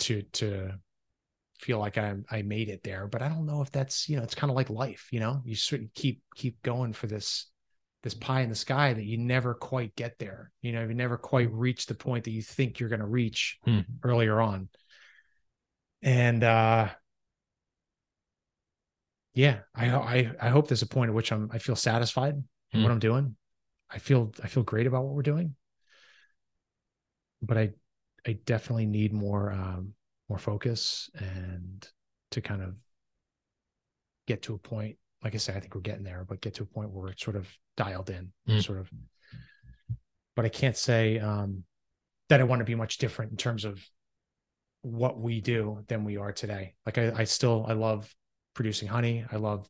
[0.00, 0.72] to to
[1.58, 3.06] feel like I I made it there.
[3.06, 5.08] But I don't know if that's you know it's kind of like life.
[5.10, 7.46] You know, you sort of keep keep going for this
[8.02, 10.50] this pie in the sky that you never quite get there.
[10.60, 13.58] You know, you never quite reach the point that you think you're going to reach
[13.64, 13.80] Hmm.
[14.02, 14.68] earlier on.
[16.02, 16.88] And uh
[19.34, 22.34] yeah, I I I hope there's a point at which I'm I feel satisfied
[22.72, 22.82] in Hmm.
[22.82, 23.36] what I'm doing.
[23.90, 25.54] I feel I feel great about what we're doing.
[27.42, 27.72] But I
[28.26, 29.94] I definitely need more um
[30.28, 31.86] more focus and
[32.30, 32.76] to kind of
[34.26, 36.64] get to a point like I said, I think we're getting there, but get to
[36.64, 38.62] a point where we're sort of dialed in, Mm.
[38.62, 38.90] sort of.
[40.34, 41.64] But I can't say um,
[42.28, 43.84] that I want to be much different in terms of
[44.82, 46.74] what we do than we are today.
[46.86, 48.12] Like I, I still I love
[48.54, 49.24] producing honey.
[49.30, 49.68] I love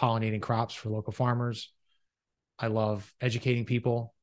[0.00, 1.72] pollinating crops for local farmers.
[2.58, 4.14] I love educating people,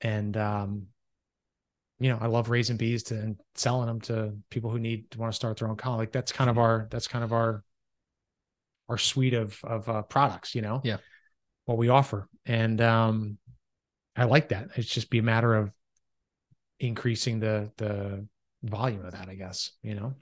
[0.00, 0.86] and um,
[1.98, 5.18] you know I love raising bees to and selling them to people who need to
[5.18, 6.00] want to start their own colony.
[6.00, 7.62] Like that's kind of our that's kind of our
[8.88, 10.54] our suite of of uh, products.
[10.54, 10.96] You know, Yeah.
[11.70, 13.38] What we offer, and um,
[14.16, 14.70] I like that.
[14.74, 15.72] It's just be a matter of
[16.80, 18.26] increasing the the
[18.64, 19.28] volume of that.
[19.28, 20.12] I guess you know.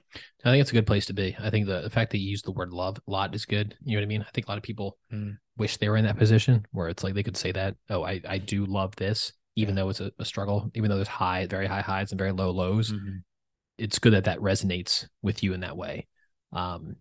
[0.45, 1.35] I think it's a good place to be.
[1.39, 3.75] I think the, the fact that you use the word love a lot is good.
[3.83, 4.21] You know what I mean?
[4.21, 5.37] I think a lot of people Mm.
[5.57, 8.21] wish they were in that position where it's like they could say that, oh, I,
[8.29, 11.65] I do love this, even though it's a, a struggle, even though there's high, very
[11.65, 12.93] high highs and very low lows.
[13.79, 16.07] It's good that that resonates with you in that way.
[16.53, 16.95] Um,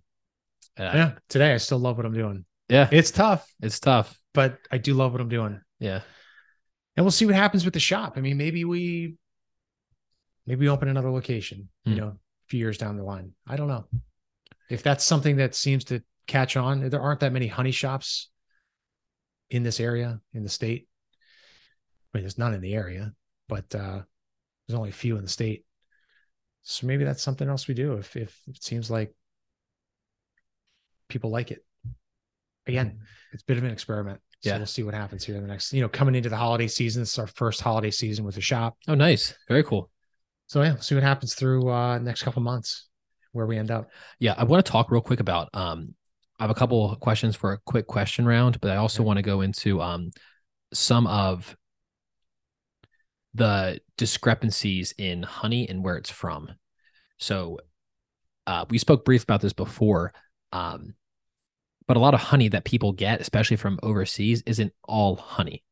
[0.77, 1.12] and I- Yeah.
[1.29, 2.45] Today, I still love what I'm doing.
[2.69, 4.19] Yeah, It's tough, it's tough.
[4.35, 5.61] but I do love what I'm doing.
[5.81, 6.01] Yeah.
[6.97, 8.15] and we'll see what happens with the shop.
[8.16, 9.15] I mean, maybe we
[10.47, 11.99] maybe we open another location, you Hmm.
[11.99, 12.16] know, a
[12.49, 13.32] few years down the line.
[13.47, 13.86] I don't know.
[14.69, 18.31] If that's something that seems to catch on, there aren't that many honey shops
[19.51, 20.89] in this area in the state.
[22.12, 23.12] I mean, there's none in the area,
[23.49, 24.03] but uh
[24.66, 25.65] there's only a few in the state.
[26.62, 29.15] So maybe that's something else we do if if it seems like
[31.09, 31.65] people like it.
[32.69, 32.99] Again,
[33.32, 34.20] it's a bit of an experiment.
[34.40, 34.57] So Yeah.
[34.59, 37.03] we'll see what happens here in the next, you know, coming into the holiday season.
[37.03, 38.77] It's our first holiday season with the shop.
[38.86, 39.35] Oh, nice.
[39.49, 39.90] Very cool.
[40.47, 42.89] So yeah, see what happens through uh next couple months
[43.32, 43.90] where we end up.
[44.19, 45.95] Yeah, I want to talk real quick about um
[46.39, 49.07] I have a couple questions for a quick question round, but I also Okay.
[49.07, 50.11] want to go into um
[50.73, 51.57] some of
[53.35, 56.51] the discrepancies in honey and where it's from.
[57.19, 57.59] So
[58.47, 60.12] uh we spoke brief about this before.
[60.53, 60.95] Um
[61.89, 65.65] but a lot of honey that people get, especially from overseas, isn't all honey.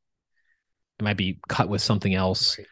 [0.98, 2.66] It might be cut with something else Right.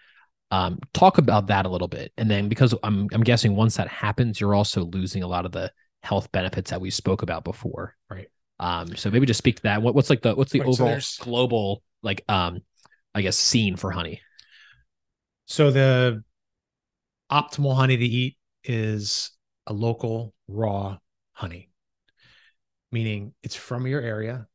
[0.51, 3.89] um, talk about that a little bit and then because i'm i'm guessing once that
[3.89, 5.71] happens you're also losing a lot of the
[6.03, 8.29] health benefits that we spoke about before Right.
[8.61, 10.89] um so maybe just speak to that what, what's like the what's the Right, overall
[10.91, 12.63] there's- global like um
[13.15, 14.21] i guess scene for honey
[15.47, 16.23] So the
[17.31, 19.31] optimal honey to eat is
[19.67, 20.99] a local raw
[21.33, 21.71] honey,
[22.95, 24.47] meaning it's from your area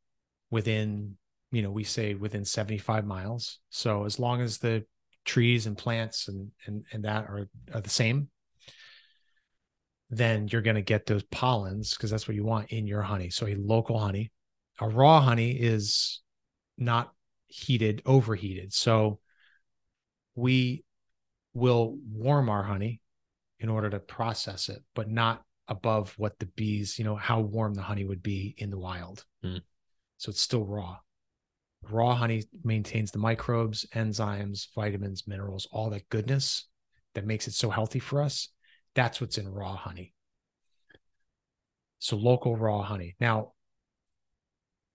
[0.49, 1.17] within,
[1.51, 3.59] you know, we say within 75 miles.
[3.69, 4.85] So as long as the
[5.25, 8.29] trees and plants and and, and that are, are the same,
[10.09, 13.29] then you're going to get those pollens because that's what you want in your honey.
[13.29, 14.31] So a local honey,
[14.79, 16.21] a raw honey is
[16.77, 17.11] not
[17.47, 18.71] heated, overheated.
[18.71, 19.19] So
[20.35, 20.85] we
[21.53, 23.01] will warm our honey
[23.59, 27.73] in order to process it, but not above what the bees, you know, how warm
[27.73, 29.23] the honey would be in the wild.
[29.43, 29.57] Hmm.
[30.17, 30.97] So it's still raw.
[31.89, 36.67] Raw honey maintains the microbes, enzymes, vitamins, minerals, all that goodness
[37.15, 38.49] that makes it so healthy for us.
[38.95, 40.13] That's what's in raw honey.
[41.99, 43.15] So local raw honey.
[43.19, 43.53] Now,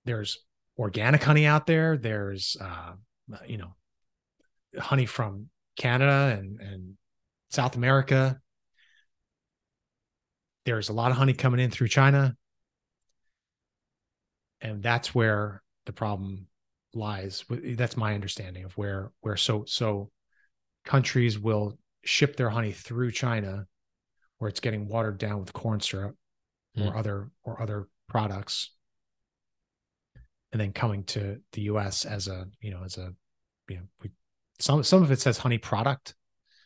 [0.04, 0.38] there's
[0.78, 1.96] organic honey out there.
[1.96, 2.92] There's, uh,
[3.46, 3.74] you know,
[4.78, 5.48] honey from
[5.78, 6.94] Canada and, and
[7.50, 8.40] South America.
[10.64, 12.36] There's a lot of honey coming in through China.
[14.60, 16.46] And that's where the problem
[16.94, 17.44] lies.
[17.50, 20.10] That's my understanding of where where so so
[20.84, 23.66] countries will ship their honey through China
[24.38, 26.16] where it's getting watered down with corn syrup
[26.76, 26.96] or Mm.
[26.96, 28.70] other or other products
[30.50, 33.14] and then coming to the US as a you know as a
[33.68, 34.10] you know we,
[34.58, 36.14] some some of it says honey product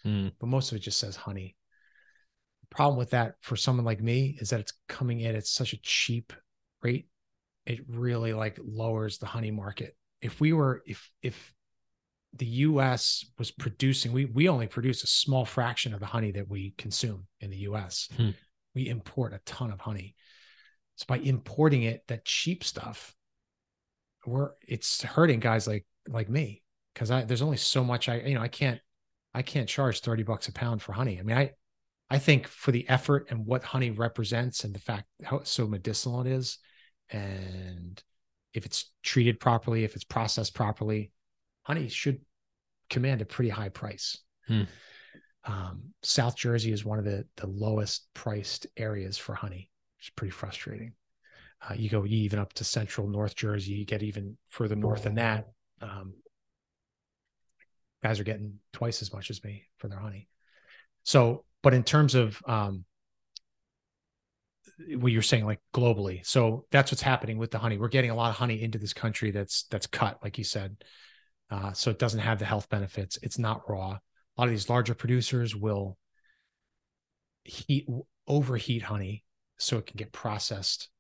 [0.07, 0.33] Mm.
[0.39, 1.57] but most of it just says honey
[2.71, 5.81] problem with that for someone like me is that it's coming in at such a
[5.83, 6.33] cheap
[6.83, 7.09] rate.
[7.67, 9.97] It really like lowers the honey market.
[10.21, 11.53] If we were if if
[12.35, 16.49] the US was producing we we only produce a small fraction of the honey that
[16.49, 18.31] we consume in the US Hmm.
[18.75, 20.15] we import a ton of honey.
[20.97, 23.15] So by importing it that cheap stuff
[24.27, 26.63] we're it's hurting guys like like me.
[26.93, 28.81] Because I there's only so much I you know I can't
[29.35, 31.19] I can't charge 30 bucks a pound for honey.
[31.19, 31.53] I mean, I
[32.11, 36.21] I think for the effort and what honey represents and the fact how so medicinal
[36.23, 36.59] it is,
[37.11, 38.03] and
[38.55, 41.13] if it's treated properly, if it's processed properly,
[41.63, 42.21] honey should
[42.89, 44.19] command a pretty high price.
[44.47, 44.63] Hmm.
[45.45, 50.31] Um, South Jersey is one of the the lowest priced areas for honey, It's pretty
[50.31, 50.93] frustrating.
[51.61, 55.17] Uh, you go even up to central North Jersey, you get even further north than
[55.17, 55.49] that.
[55.81, 56.15] Um,
[58.03, 60.29] guys are getting twice as much as me for their honey.
[61.03, 62.85] So, but in terms of um,
[64.97, 67.79] what you're saying, like globally, so that's what's happening with the honey.
[67.79, 70.77] We're getting a lot of honey into this country that's that's cut, like you said,
[71.51, 73.19] uh, so it doesn't have the health benefits.
[73.23, 73.91] It's not raw.
[73.91, 75.99] A lot of these larger producers will
[77.45, 77.89] heat
[78.27, 79.25] overheat honey
[79.59, 80.91] so it can get processed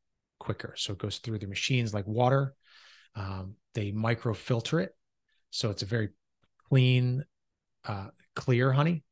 [0.41, 0.75] quicker.
[0.77, 2.55] So it goes through the machines like water.
[3.15, 4.95] Um, they microfilter it,
[5.51, 6.11] so it's a very
[6.69, 7.25] clean,
[7.87, 9.05] uh, clear honey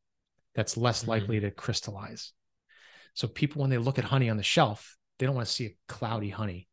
[0.56, 1.08] that's less Mhm.
[1.08, 2.32] likely to crystallize.
[3.14, 5.66] So people, when they look at honey on the shelf, they don't want to see
[5.66, 6.68] a cloudy honey.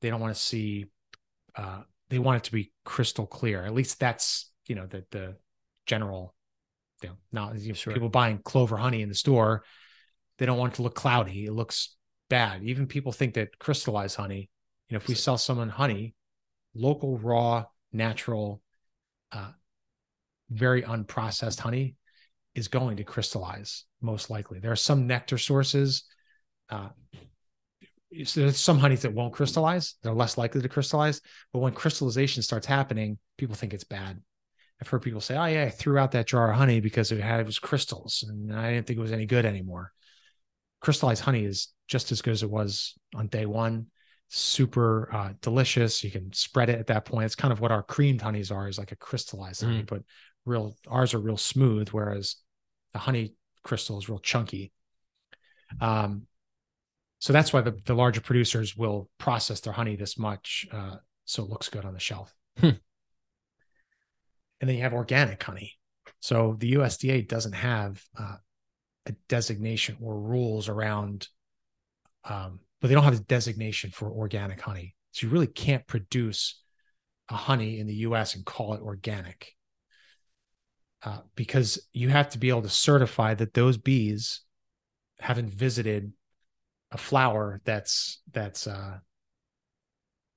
[0.00, 0.86] They don't want to see.
[1.56, 3.64] Uh, they want it to be crystal clear.
[3.64, 5.36] At least that's you know the the
[5.86, 6.34] general.
[7.02, 7.92] You know, not you know, Sure.
[7.92, 9.64] people buying clover honey in the store.
[10.36, 11.46] They don't want it to look cloudy.
[11.46, 11.96] It looks
[12.28, 12.62] bad.
[12.62, 14.50] Even people think that crystallized honey.
[14.88, 16.14] You know, if we sell someone honey,
[16.74, 18.62] local, raw, natural,
[19.32, 19.52] uh,
[20.50, 21.96] very unprocessed honey
[22.58, 24.58] is going to crystallize most likely.
[24.58, 26.04] There are some nectar sources.
[26.68, 26.88] Uh,
[28.24, 29.94] so there's some honeys that won't crystallize.
[30.02, 31.20] They're less likely to crystallize.
[31.52, 34.20] But when crystallization starts happening, people think it's bad.
[34.80, 37.20] I've heard people say, "Oh yeah, I threw out that jar of honey because it
[37.20, 39.92] had it was crystals, and I didn't think it was any good anymore."
[40.80, 43.86] Crystallized honey is just as good as it was on day one.
[44.28, 46.04] Super uh, delicious.
[46.04, 47.26] You can spread it at that point.
[47.26, 50.02] It's kind of what our creamed honeys are, is like a crystallized honey, but
[50.44, 52.36] real ours are real smooth, whereas
[52.92, 54.72] the honey crystal is real chunky.
[55.80, 56.26] Um,
[57.18, 61.44] so that's why the, the larger producers will process their honey this much uh, so
[61.44, 62.34] it looks good on the shelf.
[62.58, 62.70] Hmm.
[64.60, 65.74] And then you have organic honey.
[66.20, 68.36] So the USDA doesn't have uh,
[69.06, 71.28] a designation or rules around,
[72.24, 74.94] um, but they don't have a designation for organic honey.
[75.12, 76.60] So you really can't produce
[77.28, 79.52] a honey in the US and call it organic
[81.04, 84.40] uh, because you have to be able to certify that those bees
[85.20, 86.12] haven't visited
[86.90, 88.98] a flower that's that's uh,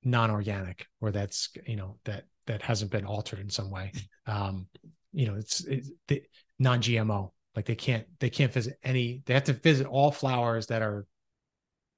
[0.04, 3.92] non-organic or that's you know that that hasn't been altered in some way.
[4.28, 4.68] Um,
[5.12, 6.22] you know, it's, it's the
[6.60, 7.32] non-GMO.
[7.56, 9.24] Like they can't they can't visit any.
[9.26, 11.06] They have to visit all flowers that are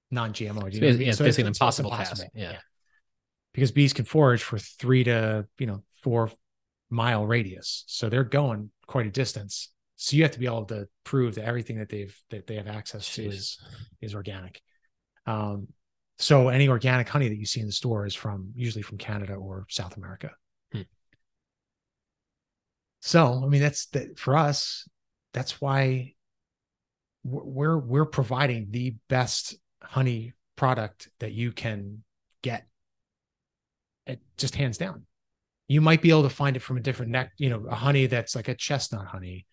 [0.09, 0.73] non-GMO.
[0.73, 2.23] You know It's, yeah, it's So basically an it's impossible task.
[2.33, 2.57] Yeah.
[3.53, 6.31] because bees can forage for three to you know four
[6.93, 7.83] mile radius.
[7.87, 9.69] So they're going quite a distance.
[9.95, 12.67] So you have to be able to prove that everything that they've that they have
[12.67, 13.57] access to is
[14.01, 14.61] is organic.
[15.25, 15.67] Um
[16.19, 19.33] so any organic honey that you see in the store is from usually from canada
[19.33, 20.31] or south america.
[20.71, 20.81] Hmm.
[23.01, 24.87] so i mean that's that for us
[25.33, 26.13] that's why
[27.23, 32.03] we're we're we're providing the best honey product that you can
[32.41, 32.67] get.
[34.05, 35.05] It just hands down.
[35.73, 38.05] You might be able to find it from a different neck, you know, a honey
[38.05, 39.47] that's like a chestnut honey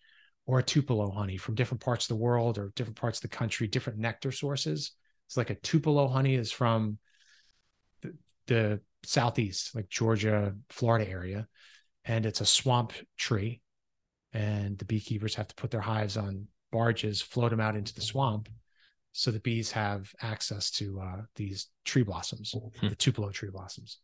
[0.45, 3.37] or a Tupelo honey from different parts of the world or different parts of the
[3.37, 4.93] country, different nectar sources.
[5.27, 6.99] It's like a Tupelo honey is from
[8.03, 8.15] the,
[8.49, 11.49] the southeast, like Georgia, Florida area,
[12.05, 13.63] and it's a swamp tree.
[14.35, 18.03] And the beekeepers have to put their hives on barges, float them out into the
[18.03, 18.51] swamp,
[19.13, 22.89] so the bees have access to uh, these tree blossoms, Hmm.
[22.89, 24.01] the Tupelo tree blossoms.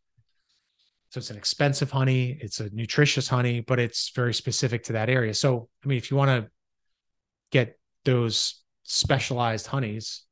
[1.17, 2.37] So it's an expensive honey.
[2.43, 5.33] It's a nutritious honey, but it's very specific to that area.
[5.33, 6.51] So, I mean, if you want to
[7.51, 10.25] get those specialized honeys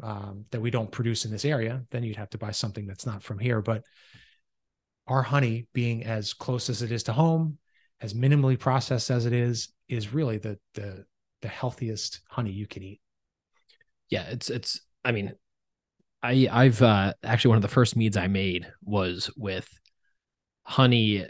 [0.00, 3.04] um, that we don't produce in this area, then you'd have to buy something that's
[3.04, 3.60] not from here.
[3.60, 3.82] But
[5.08, 7.58] our honey, being as close as it is to home,
[8.00, 11.04] as minimally processed as it is, is really the the
[11.42, 13.00] the healthiest honey you can eat.
[14.08, 15.32] yeah it's it's i mean
[16.22, 19.68] i i've uh actually one of the first meads i made was with
[20.68, 21.26] honey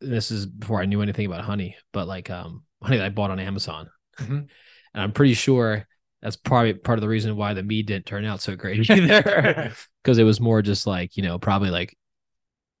[0.00, 3.30] this is before i knew anything about honey but like um honey that i bought
[3.30, 4.38] on amazon Mhm.
[4.94, 5.86] and i'm pretty sure
[6.22, 9.72] that's probably part of the reason why the mead didn't turn out so great either
[10.04, 11.96] because it was more just like you know probably like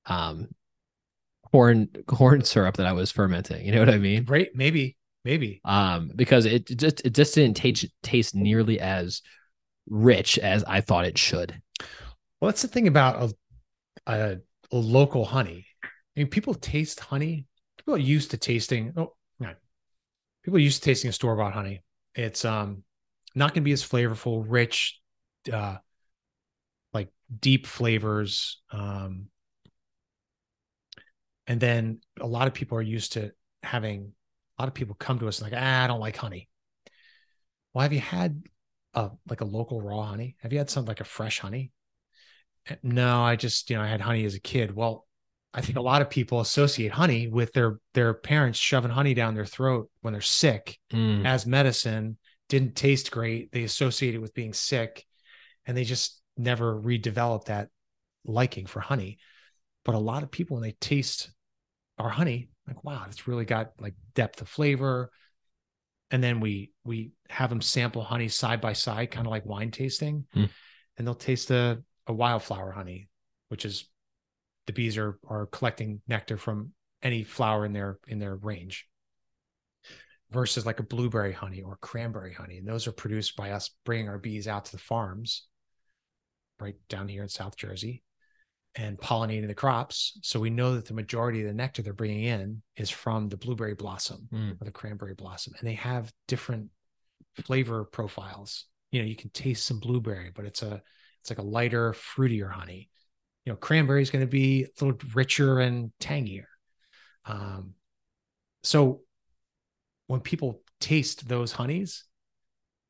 [0.06, 0.48] um
[1.52, 4.48] corn corn syrup that i was fermenting you know what i mean Right.
[4.54, 5.60] maybe, maybe.
[5.64, 9.22] um because it just it just didn't taste taste nearly as
[9.88, 11.60] rich as I thought it should.
[12.40, 13.34] Well, that's the thing about
[14.06, 14.38] a, a
[14.78, 15.66] local honey.
[15.84, 17.46] I mean, people taste honey.
[17.78, 18.92] People are used to tasting.
[18.96, 19.54] Oh, no.
[20.44, 21.82] people are used to tasting a store bought honey.
[22.14, 22.84] It's um
[23.34, 25.00] not going to be as flavorful, rich,
[25.52, 25.76] uh,
[26.92, 28.60] like deep flavors.
[28.72, 29.26] Um,
[31.46, 33.32] and then a lot of people are used to
[33.62, 34.12] having
[34.58, 36.48] a lot of people come to us like, ah, I don't like honey.
[37.72, 38.42] Well, have you had
[38.94, 40.36] a like a local raw honey?
[40.40, 41.70] Have you had something like a fresh honey?
[42.82, 44.74] No, I just, you know, I had honey as a kid.
[44.74, 45.06] Well,
[45.52, 49.34] I think a lot of people associate honey with their their parents shoving honey down
[49.34, 51.26] their throat when they're sick Mm.
[51.26, 52.18] as medicine.
[52.48, 53.50] Didn't taste great.
[53.52, 55.04] They associate it with being sick,
[55.66, 57.68] and they just never redeveloped that
[58.24, 59.18] liking for honey.
[59.84, 61.32] But a lot of people, when they taste
[61.98, 65.10] our honey, like wow, it's really got like depth of flavor.
[66.12, 69.70] And then we we have them sample honey side by side, kind of like wine
[69.70, 70.46] tasting, Hmm.
[70.96, 73.08] and they'll taste a a wildflower honey,
[73.48, 73.86] which is
[74.66, 76.72] the bees are are collecting nectar from
[77.02, 78.86] any flower in their in their range
[80.30, 82.58] versus like a blueberry honey or cranberry honey.
[82.58, 85.46] And those are produced by us bringing our bees out to the farms
[86.60, 88.02] right down here in south jersey
[88.76, 90.18] and pollinating the crops.
[90.22, 93.36] So we know that the majority of the nectar they're bringing in is from the
[93.36, 94.60] blueberry blossom Mm.
[94.60, 95.54] or the cranberry blossom.
[95.58, 96.70] And they have different
[97.44, 98.66] flavor profiles.
[98.92, 100.82] You know you can taste some blueberry but it's a
[101.20, 102.90] it's like a lighter fruitier honey.
[103.44, 106.48] You know cranberry is going to be a little richer and tangier.
[107.24, 107.74] Um
[108.62, 109.00] so
[110.06, 112.04] when people taste those honeys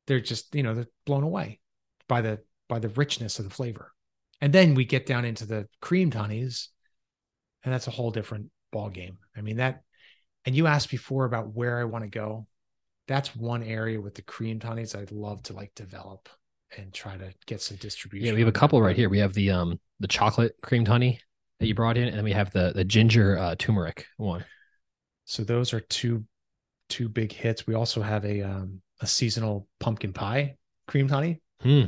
[0.06, 1.60] they're just you know they're blown away
[2.08, 3.92] by the by the richness of the flavor.
[4.40, 6.70] And then we get down into the creamed honeys
[7.62, 9.82] and that's a whole different ball game i mean that
[10.46, 12.46] and you asked before about where i want to go.
[13.06, 16.28] That's one area with the creamed honeys i'd love to like develop
[16.76, 19.08] and try to get some distribution Yeah, we have a couple right here.
[19.08, 21.20] We have the um the chocolate creamed honey
[21.58, 24.44] that you brought in, and then we have the the ginger uh, turmeric one.
[25.24, 26.24] So those are two
[26.88, 27.66] two big hits.
[27.66, 30.56] We also have a um, a seasonal pumpkin pie
[30.86, 31.40] creamed honey.
[31.62, 31.84] Hmm.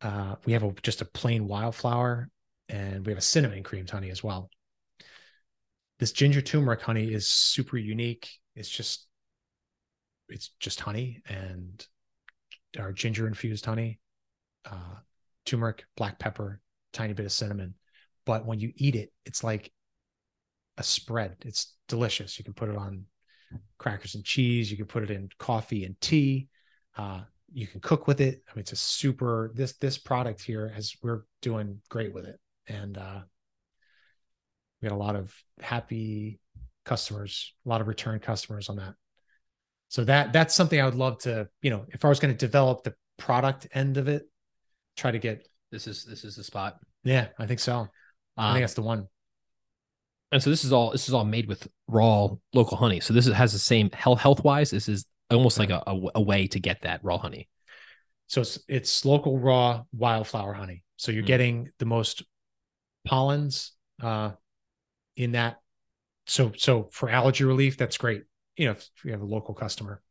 [0.00, 2.28] Uh, we have a, just a plain wildflower,
[2.68, 4.50] and we have a cinnamon creamed honey as well.
[5.98, 8.28] This ginger turmeric honey is super unique.
[8.56, 9.06] It's just
[10.28, 11.86] it's just honey and
[12.78, 13.98] our ginger infused honey,
[14.64, 14.96] uh,
[15.44, 16.60] turmeric, black pepper,
[16.92, 17.74] tiny bit of cinnamon.
[18.24, 19.72] But when you eat it, it's like
[20.78, 21.36] a spread.
[21.44, 22.38] It's delicious.
[22.38, 23.04] You can put it on
[23.78, 24.70] crackers and cheese.
[24.70, 26.48] You can put it in coffee and tea.
[26.96, 27.22] Uh,
[27.52, 28.42] you can cook with it.
[28.48, 32.40] I mean, it's a super this this product here as we're doing great with it,
[32.66, 33.20] and uh,
[34.80, 36.40] we got a lot of happy
[36.84, 38.94] customers, a lot of return customers on that.
[39.94, 42.36] So that that's something I would love to, you know, if I was going to
[42.36, 44.28] develop the product end of it,
[44.96, 45.46] try to get.
[45.70, 46.80] This is this is the spot.
[47.04, 47.86] Yeah, I think so.
[48.36, 49.06] I Um, think that's the one.
[50.32, 52.98] and so this is all this is all made with raw local honey.
[52.98, 54.72] So this is, has the same health health wise.
[54.72, 57.48] This is almost like a, a, a way to get that raw honey.
[58.26, 60.82] So it's it's local raw wildflower honey.
[60.96, 61.26] So you're Mm.
[61.28, 62.24] getting the most
[63.06, 63.70] pollens
[64.02, 64.32] uh
[65.16, 65.60] in that.
[66.26, 68.24] So so for allergy relief, that's great.
[68.56, 70.02] You know, if you have a local customer.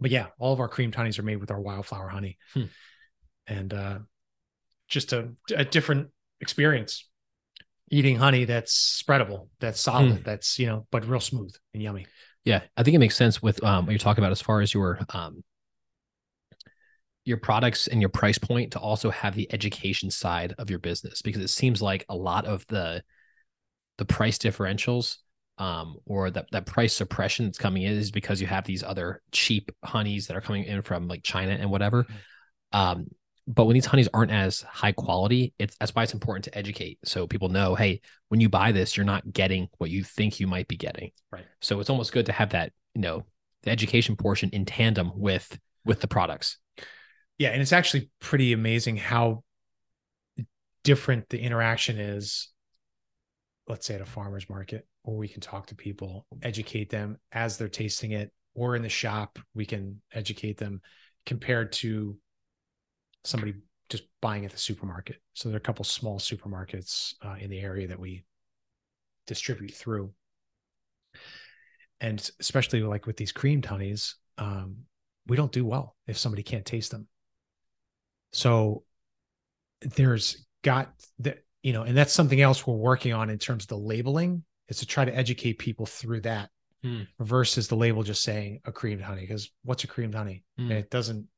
[0.00, 2.38] But yeah, all of our cream honeys are made with our wildflower honey.
[2.54, 2.64] Hmm.
[3.46, 3.98] And uh
[4.88, 6.10] just a, a different
[6.40, 7.08] experience.
[7.90, 12.06] Eating honey that's spreadable, that's solid, that's you know, but real smooth and yummy.
[12.44, 14.72] Yeah, I think it makes sense with um, what you're talking about as far as
[14.72, 15.44] your um,
[17.24, 21.22] your products and your price point to also have the education side of your business
[21.22, 23.02] because it seems like a lot of the
[23.98, 25.18] the price differentials
[25.62, 29.22] um, or that that price suppression that's coming in is because you have these other
[29.30, 32.04] cheap honeys that are coming in from like China and whatever.
[32.72, 33.06] Um,
[33.46, 36.98] but when these honeys aren't as high quality, it's that's why it's important to educate
[37.04, 40.48] so people know, hey, when you buy this, you're not getting what you think you
[40.48, 41.12] might be getting.
[41.30, 41.46] Right.
[41.60, 43.24] So it's almost good to have that, you know,
[43.62, 46.58] the education portion in tandem with with the products.
[47.38, 49.44] Yeah, and it's actually pretty amazing how
[50.82, 52.48] different the interaction is.
[53.72, 57.56] Let's say at a farmer's market, where we can talk to people, educate them as
[57.56, 60.82] they're tasting it, or in the shop, we can educate them
[61.24, 62.18] compared to
[63.24, 63.54] somebody
[63.88, 65.16] just buying at the supermarket.
[65.32, 68.26] So there are a couple small supermarkets uh, in the area that we
[69.26, 70.12] distribute through.
[71.98, 74.80] And especially like with these creamed honeys, um,
[75.26, 77.08] we don't do well if somebody can't taste them.
[78.34, 78.84] So
[79.80, 83.68] there's got that, you know, and that's something else we're working on in terms of
[83.68, 86.50] the labeling is to try to educate people through that
[86.82, 87.02] Hmm.
[87.20, 89.20] versus the label just saying a creamed honey.
[89.20, 90.42] Because what's a creamed honey?
[90.56, 90.62] Hmm.
[90.70, 91.28] And it doesn't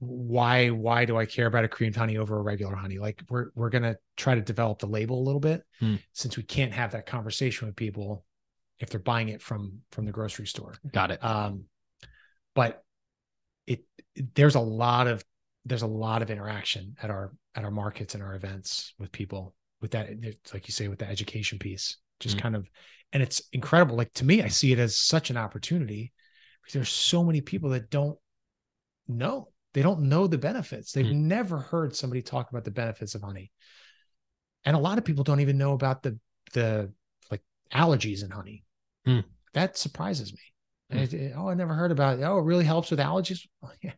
[0.00, 2.98] why why do I care about a creamed honey over a regular honey?
[2.98, 5.96] Like we're we're gonna try to develop the label a little bit Hmm.
[6.12, 8.24] since we can't have that conversation with people.
[8.80, 10.74] if they're buying it from from the grocery store.
[10.90, 11.22] Got it.
[11.24, 11.66] Um,
[12.56, 12.82] but
[13.64, 13.84] it
[14.34, 15.22] there's a lot of
[15.64, 19.54] there's a lot of interaction at our at our markets and our events with people
[19.80, 22.40] with that it's like you say with the education piece just Mm.
[22.40, 22.70] kind of
[23.12, 26.12] and it's incredible like to me i see it as such an opportunity
[26.62, 28.18] because there's so many people that don't
[29.08, 31.22] know they don't know the benefits they've Mm.
[31.24, 33.50] never heard somebody talk about the benefits of honey
[34.64, 36.18] and a lot of people don't even know about the
[36.52, 36.92] the
[37.30, 37.42] like
[37.72, 38.64] allergies in honey
[39.06, 39.24] Mm.
[39.52, 40.40] that surprises me
[40.92, 41.02] Mm.
[41.02, 43.72] It- it- oh i never heard about it oh it really helps with allergies oh,
[43.82, 43.92] yeah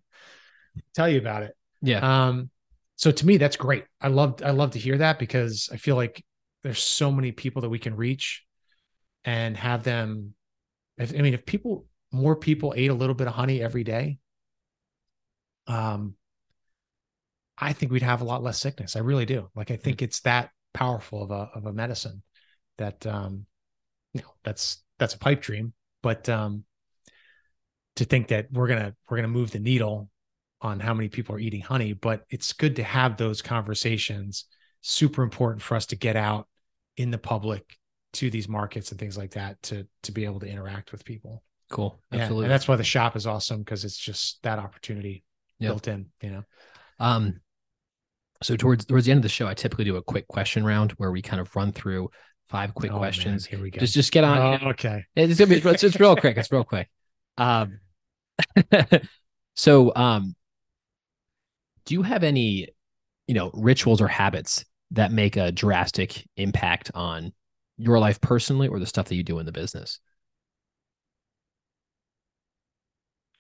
[0.95, 2.01] tell you about it Yeah.
[2.29, 2.51] um,
[2.97, 3.85] so to me, that's great.
[4.01, 6.25] I love I love to hear that because I feel like
[6.63, 8.45] there's so many people that we can reach
[9.25, 10.35] and have them.
[10.97, 14.19] If, I mean, if people more people ate a little bit of honey every day,
[15.67, 16.15] um,
[17.59, 18.97] I think we'd have a lot less sickness.
[18.97, 19.51] I really do.
[19.55, 22.23] Like I think it's that powerful of a of a medicine
[22.79, 23.47] that um,
[24.13, 25.73] you know, that's that's a pipe dream.
[26.03, 26.65] But um,
[27.97, 30.11] to think that we're gonna we're gonna move the needle
[30.65, 34.47] on how many people are eating honey, but it's good to have those conversations.
[34.81, 36.49] Super important for us to get out
[36.97, 37.77] in the public
[38.15, 41.43] to these markets and things like that to to be able to interact with people.
[41.71, 42.01] Cool.
[42.13, 42.45] Yeah, Absolutely.
[42.47, 45.23] and that's why the shop is awesome because it's just that opportunity
[45.59, 45.69] Yeah.
[45.71, 46.07] built in.
[46.23, 46.43] You know,
[46.99, 47.41] Um,
[48.43, 50.93] so towards towards the end of the show, I typically do a quick question round
[50.93, 52.11] where we kind of run through
[52.49, 53.45] five quick Oh, man, questions.
[53.47, 53.81] here we go.
[53.81, 54.61] Just just get on.
[54.63, 55.05] Oh, okay.
[55.17, 56.37] It's gonna be it's, it's real quick.
[56.37, 56.89] It's real quick.
[57.37, 57.81] Um,
[59.57, 60.35] so um,
[61.85, 62.69] do you have any,
[63.27, 67.33] you know, rituals or habits that make a drastic impact on
[67.77, 70.01] your life personally or the stuff that you do in the business?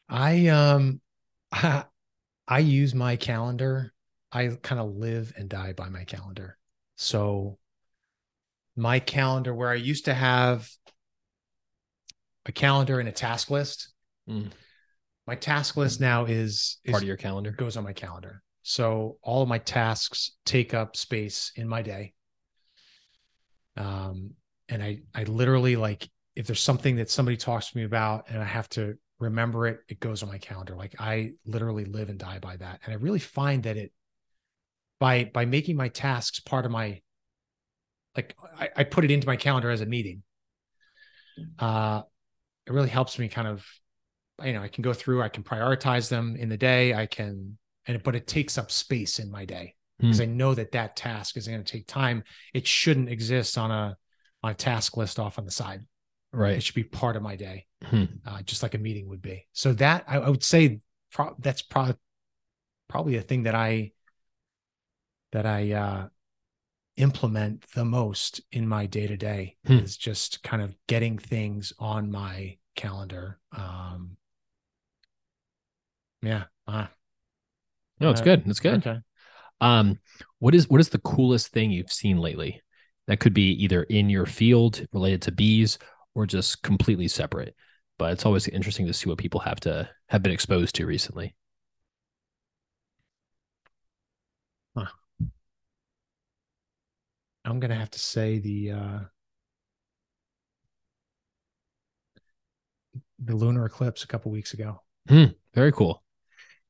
[0.09, 1.01] I um
[1.53, 1.85] I,
[2.49, 3.93] I use my calendar.
[4.31, 6.59] I kind of live and die by my calendar.
[6.97, 7.59] So
[8.77, 10.69] my calendar where I used to have
[12.47, 13.89] a calendar and a task list.
[14.29, 14.51] Mm.
[15.27, 17.51] My task list now is, is Part of your calendar.
[17.53, 18.43] goes on my calendar.
[18.63, 22.15] So all of my tasks take up space in my day.
[23.77, 24.33] Um,
[24.69, 28.41] and I, I literally like if there's something that somebody talks to me about and
[28.41, 30.75] I have to remember it, it goes on my calendar.
[30.75, 32.81] Like I literally live and die by that.
[32.85, 33.93] And I really find that it
[35.01, 37.01] by by making my tasks part of my
[38.17, 40.23] like I, I put it into my calendar as a meeting.
[41.59, 42.03] Uh
[42.67, 43.67] it really helps me kind of
[44.43, 46.95] you know, I can go through, I can prioritize them in the day.
[46.95, 50.73] I can, and but it takes up space in my day because I know that
[50.73, 52.25] that task is going to take time.
[52.53, 53.97] It shouldn't exist on a
[54.43, 55.81] on a task list off on the side.
[56.33, 56.57] Right.
[56.57, 58.05] It should be part of my day, Hmm.
[58.27, 59.47] uh, just like a meeting would be.
[59.53, 60.81] So that I, I would say
[61.13, 61.95] pro- that's probably
[62.89, 63.93] probably a thing that I
[65.33, 66.09] that I uh,
[66.97, 69.79] implement the most in my day to day Hmm.
[69.79, 73.39] is just kind of getting things on my calendar.
[73.53, 74.17] Um,
[76.25, 76.45] yeah.
[76.67, 76.87] Uh,
[78.01, 78.43] No, it's Uh, good.
[78.47, 78.87] It's good.
[78.87, 78.99] Okay.
[79.61, 79.99] Um,
[80.39, 82.61] what is what is the coolest thing you've seen lately?
[83.07, 85.79] That could be either in your field related to bees
[86.15, 87.55] or just completely separate.
[87.99, 91.35] But it's always interesting to see what people have to have been exposed to recently.
[97.45, 99.01] I'm gonna have to say the uh
[103.19, 104.81] the lunar eclipse a couple weeks ago.
[105.55, 106.04] Very cool.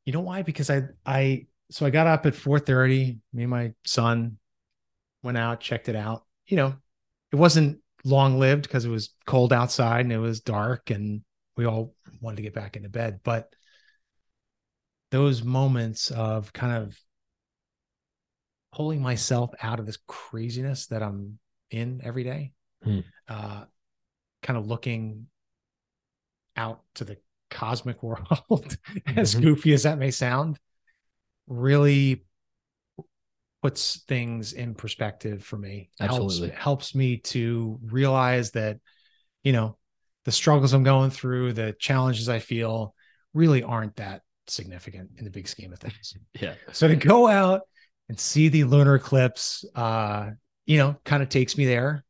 [0.05, 0.43] You know why?
[0.43, 3.19] Because I I so I got up at 4:30.
[3.33, 4.39] Me and my son
[5.23, 6.25] went out, checked it out.
[6.47, 6.75] You know,
[7.33, 11.23] it wasn't long lived because it was cold outside and it was dark and
[11.57, 13.21] we all wanted to get back into bed.
[13.25, 13.55] But
[15.11, 16.99] those moments of kind of
[18.73, 21.39] pulling myself out of this craziness that I'm
[21.71, 22.53] in every day,
[22.83, 23.01] Hmm.
[23.29, 23.65] uh,
[24.43, 25.29] kind of looking
[26.57, 27.19] out to the
[27.55, 28.77] cosmic world,
[29.17, 29.43] as Mhm.
[29.43, 30.59] goofy as that may sound,
[31.47, 32.25] really
[33.63, 35.89] puts things in perspective for me.
[36.01, 36.49] Absolutely.
[36.51, 38.79] Helps, helps me to realize that,
[39.43, 39.79] you know,
[40.25, 42.95] the struggles I'm going through, the challenges I feel
[43.33, 46.15] really aren't that significant in the big scheme of things.
[46.41, 46.55] Yeah.
[46.73, 47.63] So to go out
[48.09, 50.31] and see the lunar eclipse, uh,
[50.67, 52.05] you know, kind of takes me there.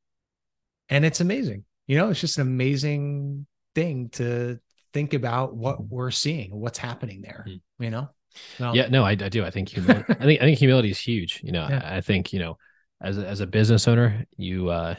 [0.89, 1.65] And it's amazing.
[1.87, 4.59] You know, it's just an amazing thing to
[4.95, 7.45] think about what we're seeing, what's happening there,
[7.79, 8.09] you know?
[8.59, 9.45] So, Yeah, no, I, I do.
[9.45, 11.41] I think humility, I think I think humility is huge.
[11.45, 11.83] You know, Yeah.
[11.85, 12.57] I, I think you know,
[13.03, 14.95] as a, as a business owner, you uh,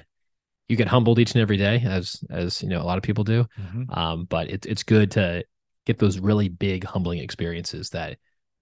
[0.69, 3.23] you get humbled each and every day, as as you know, a lot of people
[3.23, 3.45] do.
[3.59, 3.97] Mhm.
[3.97, 5.43] Um, but it's it's good to
[5.85, 8.17] get those really big humbling experiences that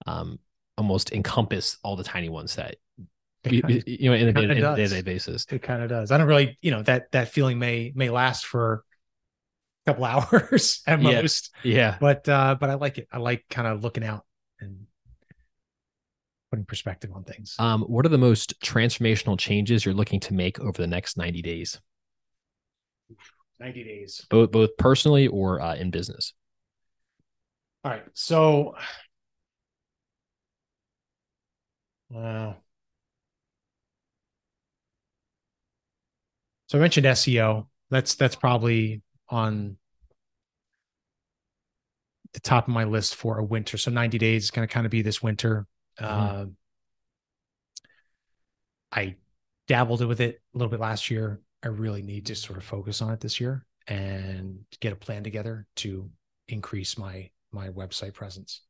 [0.06, 0.38] um
[0.76, 2.76] almost encompass all the tiny ones that
[3.44, 5.46] you, you know, in a day-to-day basis.
[5.50, 6.10] It kind of does.
[6.10, 8.84] I don't really, you know, that that feeling may may last for
[9.86, 11.20] couple hours at Yeah.
[11.20, 11.96] most, Yeah.
[12.00, 13.08] but uh, but I like it.
[13.12, 14.24] I like kind of looking out
[14.60, 14.86] and
[16.50, 17.56] putting perspective on things.
[17.58, 21.42] Um, what are the most transformational changes you're looking to make over the next 90
[21.42, 21.80] days,
[23.60, 24.26] Ninety days.
[24.30, 26.32] both both personally or uh, in business?
[27.84, 28.02] All right.
[28.14, 28.76] So,
[32.10, 32.56] wow.
[36.68, 37.68] So I mentioned SEO.
[37.90, 39.76] That's that's probably on
[42.32, 43.78] the top of my list for a winter.
[43.78, 45.66] So 90 days is going to kind of be this winter.
[46.00, 46.04] Mhm.
[46.04, 46.46] Uh,
[48.92, 49.16] I
[49.66, 51.40] dabbled with it a little bit last year.
[51.62, 55.24] I really need to sort of focus on it this year and get a plan
[55.24, 56.10] together to
[56.48, 58.62] increase my my website presence.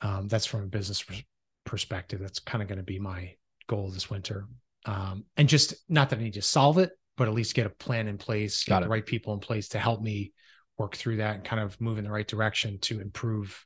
[0.00, 1.24] Um, that's from a business pers-
[1.64, 2.20] perspective.
[2.20, 3.34] That's kind of going to be my
[3.66, 4.46] goal this winter.
[4.84, 7.70] Um, and just not that I need to solve it, but at least get a
[7.70, 10.32] plan in place, Got get the right people in place to help me
[10.78, 13.64] work through that and kind of move in the right direction to improve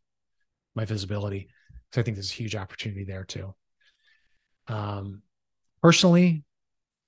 [0.75, 1.49] my visibility.
[1.93, 3.55] So I think there's a huge opportunity there too.
[4.69, 5.23] Um,
[5.83, 6.45] personally,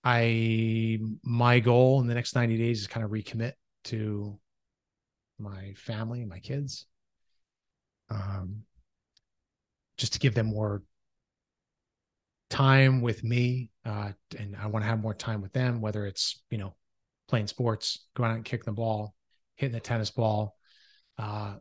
[0.05, 3.53] I my goal in the next 90 days is kind of recommit
[3.85, 4.39] to
[5.39, 6.87] my family and my kids.
[8.11, 8.65] Um,
[9.97, 10.83] just to give them more
[12.53, 13.71] time with me.
[13.85, 16.75] Uh, and I want to have more time with them, whether it's, you know,
[17.29, 19.15] playing sports, going out and kicking the ball,
[19.57, 20.57] hitting the tennis ball.
[21.19, 21.55] Uh,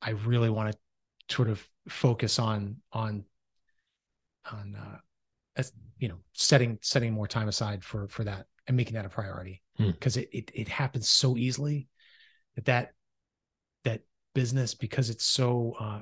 [0.00, 3.24] I really want to sort of focus on, on,
[4.50, 4.98] on, uh,
[5.56, 9.10] as, you know, setting, setting more time aside for, for that and making that a
[9.10, 9.90] priority Hmm.
[9.90, 11.88] because it, it, it happens so easily
[12.54, 12.92] that that,
[13.82, 14.02] that
[14.34, 16.00] business, because it's so, uh,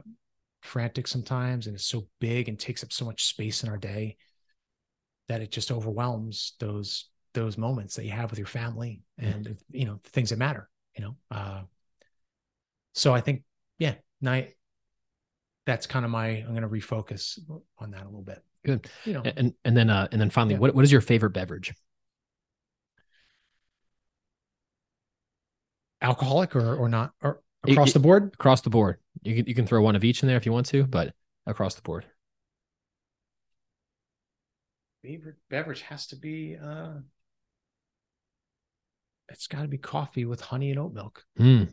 [0.62, 4.16] frantic sometimes and it's so big and takes up so much space in our day
[5.28, 9.84] that it just overwhelms those those moments that you have with your family and you
[9.84, 11.62] know the things that matter you know uh
[12.94, 13.42] so i think
[13.78, 14.54] yeah night
[15.66, 17.38] that's kind of my i'm going to refocus
[17.78, 18.86] on that a little bit Good.
[19.04, 20.60] you know And and then uh and then finally, Yeah.
[20.60, 21.74] what what is your favorite beverage?
[26.00, 28.98] alcoholic or or not or across it- the board Across the board.
[29.22, 31.14] You can you can throw one of each in there if you want to, but
[31.46, 32.06] across the board.
[35.02, 36.92] favorite beverage has to be uh
[39.28, 41.64] it's got to be coffee with honey and oat milk Hmm.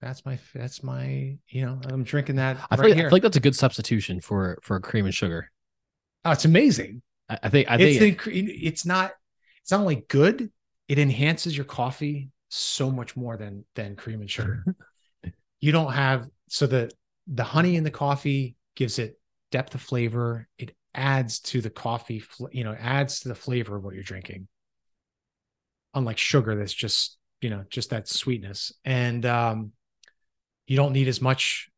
[0.00, 3.10] that's my that's my you know i'm drinking that I right feel, like, I here
[3.10, 5.50] feel like that's a good substitution for for cream and sugar.
[6.24, 9.12] oh it's amazing I, I think I it's think the, it's not
[9.62, 10.50] it's not only good
[10.88, 14.64] it enhances your coffee so much more than than cream and sugar
[15.60, 16.90] you don't have so the
[17.32, 20.48] the honey in the coffee gives it depth of flavor.
[20.58, 24.48] It adds to the coffee you know adds to the flavor of what you're drinking.
[25.94, 28.72] Unlike sugar that's just you know just that sweetness.
[28.84, 29.72] And um
[30.66, 31.68] you don't need as much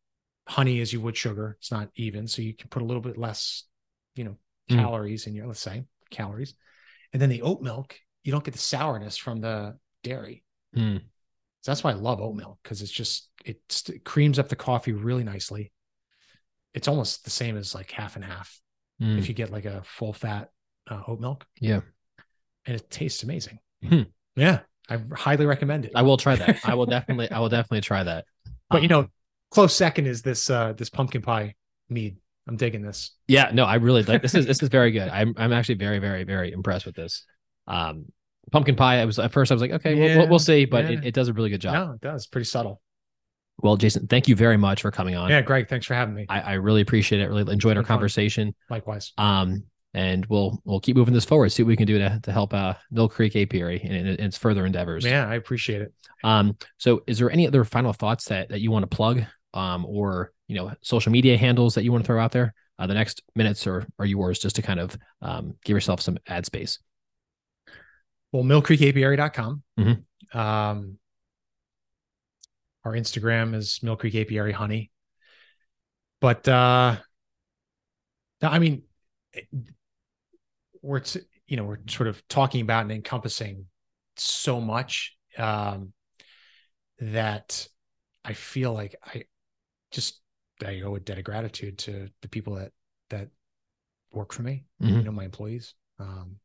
[0.49, 1.57] honey as you would sugar.
[1.61, 2.27] It's not even.
[2.27, 3.65] So you can put a little bit less
[4.15, 4.37] you know
[4.71, 4.77] Mm.
[4.77, 6.55] calories in your let's say calories.
[7.13, 10.45] And then the oat milk you don't get the sourness from the dairy.
[10.75, 10.99] Hmm.
[11.63, 14.57] So that's why I love oat milk because it's just it, it creams up the
[14.57, 15.73] coffee really nicely.
[16.75, 18.61] It's almost the same as like half and half
[19.01, 19.19] Hmm.
[19.19, 20.51] if you get like a full fat
[20.91, 21.81] uh, oat milk, yeah.
[22.67, 23.59] and it tastes amazing.
[23.83, 24.03] Hmm.
[24.37, 24.61] Yeah,
[24.91, 25.93] I highly recommend it.
[25.95, 26.59] I will try that.
[26.65, 28.27] I will definitely I will definitely try that.
[28.69, 29.09] but you Um, know,
[29.51, 31.55] close second is this uh this pumpkin pie
[31.89, 32.19] mead.
[32.47, 33.13] I'm digging this.
[33.27, 35.09] Yeah, no, I really like this is this is very good.
[35.09, 37.25] I'm I'm actually very very very impressed with this.
[37.67, 38.07] Um,
[38.51, 39.01] pumpkin pie.
[39.01, 40.99] I was at first I was like, okay, we'll, we'll, we'll see, but yeah.
[40.99, 41.75] it, it does a really good job.
[41.75, 42.27] No, it does.
[42.27, 42.81] Pretty subtle.
[43.63, 45.29] Well, Jason, thank you very much for coming on.
[45.29, 46.27] Yeah, Greg, thanks for having me.
[46.29, 47.29] I, I really appreciate it.
[47.29, 47.89] Really enjoyed our fun.
[47.89, 48.55] conversation.
[48.71, 49.13] Likewise.
[49.19, 51.51] Um, and we'll we'll keep moving this forward.
[51.51, 54.39] See what we can do to to help uh Mill Creek Apiary and, and its
[54.39, 55.05] further endeavors.
[55.05, 55.93] Yeah, I appreciate it.
[56.23, 59.85] Um, so is there any other final thoughts that that you want to plug, um,
[59.85, 62.55] or you know, social media handles that you want to throw out there?
[62.79, 66.19] Uh, the next minutes are are yours, just to kind of um give yourself some
[66.29, 66.79] ad space.
[68.33, 69.63] Well, millcreekapiary.com.
[69.79, 70.05] Mhm.
[70.35, 70.99] Um,
[72.85, 74.91] our Instagram is Mill Creek Apiary Honey.
[76.21, 76.97] But uh,
[78.43, 78.83] I mean,
[80.83, 81.03] we're
[81.47, 83.67] you know we're sort of talking about and encompassing
[84.17, 85.93] so much um,
[87.01, 87.67] that
[88.25, 89.25] I feel like I
[89.91, 90.21] just
[90.65, 92.73] I owe a debt of gratitude to the people that
[93.09, 93.29] that
[94.13, 95.05] work for me you Mhm.
[95.05, 96.37] know my employees um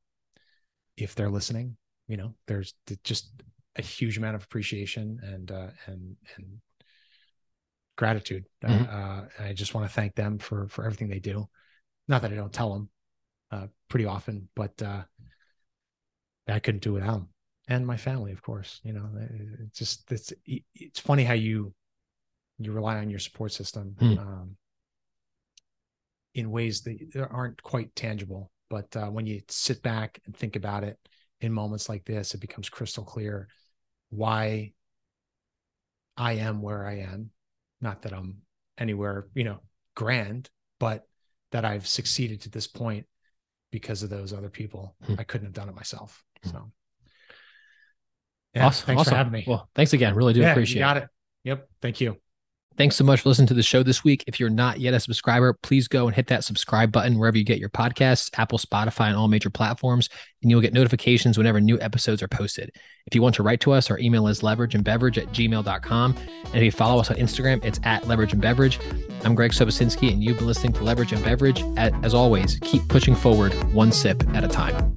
[0.98, 1.76] if they're listening
[2.08, 2.74] you know there's
[3.04, 3.32] just
[3.78, 6.46] a huge amount of appreciation and uh and and
[7.98, 11.48] gratitude uh, uh i just want to thank them for for everything they do
[12.08, 12.90] not that i don't tell them
[13.52, 15.04] uh, pretty often, but uh,
[16.48, 17.30] I couldn't do without them
[17.68, 18.82] and my family, of course.
[18.84, 19.10] You know,
[19.64, 20.34] it's just it's
[20.76, 21.74] it's funny how you
[22.60, 24.18] you rely on your support system hmm.
[24.18, 24.58] um,
[26.34, 28.52] in ways that aren't quite tangible.
[28.76, 31.00] But uh, when you sit back and think about it
[31.40, 33.48] in moments like this, it becomes crystal clear
[34.10, 34.74] why
[36.18, 37.30] I am where I am.
[37.80, 38.42] Not that I'm
[38.78, 39.62] anywhere, you know,
[39.96, 41.08] grand, but
[41.54, 43.06] that I've succeeded to this point
[43.72, 44.98] because of those other people.
[45.06, 45.16] Hmm.
[45.20, 46.22] I couldn't have done it myself.
[46.44, 46.50] Hmm.
[46.50, 46.72] So,
[48.56, 48.88] yeah, awesome.
[48.88, 49.12] Thanks awesome.
[49.12, 49.46] for having me.
[49.48, 50.16] Well, thanks again.
[50.16, 50.84] Really do yeah, appreciate it.
[50.84, 51.08] Got it.
[51.46, 51.70] Yep.
[51.82, 52.18] Thank you.
[52.78, 54.26] Thanks so much for listening to the show this week.
[54.28, 57.46] If you're not yet a subscriber, please go and hit that subscribe button wherever you
[57.46, 60.10] get your podcasts, Apple, Spotify, and all major platforms,
[60.42, 62.72] and you'll get notifications whenever new episodes are posted.
[63.08, 66.16] If you want to write to us, our email is leverage and beverage at gmail.com.
[66.18, 68.78] And if you follow us on Instagram, it's at leverage and beverage.
[69.24, 71.64] I'm Greg Sobocinski, and you've been listening to Leverage and Beverage.
[71.78, 74.94] As always, keep pushing forward one sip at a time.